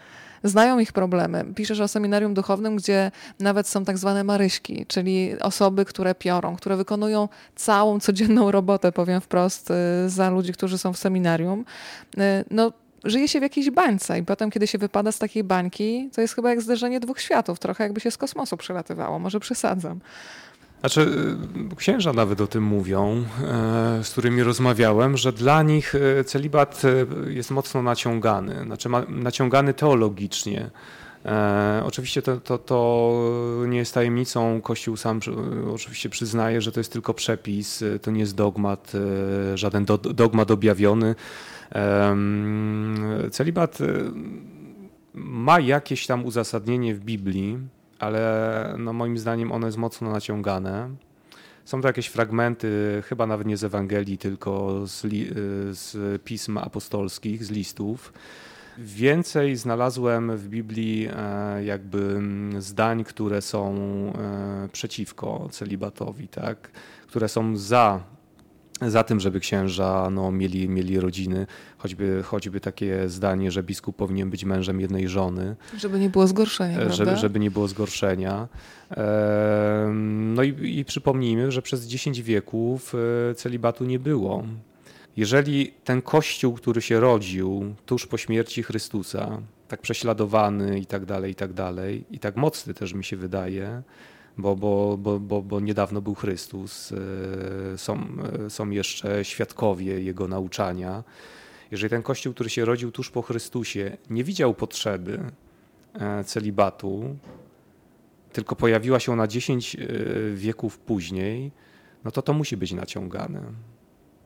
znają 0.44 0.78
ich 0.78 0.92
problemy. 0.92 1.44
Piszesz 1.54 1.80
o 1.80 1.88
seminarium 1.88 2.34
duchownym, 2.34 2.76
gdzie 2.76 3.10
nawet 3.40 3.68
są 3.68 3.84
tak 3.84 3.98
zwane 3.98 4.24
maryśki, 4.24 4.86
czyli 4.86 5.40
osoby, 5.40 5.84
które 5.84 6.14
piorą, 6.14 6.56
które 6.56 6.76
wykonują 6.76 7.28
całą 7.56 8.00
codzienną 8.00 8.50
robotę, 8.50 8.92
powiem 8.92 9.20
wprost, 9.20 9.70
y, 9.70 9.74
za 10.10 10.30
ludzi, 10.30 10.52
którzy 10.52 10.78
są 10.78 10.92
w 10.92 10.98
seminarium. 10.98 11.64
Y, 12.18 12.20
no, 12.50 12.72
żyje 13.04 13.28
się 13.28 13.38
w 13.38 13.42
jakiejś 13.42 13.70
bańce 13.70 14.18
i 14.18 14.22
potem, 14.22 14.50
kiedy 14.50 14.66
się 14.66 14.78
wypada 14.78 15.12
z 15.12 15.18
takiej 15.18 15.44
bańki, 15.44 16.10
to 16.14 16.20
jest 16.20 16.34
chyba 16.34 16.50
jak 16.50 16.62
zderzenie 16.62 17.00
dwóch 17.00 17.20
światów, 17.20 17.58
trochę 17.58 17.84
jakby 17.84 18.00
się 18.00 18.10
z 18.10 18.16
kosmosu 18.16 18.56
przylatywało, 18.56 19.18
może 19.18 19.40
przesadzam. 19.40 20.00
Znaczy, 20.80 21.00
y, 21.72 21.76
księża 21.76 22.12
nawet 22.12 22.40
o 22.40 22.46
tym 22.46 22.64
mówią, 22.64 23.24
e, 23.44 24.04
z 24.04 24.10
którymi 24.10 24.42
rozmawiałem, 24.42 25.16
że 25.16 25.32
dla 25.32 25.62
nich 25.62 25.94
e, 25.94 26.24
celibat 26.24 26.82
e, 26.84 27.32
jest 27.32 27.50
mocno 27.50 27.82
naciągany, 27.82 28.62
znaczy 28.64 28.88
naciągany 29.08 29.74
teologicznie. 29.74 30.70
Oczywiście 31.84 32.22
to, 32.22 32.40
to, 32.40 32.58
to, 32.58 33.12
nie 33.66 33.78
jest 33.78 33.94
tajemnicą. 33.94 34.60
Kościół 34.60 34.96
sam 34.96 35.20
oczywiście 35.74 36.08
przyznaje, 36.08 36.60
że 36.60 36.72
to 36.72 36.80
jest 36.80 36.92
tylko 36.92 37.14
przepis, 37.14 37.84
to 38.02 38.10
nie 38.10 38.20
jest 38.20 38.34
dogmat, 38.34 38.92
żaden 39.54 39.84
do, 39.84 39.98
dogmat 39.98 40.50
objawiony. 40.50 41.14
Celibat 43.30 43.78
ma 45.14 45.60
jakieś 45.60 46.06
tam 46.06 46.24
uzasadnienie 46.24 46.94
w 46.94 47.00
Biblii, 47.00 47.58
ale 47.98 48.74
no 48.78 48.92
moim 48.92 49.18
zdaniem 49.18 49.52
ono 49.52 49.66
jest 49.66 49.78
mocno 49.78 50.10
naciągane. 50.10 50.90
Są 51.64 51.80
to 51.80 51.88
jakieś 51.88 52.06
fragmenty, 52.06 53.02
chyba 53.06 53.26
nawet 53.26 53.46
nie 53.46 53.56
z 53.56 53.64
Ewangelii, 53.64 54.18
tylko 54.18 54.82
z, 54.86 55.04
li, 55.04 55.30
z 55.70 56.22
pism 56.22 56.58
apostolskich, 56.58 57.44
z 57.44 57.50
listów. 57.50 58.12
Więcej 58.78 59.56
znalazłem 59.56 60.36
w 60.36 60.48
Biblii 60.48 61.08
e, 61.16 61.64
jakby 61.64 62.20
zdań, 62.58 63.04
które 63.04 63.42
są 63.42 63.74
e, 63.74 64.68
przeciwko 64.72 65.48
celibatowi, 65.50 66.28
tak? 66.28 66.70
które 67.06 67.28
są 67.28 67.56
za 67.56 68.00
za 68.80 69.04
tym, 69.04 69.20
żeby 69.20 69.40
księża 69.40 70.10
no, 70.10 70.32
mieli, 70.32 70.68
mieli 70.68 71.00
rodziny, 71.00 71.46
choćby, 71.78 72.22
choćby 72.22 72.60
takie 72.60 73.08
zdanie, 73.08 73.50
że 73.50 73.62
biskup 73.62 73.96
powinien 73.96 74.30
być 74.30 74.44
mężem 74.44 74.80
jednej 74.80 75.08
żony. 75.08 75.56
Żeby 75.76 75.98
nie 75.98 76.10
było 76.10 76.26
zgorszenia, 76.26 76.80
e, 76.80 76.92
żeby, 76.92 77.16
żeby 77.16 77.40
nie 77.40 77.50
było 77.50 77.68
zgorszenia. 77.68 78.48
No 80.34 80.42
i, 80.42 80.78
i 80.78 80.84
przypomnijmy, 80.84 81.52
że 81.52 81.62
przez 81.62 81.86
10 81.86 82.22
wieków 82.22 82.94
e, 83.30 83.34
celibatu 83.34 83.84
nie 83.84 83.98
było. 83.98 84.44
Jeżeli 85.16 85.72
ten 85.84 86.02
kościół, 86.02 86.54
który 86.54 86.82
się 86.82 87.00
rodził 87.00 87.74
tuż 87.86 88.06
po 88.06 88.18
śmierci 88.18 88.62
Chrystusa, 88.62 89.40
tak 89.68 89.80
prześladowany 89.80 90.78
i 90.78 90.86
tak 90.86 91.04
dalej, 91.04 91.32
i 91.32 91.34
tak 91.34 91.52
dalej, 91.52 92.04
i 92.10 92.18
tak 92.18 92.36
mocny 92.36 92.74
też 92.74 92.92
mi 92.92 93.04
się 93.04 93.16
wydaje, 93.16 93.82
bo, 94.38 94.56
bo, 94.56 94.96
bo, 94.98 95.20
bo, 95.20 95.42
bo 95.42 95.60
niedawno 95.60 96.00
był 96.00 96.14
Chrystus, 96.14 96.92
e, 96.92 97.78
są, 97.78 98.06
e, 98.46 98.50
są 98.50 98.70
jeszcze 98.70 99.24
świadkowie 99.24 100.00
Jego 100.00 100.28
nauczania. 100.28 101.04
Jeżeli 101.70 101.90
ten 101.90 102.02
Kościół, 102.02 102.34
który 102.34 102.50
się 102.50 102.64
rodził 102.64 102.92
tuż 102.92 103.10
po 103.10 103.22
Chrystusie, 103.22 103.96
nie 104.10 104.24
widział 104.24 104.54
potrzeby 104.54 105.20
e, 105.94 106.24
celibatu, 106.24 107.16
tylko 108.32 108.56
pojawiła 108.56 109.00
się 109.00 109.12
ona 109.12 109.26
10 109.26 109.76
wieków 110.34 110.78
później, 110.78 111.52
no 112.04 112.10
to 112.10 112.22
to 112.22 112.32
musi 112.32 112.56
być 112.56 112.72
naciągane. 112.72 113.42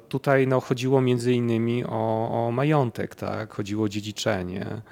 Tutaj 0.09 0.47
no, 0.47 0.61
chodziło 0.61 1.01
między 1.01 1.33
innymi 1.33 1.85
o, 1.85 2.31
o 2.31 2.51
majątek, 2.51 3.15
tak? 3.15 3.55
chodziło 3.55 3.85
o 3.85 3.89
dziedziczenie 3.89 4.83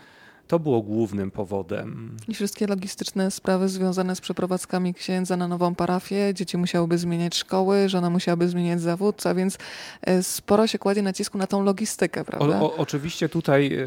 to 0.51 0.59
było 0.59 0.83
głównym 0.83 1.31
powodem. 1.31 2.17
I 2.29 2.35
wszystkie 2.35 2.67
logistyczne 2.67 3.31
sprawy 3.31 3.69
związane 3.69 4.17
z 4.17 4.21
przeprowadzkami 4.21 4.95
księdza 4.95 5.37
na 5.37 5.49
nową 5.49 5.75
parafię. 5.75 6.35
Dzieci 6.35 6.59
musiałyby 6.59 6.99
zmieniać 6.99 7.37
szkoły, 7.37 7.89
żona 7.89 8.11
musiałaby 8.11 8.49
zmieniać 8.49 8.81
zawód, 8.81 9.27
a 9.27 9.35
więc 9.35 9.59
e, 10.03 10.23
sporo 10.23 10.67
się 10.67 10.79
kładzie 10.79 11.03
nacisku 11.03 11.39
na 11.39 11.47
tą 11.47 11.65
logistykę, 11.65 12.25
prawda? 12.25 12.61
O, 12.61 12.65
o, 12.65 12.77
oczywiście 12.77 13.29
tutaj 13.29 13.79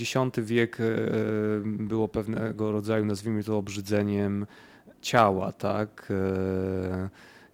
X 0.00 0.14
wiek 0.38 0.80
e, 0.80 0.84
było 1.64 2.08
pewnego 2.08 2.72
rodzaju, 2.72 3.04
nazwijmy 3.04 3.44
to 3.44 3.58
obrzydzeniem 3.58 4.46
ciała, 5.02 5.52
tak? 5.52 6.12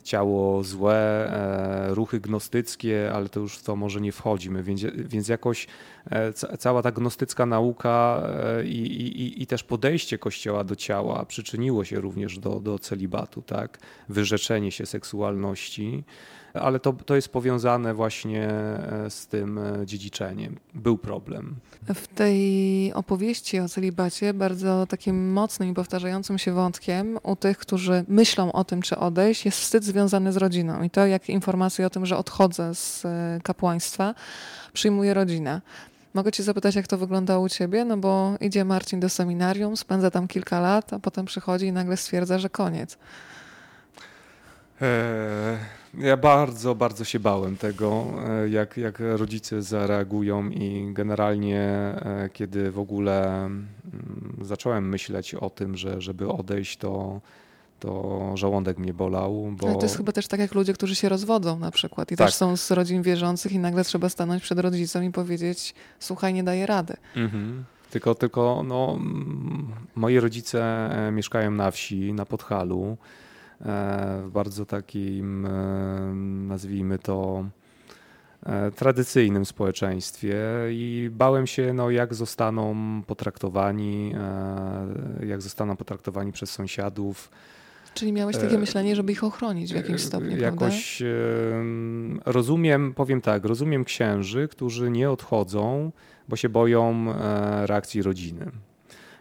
Ciało 0.02 0.62
złe, 0.62 0.94
e, 0.94 1.94
ruchy 1.94 2.20
gnostyckie, 2.20 3.12
ale 3.14 3.28
to 3.28 3.40
już 3.40 3.56
w 3.56 3.62
to 3.62 3.76
może 3.76 4.00
nie 4.00 4.12
wchodzimy, 4.12 4.62
więc, 4.62 4.80
więc 4.96 5.28
jakoś 5.28 5.66
e, 6.10 6.32
cała 6.32 6.82
ta 6.82 6.92
gnostycka 6.92 7.46
nauka 7.46 8.22
e, 8.58 8.64
i, 8.64 9.02
i, 9.02 9.42
i 9.42 9.46
też 9.46 9.62
podejście 9.62 10.18
Kościoła 10.18 10.64
do 10.64 10.76
ciała 10.76 11.24
przyczyniło 11.24 11.84
się 11.84 12.00
również 12.00 12.38
do, 12.38 12.60
do 12.60 12.78
celibatu, 12.78 13.42
tak? 13.42 13.78
wyrzeczenie 14.08 14.72
się 14.72 14.86
seksualności 14.86 16.04
ale 16.54 16.80
to, 16.80 16.92
to 16.92 17.16
jest 17.16 17.28
powiązane 17.28 17.94
właśnie 17.94 18.48
e, 18.48 19.10
z 19.10 19.26
tym 19.26 19.58
e, 19.58 19.86
dziedziczeniem. 19.86 20.56
Był 20.74 20.98
problem. 20.98 21.56
W 21.94 22.06
tej 22.06 22.92
opowieści 22.92 23.60
o 23.60 23.68
celibacie 23.68 24.34
bardzo 24.34 24.86
takim 24.86 25.32
mocnym 25.32 25.70
i 25.70 25.74
powtarzającym 25.74 26.38
się 26.38 26.52
wątkiem 26.52 27.18
u 27.22 27.36
tych, 27.36 27.58
którzy 27.58 28.04
myślą 28.08 28.52
o 28.52 28.64
tym, 28.64 28.82
czy 28.82 28.96
odejść, 28.96 29.44
jest 29.44 29.58
wstyd 29.58 29.84
związany 29.84 30.32
z 30.32 30.36
rodziną. 30.36 30.82
I 30.82 30.90
to 30.90 31.06
jak 31.06 31.28
informacje 31.28 31.86
o 31.86 31.90
tym, 31.90 32.06
że 32.06 32.16
odchodzę 32.16 32.74
z 32.74 33.04
e, 33.04 33.40
kapłaństwa, 33.42 34.14
przyjmuje 34.72 35.14
rodzina. 35.14 35.60
Mogę 36.14 36.32
Cię 36.32 36.42
zapytać, 36.42 36.74
jak 36.74 36.86
to 36.86 36.98
wyglądało 36.98 37.44
u 37.44 37.48
Ciebie? 37.48 37.84
No 37.84 37.96
bo 37.96 38.34
idzie 38.40 38.64
Marcin 38.64 39.00
do 39.00 39.08
seminarium, 39.08 39.76
spędza 39.76 40.10
tam 40.10 40.28
kilka 40.28 40.60
lat, 40.60 40.92
a 40.92 40.98
potem 40.98 41.26
przychodzi 41.26 41.66
i 41.66 41.72
nagle 41.72 41.96
stwierdza, 41.96 42.38
że 42.38 42.50
koniec. 42.50 42.98
Eee, 44.80 45.58
ja 45.94 46.16
bardzo, 46.16 46.74
bardzo 46.74 47.04
się 47.04 47.20
bałem 47.20 47.56
tego, 47.56 48.04
e, 48.28 48.48
jak, 48.48 48.76
jak 48.76 48.98
rodzice 49.00 49.62
zareagują 49.62 50.50
i 50.50 50.90
generalnie 50.92 51.60
e, 51.60 52.30
kiedy 52.32 52.70
w 52.70 52.78
ogóle 52.78 53.44
mm, 53.46 53.68
zacząłem 54.42 54.88
myśleć 54.88 55.34
o 55.34 55.50
tym, 55.50 55.76
że 55.76 56.00
żeby 56.00 56.28
odejść, 56.28 56.76
to, 56.76 57.20
to 57.80 58.32
żołądek 58.34 58.78
mnie 58.78 58.94
bolał. 58.94 59.52
Bo... 59.60 59.66
Ale 59.66 59.76
to 59.76 59.82
jest 59.82 59.96
chyba 59.96 60.12
też 60.12 60.28
tak 60.28 60.40
jak 60.40 60.54
ludzie, 60.54 60.72
którzy 60.72 60.94
się 60.94 61.08
rozwodzą 61.08 61.58
na 61.58 61.70
przykład 61.70 62.12
i 62.12 62.16
tak. 62.16 62.26
też 62.26 62.34
są 62.34 62.56
z 62.56 62.70
rodzin 62.70 63.02
wierzących 63.02 63.52
i 63.52 63.58
nagle 63.58 63.84
trzeba 63.84 64.08
stanąć 64.08 64.42
przed 64.42 64.58
rodzicem 64.58 65.04
i 65.04 65.10
powiedzieć 65.10 65.74
słuchaj, 65.98 66.34
nie 66.34 66.44
daję 66.44 66.66
rady. 66.66 66.94
Mhm. 67.16 67.64
Tylko, 67.90 68.14
tylko 68.14 68.62
no, 68.66 68.98
moi 69.94 70.20
rodzice 70.20 70.62
e, 70.62 71.12
mieszkają 71.12 71.50
na 71.50 71.70
wsi, 71.70 72.12
na 72.12 72.26
Podhalu, 72.26 72.96
w 73.60 74.28
bardzo 74.32 74.66
takim, 74.66 75.46
e, 75.46 75.50
nazwijmy 76.48 76.98
to, 76.98 77.44
tradycyjnym 78.76 79.44
społeczeństwie 79.46 80.38
i 80.70 81.10
bałem 81.12 81.46
się, 81.46 81.72
no, 81.72 81.90
jak 81.90 82.14
zostaną 82.14 82.74
potraktowani, 83.06 84.14
jak 85.26 85.42
zostaną 85.42 85.76
potraktowani 85.76 86.32
przez 86.32 86.50
sąsiadów. 86.50 87.30
Czyli 87.94 88.12
miałeś 88.12 88.36
takie 88.36 88.58
myślenie, 88.58 88.96
żeby 88.96 89.12
ich 89.12 89.24
ochronić 89.24 89.72
w 89.72 89.76
jakimś 89.76 90.00
stopniu, 90.00 90.36
Jakoś 90.36 90.98
prawda? 90.98 92.32
rozumiem, 92.32 92.94
powiem 92.94 93.20
tak, 93.20 93.44
rozumiem 93.44 93.84
księży, 93.84 94.48
którzy 94.48 94.90
nie 94.90 95.10
odchodzą, 95.10 95.92
bo 96.28 96.36
się 96.36 96.48
boją 96.48 97.14
e, 97.14 97.66
reakcji 97.66 98.02
rodziny. 98.02 98.50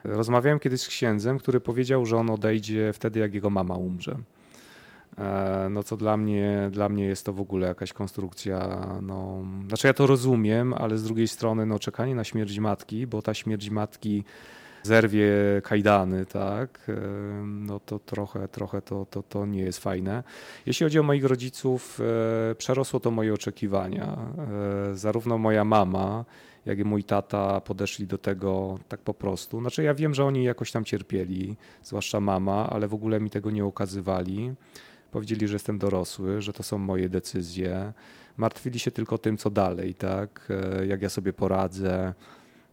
Rozmawiałem 0.03 0.59
kiedyś 0.59 0.81
z 0.81 0.87
księdzem, 0.87 1.39
który 1.39 1.59
powiedział, 1.59 2.05
że 2.05 2.17
on 2.17 2.29
odejdzie 2.29 2.93
wtedy, 2.93 3.19
jak 3.19 3.33
jego 3.33 3.49
mama 3.49 3.75
umrze. 3.75 4.17
E, 5.17 5.67
no 5.71 5.83
co 5.83 5.97
dla 5.97 6.17
mnie, 6.17 6.69
dla 6.71 6.89
mnie 6.89 7.05
jest 7.05 7.25
to 7.25 7.33
w 7.33 7.41
ogóle 7.41 7.67
jakaś 7.67 7.93
konstrukcja, 7.93 8.87
no, 9.01 9.43
znaczy 9.67 9.87
ja 9.87 9.93
to 9.93 10.07
rozumiem, 10.07 10.73
ale 10.73 10.97
z 10.97 11.03
drugiej 11.03 11.27
strony 11.27 11.65
no, 11.65 11.79
czekanie 11.79 12.15
na 12.15 12.23
śmierć 12.23 12.59
matki, 12.59 13.07
bo 13.07 13.21
ta 13.21 13.33
śmierć 13.33 13.69
matki 13.69 14.23
zerwie 14.83 15.31
kajdany, 15.63 16.25
tak, 16.25 16.79
e, 16.89 16.93
no 17.43 17.79
to 17.79 17.99
trochę, 17.99 18.47
trochę 18.47 18.81
to, 18.81 19.05
to, 19.09 19.23
to 19.23 19.45
nie 19.45 19.61
jest 19.61 19.79
fajne. 19.79 20.23
Jeśli 20.65 20.83
chodzi 20.83 20.99
o 20.99 21.03
moich 21.03 21.25
rodziców, 21.25 21.99
przerosło 22.57 22.99
to 22.99 23.11
moje 23.11 23.33
oczekiwania. 23.33 24.17
Zarówno 24.93 25.37
moja 25.37 25.65
mama, 25.65 26.25
jak 26.69 26.79
i 26.79 26.83
mój 26.83 27.03
tata 27.03 27.61
podeszli 27.61 28.07
do 28.07 28.17
tego 28.17 28.79
tak 28.87 28.99
po 28.99 29.13
prostu. 29.13 29.61
Znaczy 29.61 29.83
ja 29.83 29.93
wiem, 29.93 30.13
że 30.13 30.25
oni 30.25 30.43
jakoś 30.43 30.71
tam 30.71 30.85
cierpieli, 30.85 31.55
zwłaszcza 31.83 32.19
mama, 32.19 32.69
ale 32.69 32.87
w 32.87 32.93
ogóle 32.93 33.19
mi 33.19 33.29
tego 33.29 33.51
nie 33.51 33.65
ukazywali. 33.65 34.53
Powiedzieli, 35.11 35.47
że 35.47 35.55
jestem 35.55 35.77
dorosły, 35.77 36.41
że 36.41 36.53
to 36.53 36.63
są 36.63 36.77
moje 36.77 37.09
decyzje. 37.09 37.93
Martwili 38.37 38.79
się 38.79 38.91
tylko 38.91 39.17
tym, 39.17 39.37
co 39.37 39.49
dalej, 39.49 39.95
tak? 39.95 40.47
E, 40.49 40.85
jak 40.85 41.01
ja 41.01 41.09
sobie 41.09 41.33
poradzę. 41.33 42.13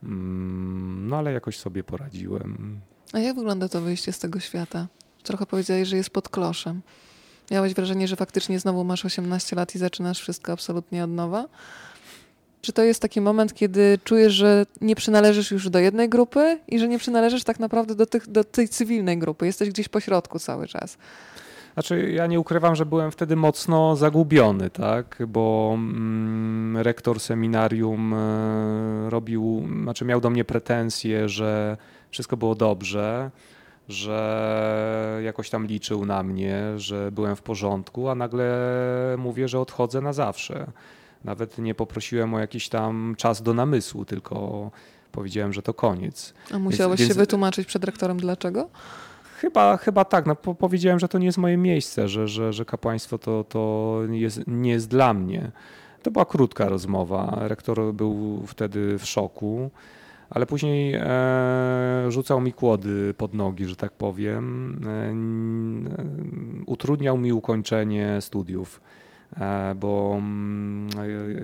Mm, 0.02 1.08
no 1.08 1.16
ale 1.16 1.32
jakoś 1.32 1.58
sobie 1.58 1.84
poradziłem. 1.84 2.80
A 3.12 3.18
jak 3.18 3.36
wygląda 3.36 3.68
to 3.68 3.80
wyjście 3.80 4.12
z 4.12 4.18
tego 4.18 4.40
świata? 4.40 4.86
Trochę 5.22 5.46
powiedziałeś, 5.46 5.88
że 5.88 5.96
jest 5.96 6.10
pod 6.10 6.28
kloszem. 6.28 6.82
Miałeś 7.50 7.74
wrażenie, 7.74 8.08
że 8.08 8.16
faktycznie 8.16 8.60
znowu 8.60 8.84
masz 8.84 9.04
18 9.04 9.56
lat 9.56 9.74
i 9.74 9.78
zaczynasz 9.78 10.20
wszystko 10.20 10.52
absolutnie 10.52 11.04
od 11.04 11.10
nowa? 11.10 11.48
Czy 12.66 12.72
to 12.72 12.82
jest 12.82 13.02
taki 13.02 13.20
moment, 13.20 13.54
kiedy 13.54 13.98
czujesz, 14.04 14.32
że 14.32 14.66
nie 14.80 14.96
przynależysz 14.96 15.50
już 15.50 15.70
do 15.70 15.78
jednej 15.78 16.08
grupy 16.08 16.58
i 16.68 16.78
że 16.78 16.88
nie 16.88 16.98
przynależysz 16.98 17.44
tak 17.44 17.60
naprawdę 17.60 17.94
do, 17.94 18.06
tych, 18.06 18.28
do 18.28 18.44
tej 18.44 18.68
cywilnej 18.68 19.18
grupy? 19.18 19.46
Jesteś 19.46 19.68
gdzieś 19.68 19.88
po 19.88 20.00
środku 20.00 20.38
cały 20.38 20.66
czas. 20.66 20.98
Znaczy, 21.74 22.10
ja 22.10 22.26
nie 22.26 22.40
ukrywam, 22.40 22.76
że 22.76 22.86
byłem 22.86 23.10
wtedy 23.10 23.36
mocno 23.36 23.96
zagubiony, 23.96 24.70
tak? 24.70 25.22
bo 25.28 25.72
mm, 25.74 26.76
rektor 26.76 27.20
seminarium 27.20 28.14
e, 28.14 29.10
robił, 29.10 29.68
znaczy 29.82 30.04
miał 30.04 30.20
do 30.20 30.30
mnie 30.30 30.44
pretensje, 30.44 31.28
że 31.28 31.76
wszystko 32.10 32.36
było 32.36 32.54
dobrze, 32.54 33.30
że 33.88 35.20
jakoś 35.24 35.50
tam 35.50 35.66
liczył 35.66 36.06
na 36.06 36.22
mnie, 36.22 36.62
że 36.76 37.12
byłem 37.12 37.36
w 37.36 37.42
porządku, 37.42 38.08
a 38.08 38.14
nagle 38.14 38.46
mówię, 39.18 39.48
że 39.48 39.60
odchodzę 39.60 40.00
na 40.00 40.12
zawsze. 40.12 40.66
Nawet 41.26 41.58
nie 41.58 41.74
poprosiłem 41.74 42.34
o 42.34 42.38
jakiś 42.38 42.68
tam 42.68 43.14
czas 43.18 43.42
do 43.42 43.54
namysłu, 43.54 44.04
tylko 44.04 44.70
powiedziałem, 45.12 45.52
że 45.52 45.62
to 45.62 45.74
koniec. 45.74 46.34
A 46.54 46.58
musiałeś 46.58 47.00
więc, 47.00 47.12
się 47.12 47.18
wytłumaczyć 47.18 47.66
przed 47.66 47.84
rektorem 47.84 48.16
dlaczego? 48.16 48.68
Chyba, 49.40 49.76
chyba 49.76 50.04
tak. 50.04 50.26
No, 50.26 50.36
po, 50.36 50.54
powiedziałem, 50.54 50.98
że 50.98 51.08
to 51.08 51.18
nie 51.18 51.26
jest 51.26 51.38
moje 51.38 51.56
miejsce, 51.56 52.08
że, 52.08 52.28
że, 52.28 52.52
że 52.52 52.64
kapłaństwo 52.64 53.18
to, 53.18 53.44
to 53.48 54.00
jest, 54.10 54.40
nie 54.46 54.70
jest 54.70 54.88
dla 54.88 55.14
mnie. 55.14 55.50
To 56.02 56.10
była 56.10 56.24
krótka 56.24 56.68
rozmowa. 56.68 57.38
Rektor 57.40 57.94
był 57.94 58.42
wtedy 58.46 58.98
w 58.98 59.04
szoku, 59.04 59.70
ale 60.30 60.46
później 60.46 60.94
e, 60.94 62.06
rzucał 62.08 62.40
mi 62.40 62.52
kłody 62.52 63.14
pod 63.16 63.34
nogi, 63.34 63.64
że 63.66 63.76
tak 63.76 63.92
powiem. 63.92 64.76
E, 64.86 65.14
utrudniał 66.66 67.18
mi 67.18 67.32
ukończenie 67.32 68.18
studiów. 68.20 68.80
E, 69.40 69.74
bo 69.74 70.14
mm, 70.18 70.88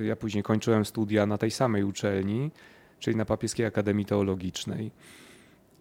ja 0.05 0.17
później 0.17 0.43
kończyłem 0.43 0.85
studia 0.85 1.27
na 1.27 1.39
tej 1.39 1.51
samej 1.51 1.85
uczelni, 1.85 2.51
czyli 2.99 3.17
na 3.17 3.25
Papieskiej 3.25 3.67
Akademii 3.67 4.07
Teologicznej, 4.07 4.91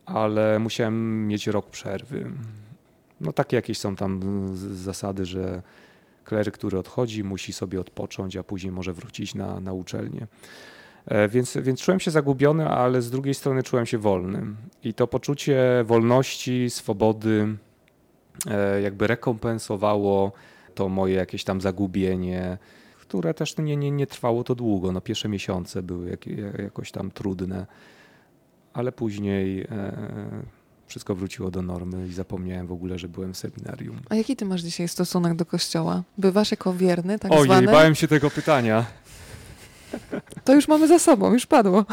ale 0.06 0.60
musiałem 0.60 1.28
mieć 1.28 1.48
rok 1.48 1.70
przerwy. 1.70 2.32
No 3.22 3.34
takie 3.34 3.56
jakieś 3.56 3.78
są 3.78 3.96
tam 3.96 4.22
zasady, 4.58 5.26
że 5.26 5.62
kleryk, 6.24 6.54
który 6.54 6.80
odchodzi, 6.80 7.24
musi 7.24 7.54
sobie 7.54 7.80
odpocząć, 7.80 8.36
a 8.36 8.44
później 8.44 8.72
może 8.72 8.94
wrócić 8.94 9.36
na, 9.36 9.60
na 9.60 9.74
uczelnię. 9.74 10.28
E, 11.06 11.28
więc, 11.28 11.58
więc 11.62 11.82
czułem 11.82 12.00
się 12.00 12.12
zagubiony, 12.12 12.68
ale 12.68 13.02
z 13.02 13.12
drugiej 13.12 13.34
strony 13.34 13.64
czułem 13.64 13.86
się 13.86 13.98
wolnym. 13.98 14.58
I 14.84 14.94
to 14.94 15.08
poczucie 15.08 15.84
wolności, 15.86 16.70
swobody 16.70 17.48
e, 18.48 18.82
jakby 18.82 19.08
rekompensowało 19.08 20.32
to 20.76 20.90
moje 20.90 21.16
jakieś 21.16 21.44
tam 21.44 21.62
zagubienie, 21.62 22.58
które 23.00 23.34
też 23.34 23.58
nie, 23.58 23.78
nie, 23.78 23.92
nie 23.92 24.08
trwało 24.08 24.44
to 24.44 24.56
długo. 24.56 24.92
No, 24.92 25.02
pierwsze 25.02 25.30
miesiące 25.30 25.84
były 25.84 26.10
jak, 26.10 26.28
jakoś 26.60 26.92
tam 26.92 27.12
trudne, 27.12 27.66
ale 28.74 28.92
później 28.92 29.62
e, 29.62 29.92
wszystko 30.92 31.16
wróciło 31.16 31.52
do 31.52 31.62
normy 31.62 32.08
i 32.08 32.14
zapomniałem 32.14 32.68
w 32.68 32.72
ogóle, 32.72 33.00
że 33.00 33.08
byłem 33.08 33.34
w 33.34 33.38
seminarium. 33.38 34.00
A 34.10 34.16
jaki 34.16 34.36
ty 34.36 34.46
masz 34.46 34.62
dzisiaj 34.62 34.88
stosunek 34.88 35.36
do 35.36 35.46
kościoła? 35.46 36.04
Bywasz 36.18 36.52
jako 36.52 36.74
wierny, 36.74 37.20
tak 37.20 37.32
Ojej, 37.32 37.44
zwany? 37.44 37.68
bałem 37.68 37.96
się 37.96 38.08
tego 38.08 38.30
pytania. 38.30 38.86
To 40.44 40.54
już 40.54 40.68
mamy 40.68 40.88
za 40.88 41.00
sobą, 41.00 41.34
już 41.34 41.46
padło. 41.46 41.86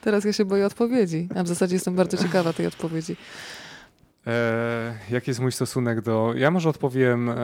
Teraz 0.00 0.24
ja 0.24 0.32
się 0.32 0.44
boję 0.44 0.66
odpowiedzi, 0.66 1.28
a 1.34 1.42
w 1.42 1.48
zasadzie 1.48 1.74
jestem 1.74 1.94
bardzo 1.94 2.16
ciekawa 2.16 2.52
tej 2.52 2.66
odpowiedzi. 2.66 3.16
E, 4.26 4.98
jaki 5.10 5.30
jest 5.30 5.40
mój 5.40 5.52
stosunek 5.52 6.00
do. 6.00 6.34
Ja 6.36 6.50
może 6.50 6.68
odpowiem 6.68 7.28
e, 7.28 7.34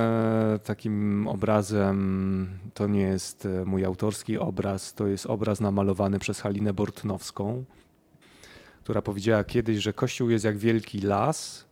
takim 0.64 1.26
obrazem. 1.28 2.48
To 2.74 2.86
nie 2.86 3.00
jest 3.00 3.46
e, 3.46 3.64
mój 3.64 3.84
autorski 3.84 4.38
obraz, 4.38 4.94
to 4.94 5.06
jest 5.06 5.26
obraz 5.26 5.60
namalowany 5.60 6.18
przez 6.18 6.40
Halinę 6.40 6.72
Bortnowską, 6.72 7.64
która 8.82 9.02
powiedziała 9.02 9.44
kiedyś, 9.44 9.78
że 9.78 9.92
Kościół 9.92 10.30
jest 10.30 10.44
jak 10.44 10.58
wielki 10.58 11.00
las 11.00 11.66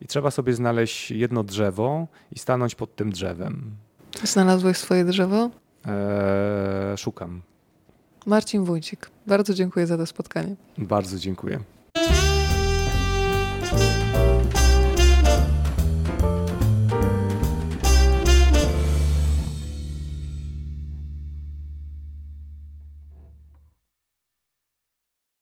i 0.00 0.06
trzeba 0.06 0.30
sobie 0.30 0.54
znaleźć 0.54 1.10
jedno 1.10 1.44
drzewo 1.44 2.06
i 2.32 2.38
stanąć 2.38 2.74
pod 2.74 2.96
tym 2.96 3.12
drzewem. 3.12 3.70
Znalazłeś 4.24 4.76
swoje 4.76 5.04
drzewo? 5.04 5.50
E, 5.86 6.94
szukam. 6.98 7.42
Marcin 8.26 8.64
Wójcik, 8.64 9.10
bardzo 9.26 9.54
dziękuję 9.54 9.86
za 9.86 9.96
to 9.96 10.06
spotkanie. 10.06 10.56
Bardzo 10.78 11.18
dziękuję. 11.18 11.60